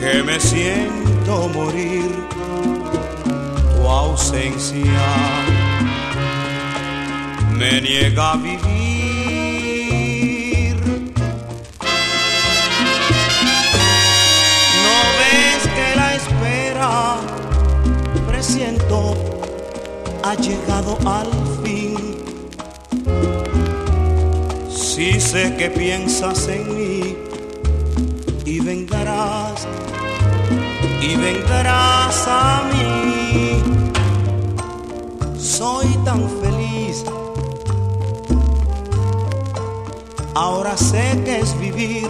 que 0.00 0.22
me 0.22 0.40
siento 0.40 1.48
morir 1.54 2.24
ausencia 4.14 4.80
me 7.56 7.80
niega 7.80 8.32
a 8.32 8.36
vivir. 8.36 8.73
Ha 20.24 20.34
llegado 20.36 20.96
al 21.04 21.30
fin. 21.62 21.96
Si 24.70 25.20
sé 25.20 25.54
que 25.58 25.68
piensas 25.68 26.48
en 26.48 26.62
mí 26.74 27.16
y 28.46 28.60
vendrás, 28.60 29.66
y 31.02 31.16
vendrás 31.16 32.26
a 32.26 32.62
mí 32.72 33.62
soy 35.38 35.88
tan 36.06 36.22
feliz. 36.40 37.04
Ahora 40.34 40.74
sé 40.76 41.20
que 41.24 41.40
es 41.40 41.60
vivir 41.60 42.08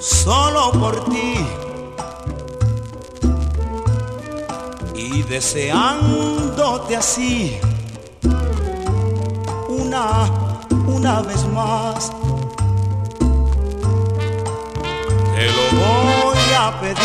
solo 0.00 0.72
por 0.72 1.04
ti 1.10 1.34
deseándote 5.30 6.96
así 6.96 7.56
una, 9.68 10.28
una 10.88 11.22
vez 11.22 11.46
más. 11.54 12.10
Te 15.36 15.46
lo 15.46 15.62
voy 15.80 16.38
a 16.58 16.80
pedir, 16.80 16.96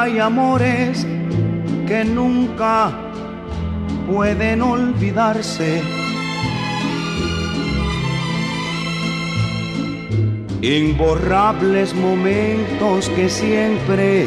hay 0.00 0.18
amores 0.18 1.06
que 1.86 2.04
nunca 2.04 2.90
pueden 4.10 4.62
olvidarse. 4.62 5.82
Imborrables 10.62 11.94
momentos 11.94 13.10
que 13.10 13.28
siempre 13.28 14.26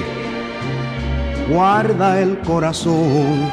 guarda 1.49 2.21
el 2.21 2.37
corazón. 2.39 3.49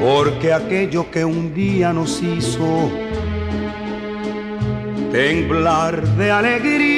Porque 0.00 0.54
aquello 0.54 1.10
que 1.10 1.22
un 1.24 1.52
día 1.54 1.92
nos 1.92 2.22
hizo 2.22 2.90
temblar 5.12 6.02
de 6.16 6.30
alegría. 6.30 6.97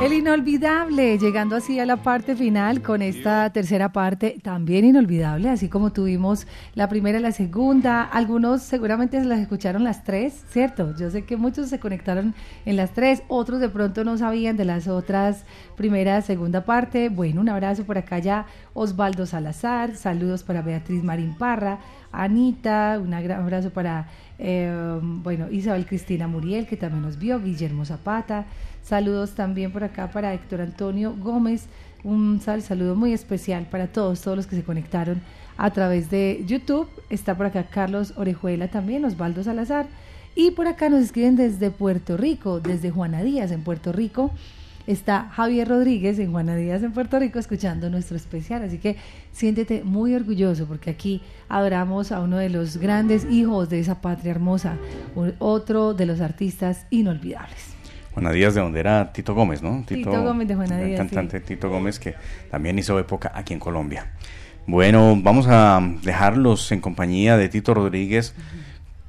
el 0.00 0.12
inolvidable, 0.12 1.18
llegando 1.18 1.56
así 1.56 1.80
a 1.80 1.86
la 1.86 1.96
parte 1.96 2.36
final 2.36 2.82
con 2.82 3.02
esta 3.02 3.50
tercera 3.50 3.90
parte, 3.92 4.38
también 4.40 4.84
inolvidable, 4.84 5.50
así 5.50 5.68
como 5.68 5.92
tuvimos 5.92 6.46
la 6.76 6.88
primera 6.88 7.18
y 7.18 7.22
la 7.22 7.32
segunda. 7.32 8.04
Algunos 8.04 8.62
seguramente 8.62 9.22
las 9.24 9.40
escucharon 9.40 9.82
las 9.82 10.04
tres, 10.04 10.44
¿cierto? 10.50 10.94
Yo 10.96 11.10
sé 11.10 11.24
que 11.24 11.36
muchos 11.36 11.68
se 11.68 11.80
conectaron 11.80 12.32
en 12.64 12.76
las 12.76 12.92
tres, 12.92 13.24
otros 13.26 13.58
de 13.58 13.68
pronto 13.68 14.04
no 14.04 14.16
sabían 14.16 14.56
de 14.56 14.64
las 14.64 14.86
otras 14.86 15.44
primera, 15.76 16.22
segunda 16.22 16.64
parte. 16.64 17.08
Bueno, 17.08 17.40
un 17.40 17.48
abrazo 17.48 17.82
por 17.82 17.98
acá 17.98 18.20
ya, 18.20 18.46
Osvaldo 18.74 19.26
Salazar, 19.26 19.96
saludos 19.96 20.44
para 20.44 20.62
Beatriz 20.62 21.02
Marín 21.02 21.34
Parra, 21.36 21.80
Anita, 22.12 23.00
un 23.02 23.10
gran 23.10 23.42
abrazo 23.42 23.70
para, 23.70 24.06
eh, 24.38 25.00
bueno, 25.02 25.50
Isabel 25.50 25.86
Cristina 25.86 26.28
Muriel, 26.28 26.68
que 26.68 26.76
también 26.76 27.02
nos 27.02 27.18
vio, 27.18 27.40
Guillermo 27.42 27.84
Zapata. 27.84 28.46
Saludos 28.88 29.32
también 29.32 29.70
por 29.70 29.84
acá 29.84 30.10
para 30.10 30.32
Héctor 30.32 30.62
Antonio 30.62 31.14
Gómez. 31.14 31.66
Un 32.04 32.40
saludo 32.40 32.96
muy 32.96 33.12
especial 33.12 33.66
para 33.70 33.88
todos, 33.88 34.22
todos 34.22 34.34
los 34.34 34.46
que 34.46 34.56
se 34.56 34.62
conectaron 34.62 35.20
a 35.58 35.70
través 35.72 36.08
de 36.08 36.42
YouTube. 36.46 36.88
Está 37.10 37.36
por 37.36 37.44
acá 37.44 37.64
Carlos 37.64 38.14
Orejuela 38.16 38.68
también, 38.68 39.04
Osvaldo 39.04 39.44
Salazar. 39.44 39.88
Y 40.34 40.52
por 40.52 40.68
acá 40.68 40.88
nos 40.88 41.02
escriben 41.02 41.36
desde 41.36 41.70
Puerto 41.70 42.16
Rico, 42.16 42.60
desde 42.60 42.90
Juana 42.90 43.22
Díaz 43.22 43.50
en 43.50 43.62
Puerto 43.62 43.92
Rico. 43.92 44.30
Está 44.86 45.28
Javier 45.34 45.68
Rodríguez 45.68 46.18
en 46.18 46.32
Juana 46.32 46.56
Díaz 46.56 46.82
en 46.82 46.92
Puerto 46.92 47.18
Rico 47.18 47.38
escuchando 47.38 47.90
nuestro 47.90 48.16
especial. 48.16 48.62
Así 48.62 48.78
que 48.78 48.96
siéntete 49.32 49.84
muy 49.84 50.14
orgulloso 50.14 50.64
porque 50.64 50.88
aquí 50.88 51.20
adoramos 51.50 52.10
a 52.10 52.22
uno 52.22 52.38
de 52.38 52.48
los 52.48 52.78
grandes 52.78 53.26
hijos 53.30 53.68
de 53.68 53.80
esa 53.80 54.00
patria 54.00 54.30
hermosa, 54.30 54.78
otro 55.40 55.92
de 55.92 56.06
los 56.06 56.22
artistas 56.22 56.86
inolvidables. 56.88 57.77
Juana 58.18 58.32
Díaz, 58.32 58.54
de 58.54 58.60
donde 58.60 58.80
era 58.80 59.12
Tito 59.12 59.34
Gómez, 59.34 59.62
¿no? 59.62 59.84
Tito, 59.86 60.10
Gómez 60.10 60.48
de. 60.48 60.90
El 60.92 60.96
cantante 60.96 61.40
Tito 61.40 61.70
Gómez, 61.70 61.98
que 61.98 62.14
también 62.50 62.78
hizo 62.78 62.98
época 62.98 63.30
aquí 63.34 63.54
en 63.54 63.60
Colombia. 63.60 64.10
Bueno, 64.66 65.16
vamos 65.22 65.46
a 65.48 65.80
dejarlos 66.02 66.72
en 66.72 66.80
compañía 66.80 67.36
de 67.36 67.48
Tito 67.48 67.74
Rodríguez 67.74 68.34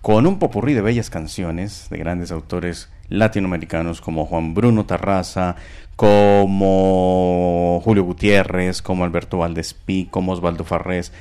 con 0.02 0.28
un 0.28 0.40
popurrí 0.40 0.74
de 0.74 0.82
bellas 0.82 1.10
canciones 1.10 1.88
de 1.90 1.98
grandes 1.98 2.32
autores 2.32 2.90
latinoamericanos 3.10 4.00
como 4.00 4.26
Juan 4.26 4.54
Bruno 4.54 4.86
Tarraza, 4.86 5.56
como 5.96 7.82
Julio 7.84 8.04
Gutiérrez, 8.04 8.82
como 8.82 9.04
Alberto 9.04 9.40
Valdespí, 9.40 10.08
como 10.10 10.34
Osvaldo 10.34 10.64
Farrés 10.64 11.12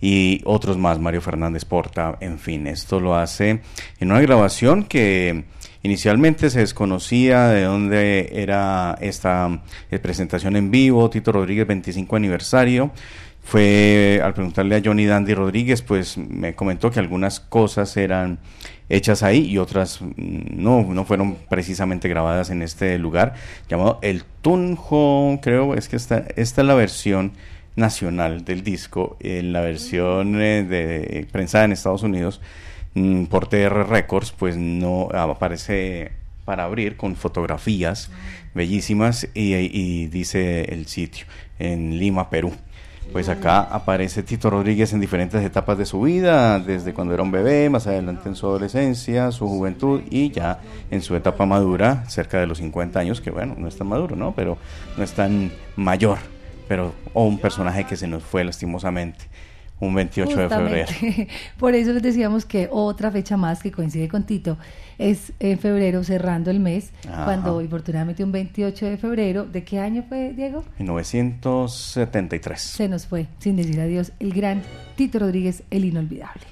y 0.00 0.40
otros 0.44 0.78
más, 0.78 0.98
Mario 0.98 1.20
Fernández 1.20 1.64
Porta, 1.64 2.16
en 2.20 2.38
fin, 2.38 2.66
esto 2.66 2.98
lo 2.98 3.14
hace 3.14 3.60
en 4.00 4.10
una 4.10 4.20
grabación 4.20 4.84
que 4.84 5.44
inicialmente 5.82 6.50
se 6.50 6.60
desconocía 6.60 7.48
de 7.48 7.62
dónde 7.62 8.30
era 8.32 8.96
esta 9.00 9.62
eh, 9.90 9.98
presentación 9.98 10.56
en 10.56 10.70
vivo, 10.70 11.10
Tito 11.10 11.32
Rodríguez 11.32 11.66
25 11.66 12.16
aniversario, 12.16 12.92
fue 13.44 14.20
al 14.22 14.34
preguntarle 14.34 14.76
a 14.76 14.82
Johnny 14.84 15.04
Dandy 15.04 15.34
Rodríguez, 15.34 15.82
pues 15.82 16.16
me 16.16 16.54
comentó 16.54 16.90
que 16.90 17.00
algunas 17.00 17.40
cosas 17.40 17.96
eran 17.96 18.38
hechas 18.88 19.22
ahí 19.22 19.46
y 19.46 19.58
otras 19.58 20.00
no, 20.16 20.82
no 20.82 21.04
fueron 21.04 21.36
precisamente 21.48 22.08
grabadas 22.08 22.50
en 22.50 22.62
este 22.62 22.98
lugar 22.98 23.34
llamado 23.68 23.98
El 24.02 24.24
Tunjo, 24.42 25.40
creo, 25.42 25.74
es 25.74 25.88
que 25.88 25.96
esta, 25.96 26.24
esta 26.36 26.60
es 26.60 26.66
la 26.66 26.74
versión 26.74 27.32
nacional 27.74 28.44
del 28.44 28.62
disco, 28.62 29.16
en 29.20 29.52
la 29.52 29.62
versión 29.62 30.40
eh, 30.40 30.62
de 30.62 31.26
prensa 31.32 31.64
en 31.64 31.72
Estados 31.72 32.02
Unidos 32.02 32.40
por 33.30 33.46
TR 33.46 33.88
Records, 33.88 34.32
pues 34.32 34.56
no 34.56 35.08
aparece 35.12 36.12
para 36.44 36.64
abrir 36.64 36.96
con 36.96 37.16
fotografías 37.16 38.10
bellísimas 38.54 39.28
y, 39.34 39.54
y 39.54 40.06
dice 40.08 40.64
el 40.72 40.86
sitio 40.86 41.26
en 41.58 41.98
Lima, 41.98 42.28
Perú. 42.28 42.52
Pues 43.10 43.28
acá 43.28 43.60
aparece 43.60 44.22
Tito 44.22 44.48
Rodríguez 44.48 44.92
en 44.92 45.00
diferentes 45.00 45.42
etapas 45.44 45.76
de 45.76 45.84
su 45.84 46.00
vida, 46.00 46.58
desde 46.58 46.94
cuando 46.94 47.12
era 47.12 47.22
un 47.22 47.30
bebé, 47.30 47.68
más 47.68 47.86
adelante 47.86 48.28
en 48.28 48.36
su 48.36 48.46
adolescencia, 48.46 49.30
su 49.32 49.48
juventud 49.48 50.02
y 50.08 50.30
ya 50.30 50.60
en 50.90 51.02
su 51.02 51.14
etapa 51.14 51.44
madura, 51.44 52.04
cerca 52.08 52.40
de 52.40 52.46
los 52.46 52.58
50 52.58 52.98
años, 52.98 53.20
que 53.20 53.30
bueno, 53.30 53.54
no 53.58 53.68
es 53.68 53.76
tan 53.76 53.88
maduro, 53.88 54.16
¿no? 54.16 54.32
Pero 54.34 54.56
no 54.96 55.04
es 55.04 55.12
tan 55.12 55.52
mayor, 55.76 56.18
pero 56.68 56.94
o 57.12 57.24
un 57.24 57.38
personaje 57.38 57.84
que 57.84 57.96
se 57.96 58.06
nos 58.06 58.22
fue 58.22 58.44
lastimosamente 58.44 59.26
un 59.82 59.94
28 59.96 60.36
de 60.36 60.48
febrero. 60.48 60.92
Por 61.58 61.74
eso 61.74 61.92
les 61.92 62.02
decíamos 62.02 62.44
que 62.44 62.68
otra 62.70 63.10
fecha 63.10 63.36
más 63.36 63.60
que 63.62 63.72
coincide 63.72 64.08
con 64.08 64.22
Tito 64.22 64.56
es 64.96 65.32
en 65.40 65.58
febrero, 65.58 66.04
cerrando 66.04 66.52
el 66.52 66.60
mes, 66.60 66.92
cuando 67.24 67.60
infortunadamente 67.60 68.22
un 68.22 68.30
28 68.30 68.86
de 68.86 68.96
febrero, 68.96 69.44
¿de 69.44 69.64
qué 69.64 69.80
año 69.80 70.04
fue, 70.08 70.32
Diego? 70.34 70.62
1973. 70.78 72.60
Se 72.60 72.88
nos 72.88 73.06
fue, 73.06 73.26
sin 73.40 73.56
decir 73.56 73.80
adiós, 73.80 74.12
el 74.20 74.32
gran 74.32 74.62
Tito 74.94 75.18
Rodríguez, 75.18 75.64
el 75.70 75.84
inolvidable. 75.84 76.42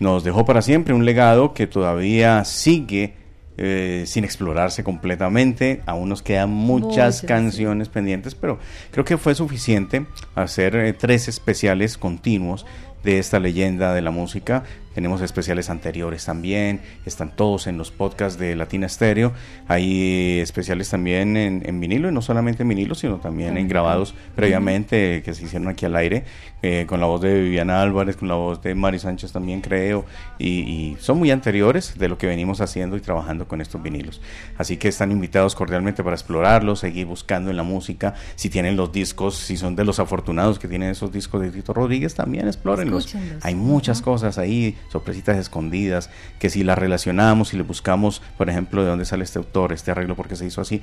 Nos 0.00 0.24
dejó 0.24 0.46
para 0.46 0.62
siempre 0.62 0.94
un 0.94 1.04
legado 1.04 1.52
que 1.52 1.66
todavía 1.66 2.44
sigue 2.44 3.12
eh, 3.56 4.04
sin 4.06 4.24
explorarse 4.24 4.82
completamente. 4.82 5.82
Aún 5.86 6.08
nos 6.08 6.22
quedan 6.22 6.50
muchas, 6.50 7.22
canciones 7.22 7.88
pendientes, 7.88 8.34
pero 8.34 8.58
creo 8.90 9.04
que 9.04 9.16
fue 9.16 9.34
suficiente 9.34 10.06
hacer 10.34 10.74
eh, 10.76 10.92
tres 10.92 11.28
especiales 11.28 11.96
continuos 11.96 12.66
de 13.04 13.18
esta 13.18 13.38
leyenda 13.38 13.94
de 13.94 14.02
la 14.02 14.10
música 14.10 14.64
tenemos 14.94 15.20
especiales 15.20 15.70
anteriores 15.70 16.24
también, 16.24 16.80
están 17.04 17.34
todos 17.34 17.66
en 17.66 17.76
los 17.76 17.90
podcasts 17.90 18.38
de 18.38 18.56
Latina 18.56 18.88
Stereo. 18.88 19.32
Hay 19.68 20.38
especiales 20.40 20.88
también 20.90 21.36
en, 21.36 21.80
vinilo, 21.80 22.08
y 22.08 22.12
no 22.12 22.22
solamente 22.22 22.62
en 22.62 22.68
vinilo, 22.68 22.94
sino 22.94 23.16
también 23.16 23.56
en 23.58 23.68
grabados 23.68 24.14
previamente 24.34 25.22
que 25.22 25.34
se 25.34 25.44
hicieron 25.44 25.68
aquí 25.68 25.84
al 25.84 25.96
aire, 25.96 26.24
eh, 26.62 26.86
con 26.88 27.00
la 27.00 27.06
voz 27.06 27.20
de 27.20 27.42
Viviana 27.42 27.82
Álvarez, 27.82 28.16
con 28.16 28.28
la 28.28 28.34
voz 28.34 28.62
de 28.62 28.74
Mari 28.74 28.98
Sánchez 28.98 29.32
también 29.32 29.60
creo, 29.60 30.04
y, 30.38 30.96
son 31.00 31.18
muy 31.18 31.30
anteriores 31.30 31.98
de 31.98 32.08
lo 32.08 32.18
que 32.18 32.26
venimos 32.26 32.60
haciendo 32.60 32.96
y 32.96 33.00
trabajando 33.00 33.48
con 33.48 33.60
estos 33.60 33.82
vinilos. 33.82 34.20
Así 34.56 34.76
que 34.76 34.88
están 34.88 35.10
invitados 35.10 35.54
cordialmente 35.54 36.04
para 36.04 36.14
explorarlos, 36.14 36.80
seguir 36.80 37.06
buscando 37.06 37.50
en 37.50 37.56
la 37.56 37.62
música. 37.62 38.14
Si 38.36 38.48
tienen 38.48 38.76
los 38.76 38.92
discos, 38.92 39.34
si 39.36 39.56
son 39.56 39.76
de 39.76 39.84
los 39.84 39.98
afortunados 39.98 40.58
que 40.58 40.68
tienen 40.68 40.90
esos 40.90 41.12
discos 41.12 41.42
de 41.42 41.50
Tito 41.50 41.72
Rodríguez, 41.72 42.14
también 42.14 42.46
explórenlos. 42.46 43.14
Hay 43.42 43.54
muchas 43.54 44.00
cosas 44.00 44.38
ahí 44.38 44.76
sorpresitas 44.88 45.36
escondidas, 45.36 46.10
que 46.38 46.50
si 46.50 46.64
las 46.64 46.78
relacionamos 46.78 47.54
y 47.54 47.56
le 47.56 47.62
buscamos, 47.62 48.22
por 48.36 48.48
ejemplo, 48.48 48.82
de 48.82 48.90
dónde 48.90 49.04
sale 49.04 49.24
este 49.24 49.38
autor, 49.38 49.72
este 49.72 49.90
arreglo, 49.90 50.16
porque 50.16 50.36
se 50.36 50.46
hizo 50.46 50.60
así, 50.60 50.82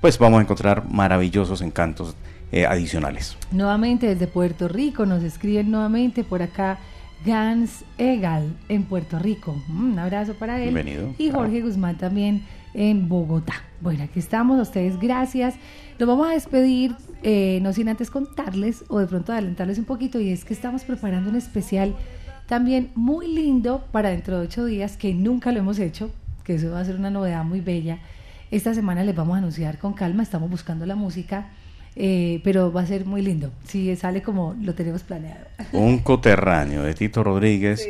pues 0.00 0.18
vamos 0.18 0.38
a 0.38 0.42
encontrar 0.42 0.88
maravillosos 0.90 1.60
encantos 1.62 2.14
eh, 2.52 2.66
adicionales. 2.66 3.36
Nuevamente 3.52 4.06
desde 4.06 4.26
Puerto 4.26 4.66
Rico 4.66 5.06
nos 5.06 5.22
escriben 5.22 5.70
nuevamente 5.70 6.24
por 6.24 6.42
acá 6.42 6.78
Gans 7.24 7.84
Egal 7.98 8.56
en 8.68 8.84
Puerto 8.84 9.18
Rico. 9.18 9.62
Mm, 9.68 9.92
un 9.92 9.98
abrazo 9.98 10.34
para 10.34 10.56
él. 10.56 10.72
Bienvenido. 10.72 11.14
Y 11.18 11.30
Jorge 11.30 11.60
Guzmán 11.60 11.98
también 11.98 12.42
en 12.74 13.08
Bogotá. 13.08 13.54
Bueno, 13.80 14.04
aquí 14.04 14.18
estamos, 14.18 14.58
a 14.58 14.62
ustedes 14.62 14.98
gracias. 14.98 15.54
Nos 15.98 16.08
vamos 16.08 16.28
a 16.28 16.32
despedir, 16.32 16.94
eh, 17.22 17.58
no 17.62 17.72
sin 17.72 17.88
antes 17.88 18.10
contarles 18.10 18.84
o 18.88 18.98
de 18.98 19.06
pronto 19.06 19.32
adelantarles 19.32 19.78
un 19.78 19.84
poquito, 19.84 20.18
y 20.18 20.30
es 20.30 20.44
que 20.44 20.54
estamos 20.54 20.82
preparando 20.84 21.30
un 21.30 21.36
especial 21.36 21.94
también 22.50 22.90
muy 22.96 23.32
lindo 23.32 23.84
para 23.92 24.08
dentro 24.08 24.40
de 24.40 24.46
ocho 24.46 24.64
días, 24.64 24.96
que 24.96 25.14
nunca 25.14 25.52
lo 25.52 25.60
hemos 25.60 25.78
hecho, 25.78 26.10
que 26.42 26.56
eso 26.56 26.72
va 26.72 26.80
a 26.80 26.84
ser 26.84 26.96
una 26.96 27.08
novedad 27.08 27.44
muy 27.44 27.60
bella. 27.60 28.00
Esta 28.50 28.74
semana 28.74 29.04
les 29.04 29.14
vamos 29.14 29.36
a 29.36 29.38
anunciar 29.38 29.78
con 29.78 29.92
calma, 29.92 30.24
estamos 30.24 30.50
buscando 30.50 30.84
la 30.84 30.96
música. 30.96 31.50
Eh, 31.94 32.40
pero 32.42 32.72
va 32.72 32.82
a 32.82 32.86
ser 32.86 33.04
muy 33.04 33.22
lindo, 33.22 33.50
si 33.66 33.94
sale 33.94 34.22
como 34.22 34.56
lo 34.60 34.74
tenemos 34.74 35.04
planeado. 35.04 35.44
Un 35.72 35.98
coterráneo 35.98 36.82
de 36.82 36.94
Tito 36.94 37.22
Rodríguez, 37.22 37.88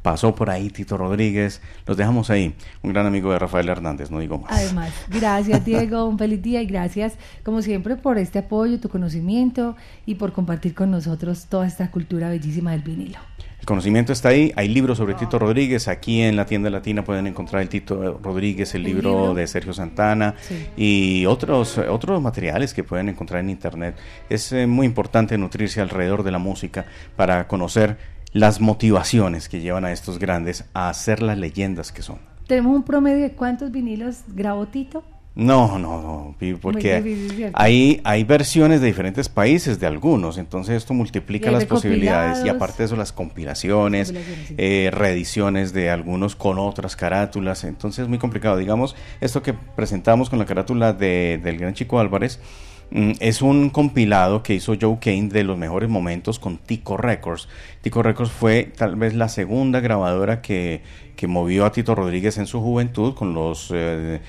pasó 0.00 0.34
por 0.34 0.48
ahí 0.48 0.70
Tito 0.70 0.96
Rodríguez, 0.96 1.60
los 1.86 1.96
dejamos 1.96 2.30
ahí, 2.30 2.54
un 2.82 2.92
gran 2.92 3.06
amigo 3.06 3.32
de 3.32 3.38
Rafael 3.38 3.68
Hernández, 3.68 4.10
no 4.10 4.20
digo 4.20 4.38
más. 4.38 4.52
Además, 4.52 4.92
gracias 5.08 5.64
Diego, 5.64 6.04
un 6.04 6.18
feliz 6.18 6.42
día 6.42 6.62
y 6.62 6.66
gracias 6.66 7.14
como 7.42 7.62
siempre 7.62 7.96
por 7.96 8.16
este 8.16 8.38
apoyo, 8.38 8.80
tu 8.80 8.88
conocimiento 8.90 9.76
y 10.06 10.14
por 10.16 10.32
compartir 10.32 10.74
con 10.74 10.90
nosotros 10.90 11.46
toda 11.46 11.66
esta 11.66 11.90
cultura 11.90 12.28
bellísima 12.28 12.72
del 12.72 12.82
vinilo 12.82 13.18
conocimiento 13.68 14.14
está 14.14 14.30
ahí. 14.30 14.50
Hay 14.56 14.66
libros 14.68 14.96
sobre 14.96 15.12
Tito 15.12 15.38
Rodríguez. 15.38 15.88
Aquí 15.88 16.22
en 16.22 16.36
la 16.36 16.46
tienda 16.46 16.70
latina 16.70 17.04
pueden 17.04 17.26
encontrar 17.26 17.60
el 17.60 17.68
Tito 17.68 18.18
Rodríguez, 18.22 18.74
el, 18.74 18.82
libro, 18.82 19.34
de 19.34 19.46
Sergio 19.46 19.74
Santana 19.74 20.34
y 20.74 21.26
otros, 21.26 21.76
otros 21.76 22.22
materiales 22.22 22.72
que 22.72 22.82
pueden 22.82 23.10
encontrar 23.10 23.40
en 23.40 23.50
internet. 23.50 23.94
Es 24.30 24.52
eh, 24.52 24.66
muy 24.66 24.86
importante 24.86 25.36
nutrirse 25.36 25.82
alrededor 25.82 26.22
de 26.22 26.30
la 26.30 26.38
música 26.38 26.86
para 27.14 27.46
conocer 27.46 27.98
las 28.32 28.58
motivaciones 28.58 29.50
que 29.50 29.60
llevan 29.60 29.84
a 29.84 29.92
estos 29.92 30.18
grandes 30.18 30.64
a 30.72 30.92
ser 30.94 31.20
las 31.20 31.36
leyendas 31.36 31.92
que 31.92 32.00
son. 32.00 32.20
Tenemos 32.46 32.74
un 32.74 32.84
promedio 32.84 33.22
de 33.22 33.32
cuántos 33.32 33.70
vinilos 33.70 34.22
grabó 34.28 34.66
Tito. 34.66 35.04
No, 35.38 35.78
no, 35.78 36.02
no, 36.02 36.34
porque 36.60 37.52
hay, 37.52 38.00
hay 38.02 38.24
versiones 38.24 38.80
de 38.80 38.88
diferentes 38.88 39.28
países 39.28 39.78
de 39.78 39.86
algunos, 39.86 40.36
entonces 40.36 40.76
esto 40.76 40.94
multiplica 40.94 41.52
las 41.52 41.64
posibilidades 41.64 42.44
y 42.44 42.48
aparte 42.48 42.78
de 42.78 42.86
eso 42.86 42.96
las 42.96 43.12
compilaciones, 43.12 44.12
eh, 44.56 44.90
reediciones 44.92 45.72
de 45.72 45.90
algunos 45.90 46.34
con 46.34 46.58
otras 46.58 46.96
carátulas, 46.96 47.62
entonces 47.62 48.02
es 48.02 48.08
muy 48.08 48.18
complicado. 48.18 48.56
Digamos, 48.56 48.96
esto 49.20 49.40
que 49.40 49.52
presentamos 49.54 50.28
con 50.28 50.40
la 50.40 50.44
carátula 50.44 50.92
de, 50.92 51.40
del 51.40 51.56
gran 51.56 51.72
Chico 51.72 52.00
Álvarez, 52.00 52.40
Mm, 52.90 53.12
es 53.20 53.42
un 53.42 53.68
compilado 53.68 54.42
que 54.42 54.54
hizo 54.54 54.74
Joe 54.80 54.98
Kane 54.98 55.28
de 55.28 55.44
los 55.44 55.58
mejores 55.58 55.90
momentos 55.90 56.38
con 56.38 56.56
Tico 56.56 56.96
Records. 56.96 57.48
Tico 57.82 58.02
Records 58.02 58.30
fue 58.30 58.64
tal 58.64 58.96
vez 58.96 59.14
la 59.14 59.28
segunda 59.28 59.80
grabadora 59.80 60.40
que, 60.40 60.82
que 61.18 61.26
movió 61.26 61.66
a 61.66 61.72
Tito 61.72 61.96
Rodríguez 61.96 62.38
en 62.38 62.46
su 62.46 62.60
juventud 62.60 63.12
con 63.12 63.34
los 63.34 63.72
eh, 63.74 64.20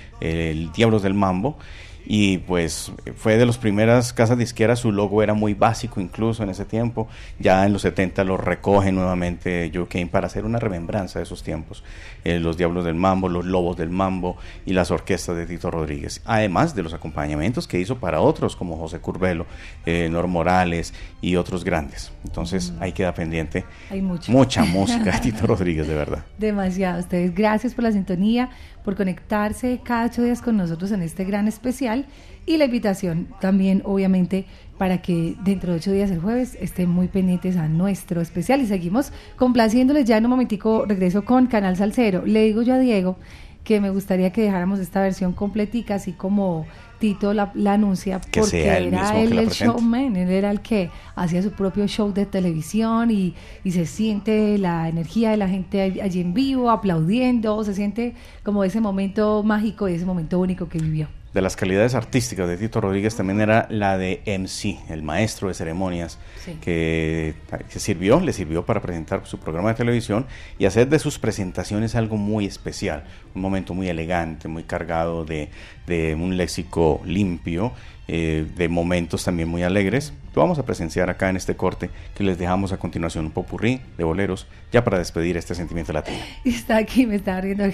Diablos 0.75 1.03
del 1.03 1.13
Mambo 1.13 1.59
y 2.05 2.39
pues 2.39 2.91
fue 3.15 3.37
de 3.37 3.45
las 3.45 3.57
primeras 3.57 4.13
casas 4.13 4.37
disqueras, 4.37 4.79
su 4.79 4.91
logo 4.91 5.21
era 5.21 5.33
muy 5.33 5.53
básico 5.53 6.01
incluso 6.01 6.43
en 6.43 6.49
ese 6.49 6.65
tiempo, 6.65 7.07
ya 7.39 7.65
en 7.65 7.73
los 7.73 7.83
70 7.83 8.23
lo 8.23 8.37
recoge 8.37 8.91
nuevamente 8.91 9.71
Joe 9.73 9.87
Kane 9.87 10.07
para 10.07 10.27
hacer 10.27 10.45
una 10.45 10.59
remembranza 10.59 11.19
de 11.19 11.23
esos 11.23 11.43
tiempos, 11.43 11.83
eh, 12.23 12.39
los 12.39 12.57
Diablos 12.57 12.85
del 12.85 12.95
Mambo, 12.95 13.29
los 13.29 13.45
Lobos 13.45 13.77
del 13.77 13.89
Mambo 13.89 14.37
y 14.65 14.73
las 14.73 14.91
orquestas 14.91 15.35
de 15.35 15.45
Tito 15.45 15.69
Rodríguez, 15.71 16.21
además 16.25 16.75
de 16.75 16.83
los 16.83 16.93
acompañamientos 16.93 17.67
que 17.67 17.79
hizo 17.79 17.97
para 17.97 18.21
otros 18.21 18.55
como 18.55 18.77
José 18.77 18.99
Curvelo, 18.99 19.45
eh, 19.85 20.09
Nor 20.11 20.27
Morales 20.27 20.93
y 21.21 21.35
otros 21.35 21.63
grandes, 21.63 22.11
entonces 22.23 22.71
mm. 22.71 22.83
ahí 22.83 22.91
queda 22.91 23.13
pendiente 23.13 23.65
Hay 23.89 24.01
mucha 24.01 24.63
música 24.63 25.11
de 25.11 25.19
Tito 25.21 25.45
Rodríguez 25.47 25.87
de 25.87 25.95
verdad. 25.95 26.25
Demasiado, 26.37 26.99
ustedes 26.99 27.33
gracias 27.35 27.73
por 27.73 27.83
la 27.83 27.91
sintonía, 27.91 28.49
por 28.89 28.95
conectarse 28.95 29.81
cada 29.83 30.07
ocho 30.07 30.23
días 30.23 30.41
con 30.41 30.57
nosotros 30.57 30.91
en 30.91 31.03
este 31.03 31.23
gran 31.23 31.47
especial 31.47 32.07
y 32.47 32.57
la 32.57 32.65
invitación 32.65 33.27
también, 33.39 33.83
obviamente, 33.85 34.45
para 34.79 34.99
que 34.99 35.35
dentro 35.43 35.71
de 35.71 35.77
ocho 35.77 35.91
días 35.91 36.09
el 36.09 36.19
jueves 36.19 36.57
estén 36.59 36.89
muy 36.89 37.07
pendientes 37.07 37.55
a 37.55 37.67
nuestro 37.67 38.19
especial 38.19 38.61
y 38.61 38.65
seguimos 38.65 39.13
complaciéndoles. 39.35 40.05
Ya 40.05 40.17
en 40.17 40.25
un 40.25 40.31
momentico 40.31 40.87
regreso 40.87 41.23
con 41.23 41.45
Canal 41.45 41.77
Salcero. 41.77 42.25
Le 42.25 42.45
digo 42.45 42.63
yo 42.63 42.73
a 42.73 42.79
Diego 42.79 43.17
que 43.63 43.79
me 43.79 43.91
gustaría 43.91 44.31
que 44.31 44.41
dejáramos 44.41 44.79
esta 44.79 45.03
versión 45.03 45.33
completica, 45.33 45.93
así 45.93 46.13
como 46.13 46.65
Tito 46.99 47.33
la, 47.33 47.51
anuncia, 47.65 48.19
porque 48.19 48.67
era 48.67 49.19
él 49.19 49.37
el 49.37 49.49
showman, 49.49 50.15
él 50.15 50.29
era 50.29 50.51
el 50.51 50.59
que 50.61 50.91
hacía 51.15 51.41
su 51.41 51.51
propio 51.51 51.87
show 51.87 52.13
de 52.13 52.25
televisión 52.25 53.09
y, 53.09 53.33
y 53.63 53.71
se 53.71 53.85
siente 53.85 54.57
la 54.57 54.89
energía 54.89 55.31
de 55.31 55.37
la 55.37 55.47
gente 55.47 55.81
allí 56.01 56.21
en 56.21 56.33
vivo, 56.33 56.69
aplaudiendo, 56.69 57.63
se 57.63 57.73
siente 57.73 58.15
como 58.43 58.63
ese 58.63 58.81
momento 58.81 59.43
mágico 59.43 59.87
y 59.87 59.93
ese 59.93 60.05
momento 60.05 60.39
único 60.39 60.67
que 60.67 60.79
vivió 60.79 61.07
de 61.33 61.41
las 61.41 61.55
calidades 61.55 61.93
artísticas 61.93 62.47
de 62.47 62.57
Tito 62.57 62.81
Rodríguez 62.81 63.15
también 63.15 63.39
era 63.39 63.67
la 63.69 63.97
de 63.97 64.21
MC, 64.25 64.79
el 64.89 65.03
maestro 65.03 65.47
de 65.47 65.53
ceremonias, 65.53 66.17
que, 66.61 67.35
sirvió, 67.69 68.19
le 68.19 68.33
sirvió 68.33 68.65
para 68.65 68.81
presentar 68.81 69.25
su 69.27 69.37
programa 69.37 69.69
de 69.69 69.75
televisión 69.75 70.25
y 70.57 70.65
hacer 70.65 70.89
de 70.89 70.97
sus 70.97 71.19
presentaciones 71.19 71.93
algo 71.93 72.17
muy 72.17 72.45
especial, 72.45 73.03
un 73.35 73.41
momento 73.41 73.75
muy 73.75 73.89
elegante, 73.89 74.47
muy 74.47 74.63
cargado 74.63 75.23
de, 75.23 75.49
de 75.85 76.15
un 76.15 76.35
léxico 76.35 77.01
limpio, 77.05 77.73
eh, 78.11 78.47
de 78.55 78.69
momentos 78.69 79.23
también 79.23 79.47
muy 79.47 79.61
alegres, 79.61 80.13
lo 80.33 80.41
vamos 80.41 80.57
a 80.57 80.65
presenciar 80.65 81.11
acá 81.11 81.29
en 81.29 81.37
este 81.37 81.55
corte 81.55 81.91
que 82.15 82.23
les 82.23 82.39
dejamos 82.39 82.71
a 82.71 82.77
continuación 82.77 83.25
un 83.25 83.31
popurrí 83.31 83.81
de 83.99 84.03
boleros 84.03 84.47
ya 84.71 84.83
para 84.83 84.97
despedir 84.97 85.37
este 85.37 85.53
sentimiento 85.53 85.93
latino. 85.93 86.17
Está 86.43 86.77
aquí, 86.77 87.05
me 87.05 87.15
está 87.15 87.39
riendo 87.39 87.65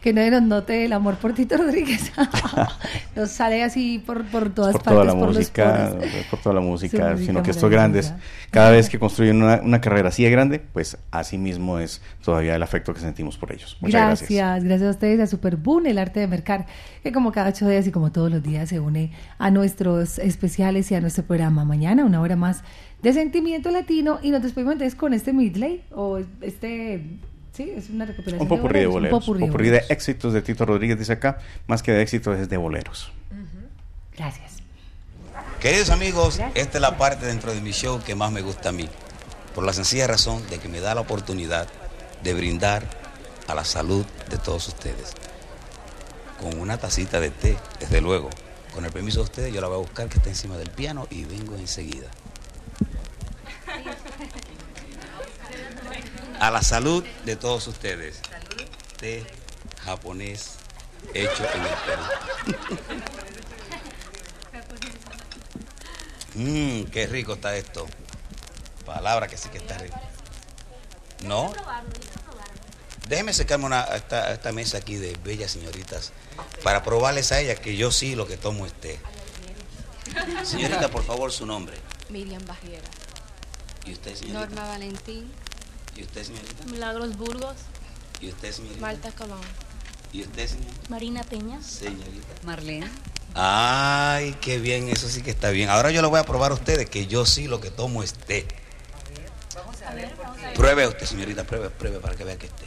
que, 0.00 0.12
no 0.12 0.28
nos 0.30 0.42
note 0.42 0.84
el 0.84 0.92
amor 0.92 1.14
por 1.16 1.32
Tito 1.32 1.56
Rodríguez. 1.56 2.12
nos 3.16 3.30
sale 3.30 3.62
así 3.62 4.02
por, 4.04 4.24
por 4.24 4.52
todas 4.52 4.72
por 4.72 4.82
partes. 4.82 5.02
Toda 5.02 5.04
la 5.04 5.14
música, 5.14 5.96
por 6.30 6.40
toda 6.40 6.54
la 6.56 6.60
música, 6.60 7.16
sino 7.16 7.42
que 7.42 7.52
estos 7.52 7.70
grandes, 7.70 8.12
cada 8.50 8.70
vez 8.70 8.88
que 8.88 8.98
construyen 8.98 9.42
una, 9.42 9.80
carrera 9.80 10.08
así 10.08 10.24
de 10.24 10.30
grande, 10.30 10.60
pues 10.60 10.98
así 11.10 11.38
mismo 11.38 11.78
es 11.78 12.00
todavía 12.24 12.56
el 12.56 12.62
afecto 12.62 12.94
que 12.94 13.00
sentimos 13.00 13.36
por 13.38 13.52
ellos. 13.52 13.76
Muchas 13.80 14.06
gracias. 14.06 14.30
Gracias, 14.30 14.64
gracias 14.64 14.88
a 14.88 14.90
ustedes, 14.90 15.20
a 15.20 15.26
Superboom, 15.28 15.86
el 15.86 15.98
arte 15.98 16.20
de 16.20 16.26
mercar, 16.26 16.66
que 17.02 17.12
como 17.12 17.30
cada 17.30 17.50
ocho 17.50 17.68
días 17.68 17.86
y 17.86 17.92
como 17.92 18.10
todos 18.10 18.30
los 18.30 18.42
días 18.42 18.68
se 18.68 18.80
une 18.80 19.12
a 19.38 19.50
nuestros 19.84 20.18
especiales 20.18 20.90
y 20.90 20.94
a 20.94 21.00
nuestro 21.00 21.24
programa 21.24 21.64
mañana 21.64 22.04
una 22.04 22.20
hora 22.20 22.36
más 22.36 22.62
de 23.02 23.12
sentimiento 23.12 23.70
latino 23.70 24.18
y 24.22 24.30
nos 24.30 24.42
despedimos 24.42 24.72
entonces 24.72 24.94
con 24.94 25.14
este 25.14 25.32
midley 25.32 25.84
o 25.92 26.20
este 26.40 27.02
Sí, 27.52 27.72
es 27.76 27.88
una 27.88 28.04
recuperación. 28.04 28.42
Un 28.42 28.48
popurrí 28.48 28.80
de, 28.80 28.86
boleros. 28.86 29.28
Un 29.28 29.38
popurrí, 29.38 29.68
de, 29.70 29.84
éxitos 29.88 30.32
de 30.32 30.42
Tito 30.42 30.66
Rodríguez, 30.66 30.98
dice 30.98 31.12
acá. 31.12 31.38
Más 31.68 31.84
que 31.84 31.92
de 31.92 32.02
éxitos, 32.02 32.36
es 32.36 32.48
de 32.48 32.56
boleros. 32.56 33.12
Gracias. 34.16 34.56
Queridos 35.60 35.90
amigos, 35.90 36.40
esta 36.56 36.78
es 36.78 36.82
la 36.82 36.98
parte 36.98 37.26
dentro 37.26 37.54
de 37.54 37.60
mi 37.60 37.70
show 37.70 38.02
que 38.04 38.16
más 38.16 38.32
me 38.32 38.42
gusta 38.42 38.70
a 38.70 38.72
mí. 38.72 38.88
Por 39.54 39.64
la 39.64 39.72
sencilla 39.72 40.08
razón 40.08 40.42
de 40.50 40.58
que 40.58 40.68
me 40.68 40.80
da 40.80 40.96
la 40.96 41.02
oportunidad 41.02 41.68
de 42.24 42.34
brindar 42.34 42.82
a 43.46 43.54
la 43.54 43.64
salud 43.64 44.04
de 44.30 44.36
todos 44.36 44.66
ustedes. 44.66 45.14
Con 46.40 46.58
una 46.58 46.76
tacita 46.76 47.20
de 47.20 47.30
té, 47.30 47.56
desde 47.78 48.00
luego. 48.00 48.30
Con 48.74 48.84
el 48.84 48.90
permiso 48.90 49.18
de 49.18 49.24
ustedes, 49.24 49.54
yo 49.54 49.60
la 49.60 49.68
voy 49.68 49.76
a 49.76 49.80
buscar 49.80 50.08
que 50.08 50.18
está 50.18 50.30
encima 50.30 50.56
del 50.56 50.68
piano 50.70 51.06
y 51.08 51.24
vengo 51.24 51.54
enseguida. 51.54 52.08
A 56.40 56.50
la 56.50 56.60
salud 56.62 57.04
de 57.24 57.36
todos 57.36 57.68
ustedes. 57.68 58.20
Té 58.98 59.24
japonés 59.84 60.56
hecho 61.14 61.44
en 61.54 61.62
el 61.62 61.74
Perú. 61.86 62.02
Mmm, 66.34 66.84
qué 66.90 67.06
rico 67.06 67.34
está 67.34 67.56
esto. 67.56 67.86
Palabra 68.84 69.28
que 69.28 69.36
sí 69.36 69.48
que 69.50 69.58
está 69.58 69.78
rico. 69.78 70.00
¿No? 71.22 71.52
Déjeme 73.08 73.32
secarme 73.32 73.66
una, 73.66 73.82
esta, 73.82 74.32
esta 74.32 74.52
mesa 74.52 74.78
aquí 74.78 74.96
de 74.96 75.16
bellas 75.22 75.50
señoritas 75.50 76.12
para 76.62 76.82
probarles 76.82 77.32
a 77.32 77.40
ellas 77.40 77.60
que 77.60 77.76
yo 77.76 77.90
sí 77.90 78.14
lo 78.14 78.26
que 78.26 78.36
tomo 78.36 78.66
es 78.66 78.72
té. 78.72 78.98
Señorita, 80.44 80.90
por 80.90 81.04
favor, 81.04 81.32
su 81.32 81.44
nombre. 81.44 81.76
Miriam 82.08 82.44
Bajera. 82.46 82.88
¿Y 83.84 83.92
usted, 83.92 84.14
señorita? 84.14 84.40
Norma 84.40 84.68
Valentín. 84.68 85.30
¿Y 85.96 86.02
usted, 86.02 86.24
señorita? 86.24 86.64
Milagros 86.66 87.16
Burgos. 87.16 87.56
¿Y 88.20 88.28
usted, 88.28 88.52
señorita? 88.52 88.80
Marta 88.80 89.12
Colón. 89.12 89.40
¿Y 90.12 90.22
usted, 90.22 90.48
señorita? 90.48 90.88
Marina 90.88 91.22
Peña. 91.24 91.62
Señorita. 91.62 92.28
Marlene. 92.44 92.88
Ay, 93.34 94.36
qué 94.40 94.58
bien, 94.58 94.88
eso 94.88 95.08
sí 95.08 95.22
que 95.22 95.30
está 95.30 95.50
bien. 95.50 95.68
Ahora 95.68 95.90
yo 95.90 96.00
le 96.02 96.08
voy 96.08 96.20
a 96.20 96.24
probar 96.24 96.52
a 96.52 96.54
ustedes 96.54 96.88
que 96.88 97.06
yo 97.06 97.26
sí 97.26 97.48
lo 97.48 97.60
que 97.60 97.70
tomo 97.70 98.02
es 98.02 98.14
té. 98.14 98.46
Vamos 99.54 99.82
a 99.82 99.92
ver, 99.94 100.14
vamos 100.16 100.38
a 100.38 100.46
ver. 100.46 100.54
Pruebe 100.54 100.86
usted, 100.86 101.06
señorita, 101.06 101.44
pruebe, 101.44 101.68
pruebe 101.70 101.98
para 101.98 102.14
que 102.14 102.24
vea 102.24 102.36
que 102.38 102.46
es 102.46 102.52
té. 102.52 102.66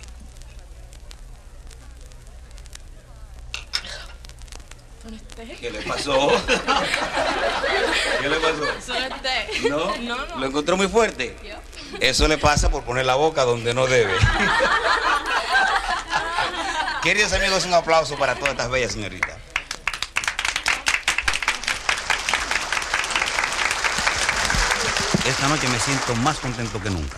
¿Qué 5.59 5.71
le 5.71 5.81
pasó? 5.81 6.29
¿Qué 8.21 8.29
le 8.29 8.35
pasó? 8.37 8.65
¿No? 9.69 9.95
No, 9.97 10.25
no. 10.25 10.37
¿Lo 10.37 10.45
encontró 10.47 10.77
muy 10.77 10.87
fuerte? 10.87 11.35
Eso 11.99 12.27
le 12.27 12.37
pasa 12.37 12.69
por 12.69 12.83
poner 12.83 13.05
la 13.05 13.15
boca 13.15 13.43
donde 13.43 13.73
no 13.73 13.87
debe. 13.87 14.13
Queridos 17.03 17.31
amigos, 17.33 17.65
un 17.65 17.73
aplauso 17.73 18.17
para 18.17 18.35
todas 18.35 18.51
estas 18.51 18.69
bellas 18.69 18.91
señoritas. 18.91 19.37
Esta 25.25 25.47
noche 25.47 25.67
me 25.67 25.79
siento 25.79 26.15
más 26.15 26.39
contento 26.39 26.81
que 26.81 26.89
nunca, 26.89 27.17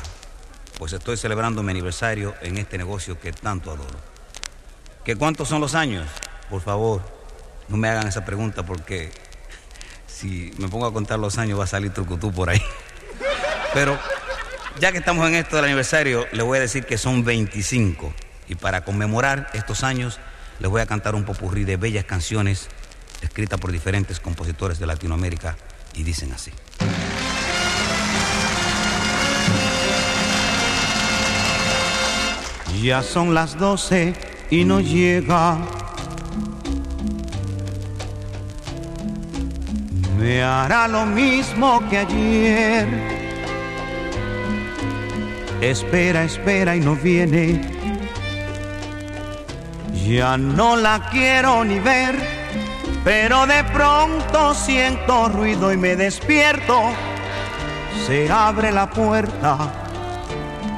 pues 0.77 0.93
estoy 0.93 1.15
celebrando 1.15 1.63
mi 1.63 1.71
aniversario 1.71 2.35
en 2.41 2.57
este 2.57 2.77
negocio 2.77 3.19
que 3.19 3.31
tanto 3.31 3.71
adoro. 3.71 3.99
¿Qué 5.05 5.15
cuántos 5.15 5.47
son 5.47 5.61
los 5.61 5.75
años? 5.75 6.07
Por 6.49 6.61
favor, 6.61 7.18
no 7.69 7.77
me 7.77 7.87
hagan 7.87 8.07
esa 8.07 8.25
pregunta 8.25 8.65
porque 8.65 9.11
si 10.07 10.51
me 10.57 10.67
pongo 10.67 10.85
a 10.85 10.93
contar 10.93 11.19
los 11.19 11.37
años 11.37 11.59
va 11.59 11.63
a 11.63 11.67
salir 11.67 11.93
trucutú 11.93 12.31
por 12.31 12.49
ahí. 12.49 12.61
Pero 13.73 13.97
ya 14.79 14.91
que 14.91 14.97
estamos 14.97 15.27
en 15.27 15.35
esto 15.35 15.55
del 15.55 15.65
aniversario, 15.65 16.25
les 16.31 16.43
voy 16.43 16.57
a 16.57 16.61
decir 16.61 16.85
que 16.85 16.97
son 16.97 17.23
25. 17.23 18.13
Y 18.47 18.55
para 18.55 18.83
conmemorar 18.83 19.49
estos 19.53 19.83
años, 19.83 20.19
les 20.59 20.69
voy 20.69 20.81
a 20.81 20.85
cantar 20.85 21.15
un 21.15 21.23
popurrí 21.23 21.63
de 21.63 21.77
bellas 21.77 22.05
canciones 22.05 22.67
escritas 23.21 23.59
por 23.59 23.71
diferentes 23.71 24.19
compositores 24.19 24.79
de 24.79 24.87
Latinoamérica 24.87 25.55
y 25.93 26.03
dicen 26.03 26.31
así. 26.33 26.51
Ya 32.81 33.03
son 33.03 33.33
las 33.33 33.57
doce 33.57 34.13
y 34.49 34.63
no 34.63 34.79
llega 34.79 35.57
me 40.29 40.43
hará 40.43 40.87
lo 40.87 41.07
mismo 41.07 41.81
que 41.89 41.97
ayer. 41.97 42.87
Espera, 45.59 46.23
espera 46.23 46.75
y 46.75 46.81
no 46.81 46.95
viene. 46.95 47.59
Ya 50.07 50.37
no 50.37 50.75
la 50.75 51.09
quiero 51.11 51.63
ni 51.63 51.79
ver, 51.79 52.15
pero 53.03 53.47
de 53.47 53.63
pronto 53.75 54.53
siento 54.53 55.29
ruido 55.29 55.73
y 55.73 55.77
me 55.77 55.95
despierto. 55.95 56.77
Se 58.05 58.31
abre 58.31 58.71
la 58.71 58.87
puerta 58.87 59.57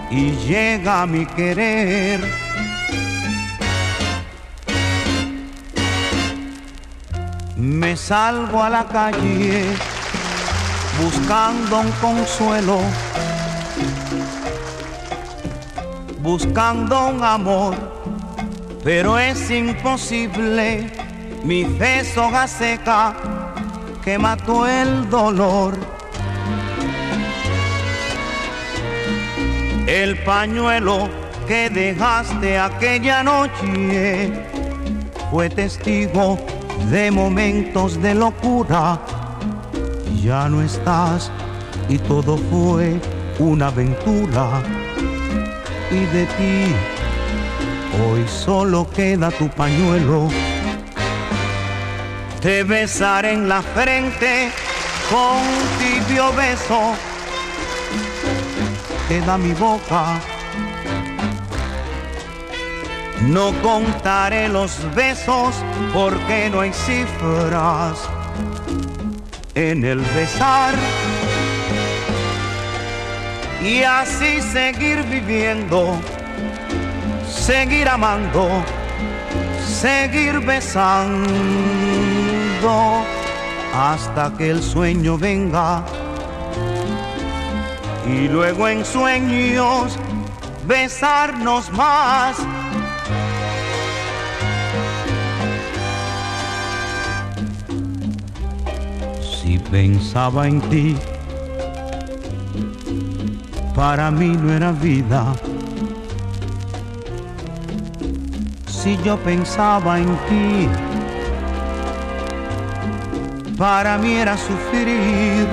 y 0.09 0.31
llega 0.47 1.05
mi 1.05 1.25
querer 1.25 2.40
Me 7.61 7.95
salgo 7.95 8.63
a 8.63 8.71
la 8.71 8.87
calle 8.87 9.65
buscando 10.99 11.81
un 11.81 11.91
consuelo, 12.01 12.79
buscando 16.21 17.09
un 17.09 17.23
amor, 17.23 17.75
pero 18.83 19.19
es 19.19 19.51
imposible. 19.51 20.91
Mi 21.43 21.65
fe 21.65 22.03
soga 22.03 22.47
seca 22.47 23.13
que 24.03 24.17
mató 24.17 24.65
el 24.65 25.07
dolor. 25.07 25.77
El 29.85 30.17
pañuelo 30.23 31.07
que 31.47 31.69
dejaste 31.69 32.57
aquella 32.57 33.21
noche 33.21 34.33
fue 35.29 35.47
testigo 35.47 36.39
de 36.89 37.11
momentos 37.11 38.01
de 38.01 38.13
locura. 38.13 38.99
Ya 40.21 40.47
no 40.49 40.61
estás 40.61 41.31
y 41.89 41.97
todo 41.97 42.37
fue 42.37 42.99
una 43.39 43.67
aventura. 43.67 44.61
Y 45.91 46.05
de 46.15 46.25
ti 46.25 46.73
hoy 48.03 48.25
solo 48.27 48.87
queda 48.95 49.29
tu 49.31 49.49
pañuelo. 49.49 50.29
Te 52.41 52.63
besaré 52.63 53.33
en 53.33 53.47
la 53.47 53.61
frente 53.61 54.49
con 55.11 55.41
tibio 55.79 56.33
beso. 56.33 56.93
Queda 59.07 59.37
mi 59.37 59.53
boca 59.53 60.19
No 63.27 63.53
contaré 63.61 64.49
los 64.49 64.79
besos 64.95 65.55
porque 65.93 66.49
no 66.49 66.61
hay 66.61 66.73
cifras 66.73 68.09
en 69.53 69.85
el 69.85 69.99
besar. 69.99 70.73
Y 73.63 73.83
así 73.83 74.41
seguir 74.41 75.03
viviendo, 75.03 75.95
seguir 77.29 77.87
amando, 77.87 78.49
seguir 79.67 80.39
besando 80.39 81.21
hasta 83.75 84.33
que 84.35 84.49
el 84.49 84.63
sueño 84.63 85.17
venga. 85.17 85.83
Y 88.07 88.27
luego 88.27 88.67
en 88.67 88.83
sueños 88.83 89.95
besarnos 90.65 91.71
más. 91.71 92.37
Si 99.51 99.59
pensaba 99.59 100.47
en 100.47 100.61
ti, 100.69 100.95
para 103.75 104.09
mí 104.09 104.29
no 104.29 104.53
era 104.53 104.71
vida. 104.71 105.33
Si 108.65 108.97
yo 109.03 109.17
pensaba 109.17 109.99
en 109.99 110.07
ti, 110.29 110.69
para 113.57 113.97
mí 113.97 114.13
era 114.13 114.37
sufrir. 114.37 115.45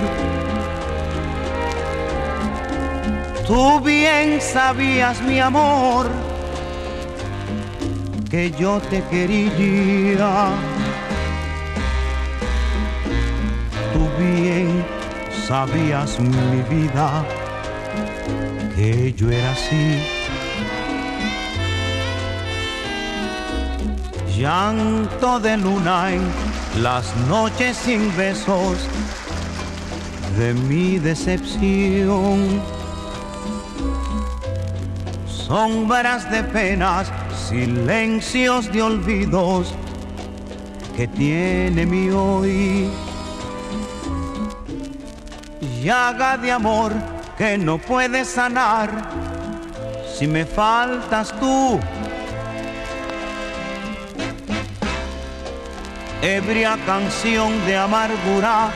Tú 3.48 3.80
bien 3.80 4.40
sabías, 4.40 5.20
mi 5.22 5.40
amor, 5.40 6.06
que 8.30 8.52
yo 8.52 8.78
te 8.78 9.02
quería. 9.10 10.67
Sabías, 15.46 16.20
mi 16.20 16.62
vida, 16.68 17.24
que 18.76 19.12
yo 19.14 19.30
era 19.30 19.50
así. 19.52 19.98
Llanto 24.36 25.40
de 25.40 25.56
luna 25.56 26.12
en 26.12 26.22
las 26.82 27.16
noches 27.28 27.76
sin 27.76 28.14
besos 28.16 28.76
de 30.38 30.54
mi 30.54 30.98
decepción. 30.98 32.60
Sombras 35.26 36.30
de 36.30 36.44
penas, 36.44 37.10
silencios 37.48 38.70
de 38.72 38.82
olvidos 38.82 39.74
que 40.96 41.08
tiene 41.08 41.86
mi 41.86 42.10
hoy. 42.10 42.88
Llaga 45.82 46.36
de 46.36 46.50
amor 46.50 46.92
que 47.36 47.56
no 47.56 47.78
puede 47.78 48.24
sanar 48.24 48.90
si 50.16 50.26
me 50.26 50.44
faltas 50.44 51.32
tú. 51.38 51.78
ebria 56.22 56.76
canción 56.84 57.64
de 57.64 57.76
amargura 57.76 58.70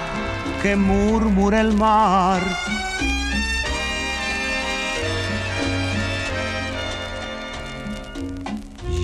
que 0.63 0.77
murmura 0.77 1.61
el 1.61 1.73
mar. 1.73 2.41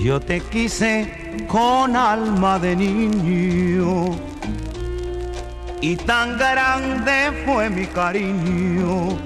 Yo 0.01 0.21
te 0.21 0.39
quise 0.39 1.45
con 1.49 1.97
alma 1.97 2.57
de 2.59 2.75
niño 2.77 4.28
y 5.81 5.95
tan 5.95 6.37
grande 6.37 7.43
fue 7.45 7.69
mi 7.69 7.85
cariño. 7.85 9.17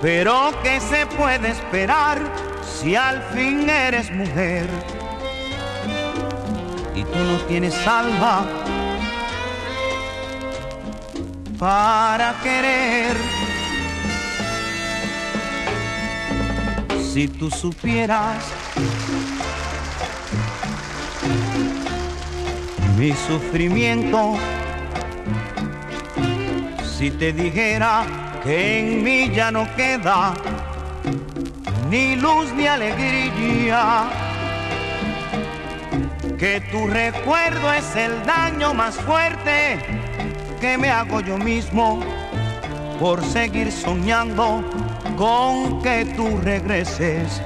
Pero 0.00 0.52
¿qué 0.62 0.80
se 0.80 1.06
puede 1.06 1.50
esperar 1.50 2.20
si 2.64 2.96
al 2.96 3.22
fin 3.34 3.68
eres 3.70 4.10
mujer? 4.10 4.66
y 6.94 7.04
tú 7.04 7.18
no 7.18 7.38
tienes 7.48 7.74
alma 7.86 8.46
para 11.58 12.34
querer. 12.42 13.16
Si 17.12 17.28
tú 17.28 17.50
supieras 17.50 18.42
mi 22.98 23.12
sufrimiento, 23.12 24.34
si 27.02 27.10
te 27.10 27.32
dijera 27.32 28.06
que 28.44 28.78
en 28.78 29.02
mí 29.02 29.28
ya 29.34 29.50
no 29.50 29.66
queda 29.74 30.34
ni 31.90 32.14
luz 32.14 32.52
ni 32.54 32.68
alegría 32.68 34.04
que 36.38 36.60
tu 36.70 36.86
recuerdo 36.86 37.72
es 37.72 37.96
el 37.96 38.24
daño 38.24 38.72
más 38.72 38.94
fuerte 38.94 39.80
que 40.60 40.78
me 40.78 40.90
hago 40.90 41.20
yo 41.20 41.36
mismo 41.38 41.98
por 43.00 43.20
seguir 43.24 43.72
soñando 43.72 44.62
con 45.16 45.82
que 45.82 46.04
tú 46.16 46.38
regreses. 46.40 47.42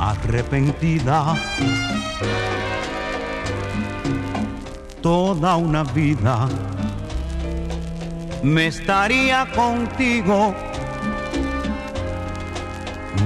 Arrepentida 0.00 1.36
toda 5.02 5.56
una 5.56 5.82
vida 5.84 6.48
me 8.42 8.66
estaría 8.66 9.46
contigo 9.54 10.54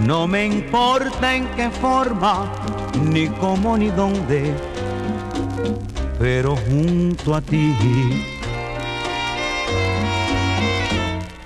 no 0.04 0.26
me 0.26 0.44
importa 0.44 1.34
en 1.34 1.46
qué 1.56 1.70
forma, 1.70 2.52
ni 3.10 3.28
cómo, 3.28 3.78
ni 3.78 3.88
dónde, 3.88 4.54
pero 6.18 6.56
junto 6.56 7.34
a 7.34 7.40
ti. 7.40 7.74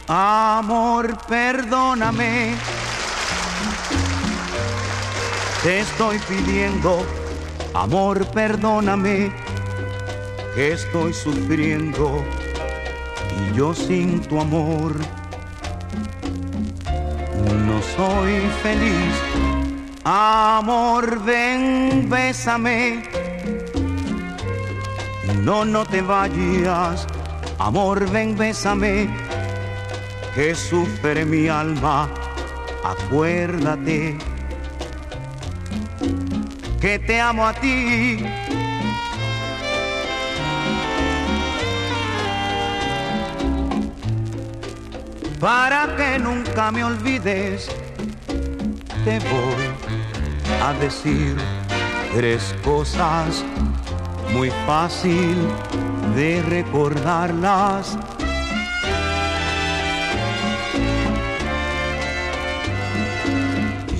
Amor, 0.08 1.16
perdóname. 1.28 2.54
Te 5.62 5.80
estoy 5.80 6.18
pidiendo, 6.20 7.06
amor, 7.74 8.26
perdóname, 8.26 9.30
estoy 10.58 11.12
sufriendo 11.12 12.24
y 13.40 13.56
yo 13.56 13.74
sin 13.74 14.20
tu 14.20 14.40
amor 14.40 14.94
no 17.68 17.82
soy 17.96 18.40
feliz. 18.62 19.14
Amor, 20.04 21.22
ven, 21.24 22.08
bésame. 22.08 23.02
No, 25.42 25.64
no 25.64 25.84
te 25.84 26.02
vayas. 26.02 27.06
Amor, 27.58 28.10
ven, 28.10 28.36
bésame. 28.36 29.08
Que 30.34 30.54
sufre 30.54 31.24
mi 31.24 31.48
alma. 31.48 32.08
Acuérdate 32.84 34.16
que 36.80 36.98
te 36.98 37.20
amo 37.20 37.46
a 37.46 37.52
ti. 37.52 38.24
Para 45.40 45.94
que 45.96 46.18
nunca 46.18 46.72
me 46.72 46.82
olvides, 46.82 47.68
te 49.04 49.18
voy 49.20 49.64
a 50.62 50.72
decir 50.74 51.36
tres 52.14 52.54
cosas 52.64 53.44
muy 54.32 54.50
fácil 54.66 55.36
de 56.16 56.42
recordarlas. 56.42 57.96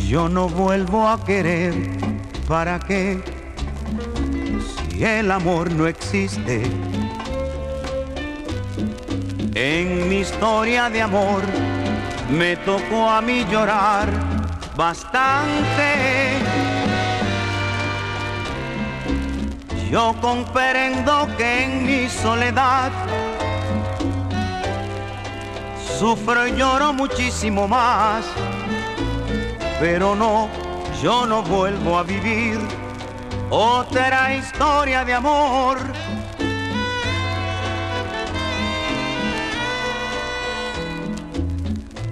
Yo 0.09 0.28
no 0.28 0.48
vuelvo 0.48 1.06
a 1.06 1.23
querer, 1.24 1.74
¿para 2.48 2.81
qué? 2.81 3.23
Si 4.90 5.05
el 5.05 5.31
amor 5.31 5.70
no 5.70 5.86
existe 5.86 6.62
en 9.60 10.09
mi 10.09 10.18
historia 10.18 10.89
de 10.89 11.02
amor 11.02 11.43
me 12.30 12.55
tocó 12.59 13.09
a 13.09 13.20
mí 13.20 13.44
llorar 13.51 14.09
bastante. 14.76 15.89
Yo 19.90 20.14
comprendo 20.20 21.26
que 21.36 21.64
en 21.64 21.86
mi 21.86 22.09
soledad 22.09 22.93
sufro 25.98 26.47
y 26.47 26.52
lloro 26.55 26.93
muchísimo 26.93 27.66
más 27.66 28.24
pero 29.80 30.14
no, 30.14 30.48
yo 31.02 31.26
no 31.26 31.43
vuelvo 31.43 31.98
a 31.98 32.02
vivir 32.02 32.59
otra 33.51 34.35
historia 34.35 35.05
de 35.05 35.14
amor. 35.14 35.78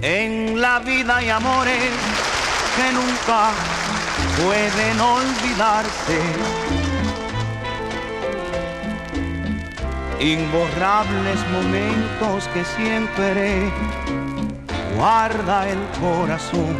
En 0.01 0.61
la 0.61 0.77
vida 0.79 1.17
hay 1.17 1.29
amores 1.29 1.91
que 2.75 2.93
nunca 2.93 3.49
pueden 4.43 4.99
olvidarse. 5.01 6.21
Imborrables 10.19 11.39
momentos 11.51 12.47
que 12.53 12.63
siempre 12.63 13.71
guarda 14.95 15.67
el 15.67 15.79
corazón. 15.99 16.75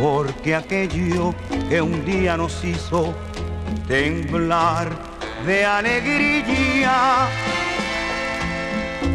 Porque 0.00 0.56
aquello 0.56 1.32
que 1.68 1.80
un 1.80 2.04
día 2.04 2.36
nos 2.36 2.64
hizo 2.64 3.14
temblar 3.86 4.90
de 5.46 5.64
alegría, 5.64 7.28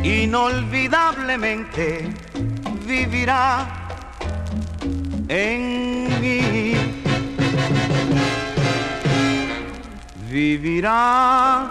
inolvidablemente 0.07 2.07
vivirá 2.85 3.67
en 5.27 6.07
mí. 6.21 6.75
Vivirá 10.29 11.69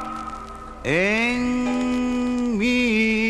en 0.84 2.58
mí. 2.58 3.25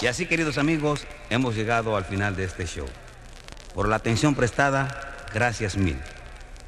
Y 0.00 0.06
así, 0.06 0.24
queridos 0.24 0.56
amigos, 0.56 1.06
hemos 1.28 1.54
llegado 1.54 1.94
al 1.94 2.04
final 2.04 2.34
de 2.34 2.44
este 2.44 2.66
show. 2.66 2.86
Por 3.74 3.86
la 3.86 3.96
atención 3.96 4.34
prestada, 4.34 5.14
gracias 5.34 5.76
mil. 5.76 5.98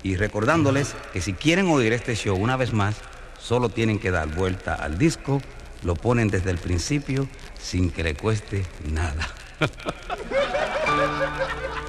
Y 0.03 0.17
recordándoles 0.17 0.95
que 1.15 1.23
si 1.23 1.33
quieren 1.33 1.69
oír 1.69 1.95
este 1.95 2.15
show 2.15 2.37
una 2.37 2.57
vez 2.57 2.75
más, 2.75 2.97
solo 3.41 3.71
tienen 3.71 3.99
que 3.99 4.11
dar 4.11 4.29
vuelta 4.29 4.75
al 4.75 4.99
disco, 4.99 5.41
lo 5.83 5.95
ponen 5.95 6.29
desde 6.29 6.51
el 6.51 6.59
principio 6.59 7.27
sin 7.59 7.91
que 7.91 8.03
le 8.03 8.15
cueste 8.15 8.67
nada. 8.85 9.29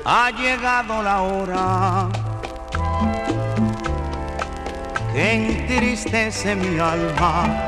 Ha 0.05 0.31
llegado 0.31 1.01
la 1.01 1.21
hora 1.21 2.09
que 5.13 5.31
entristece 5.31 6.55
mi 6.57 6.77
alma. 6.77 7.67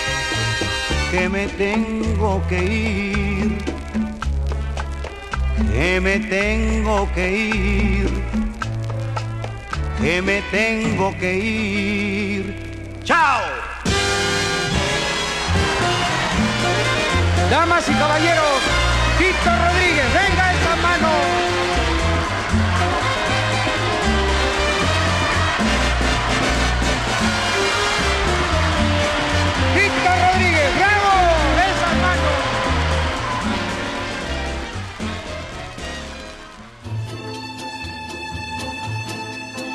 que 1.11 1.27
me 1.27 1.45
tengo 1.45 2.41
que 2.47 2.63
ir, 2.63 3.57
que 5.73 5.99
me 5.99 6.19
tengo 6.19 7.07
que 7.13 7.31
ir, 7.31 8.09
que 10.01 10.21
me 10.21 10.41
tengo 10.43 11.13
que 11.19 11.33
ir. 11.33 13.01
¡Chao! 13.03 13.41
Damas 17.49 17.89
y 17.89 17.93
caballeros, 17.93 18.61
Tito 19.17 19.51
Rodríguez, 19.63 20.13
venga 20.13 20.40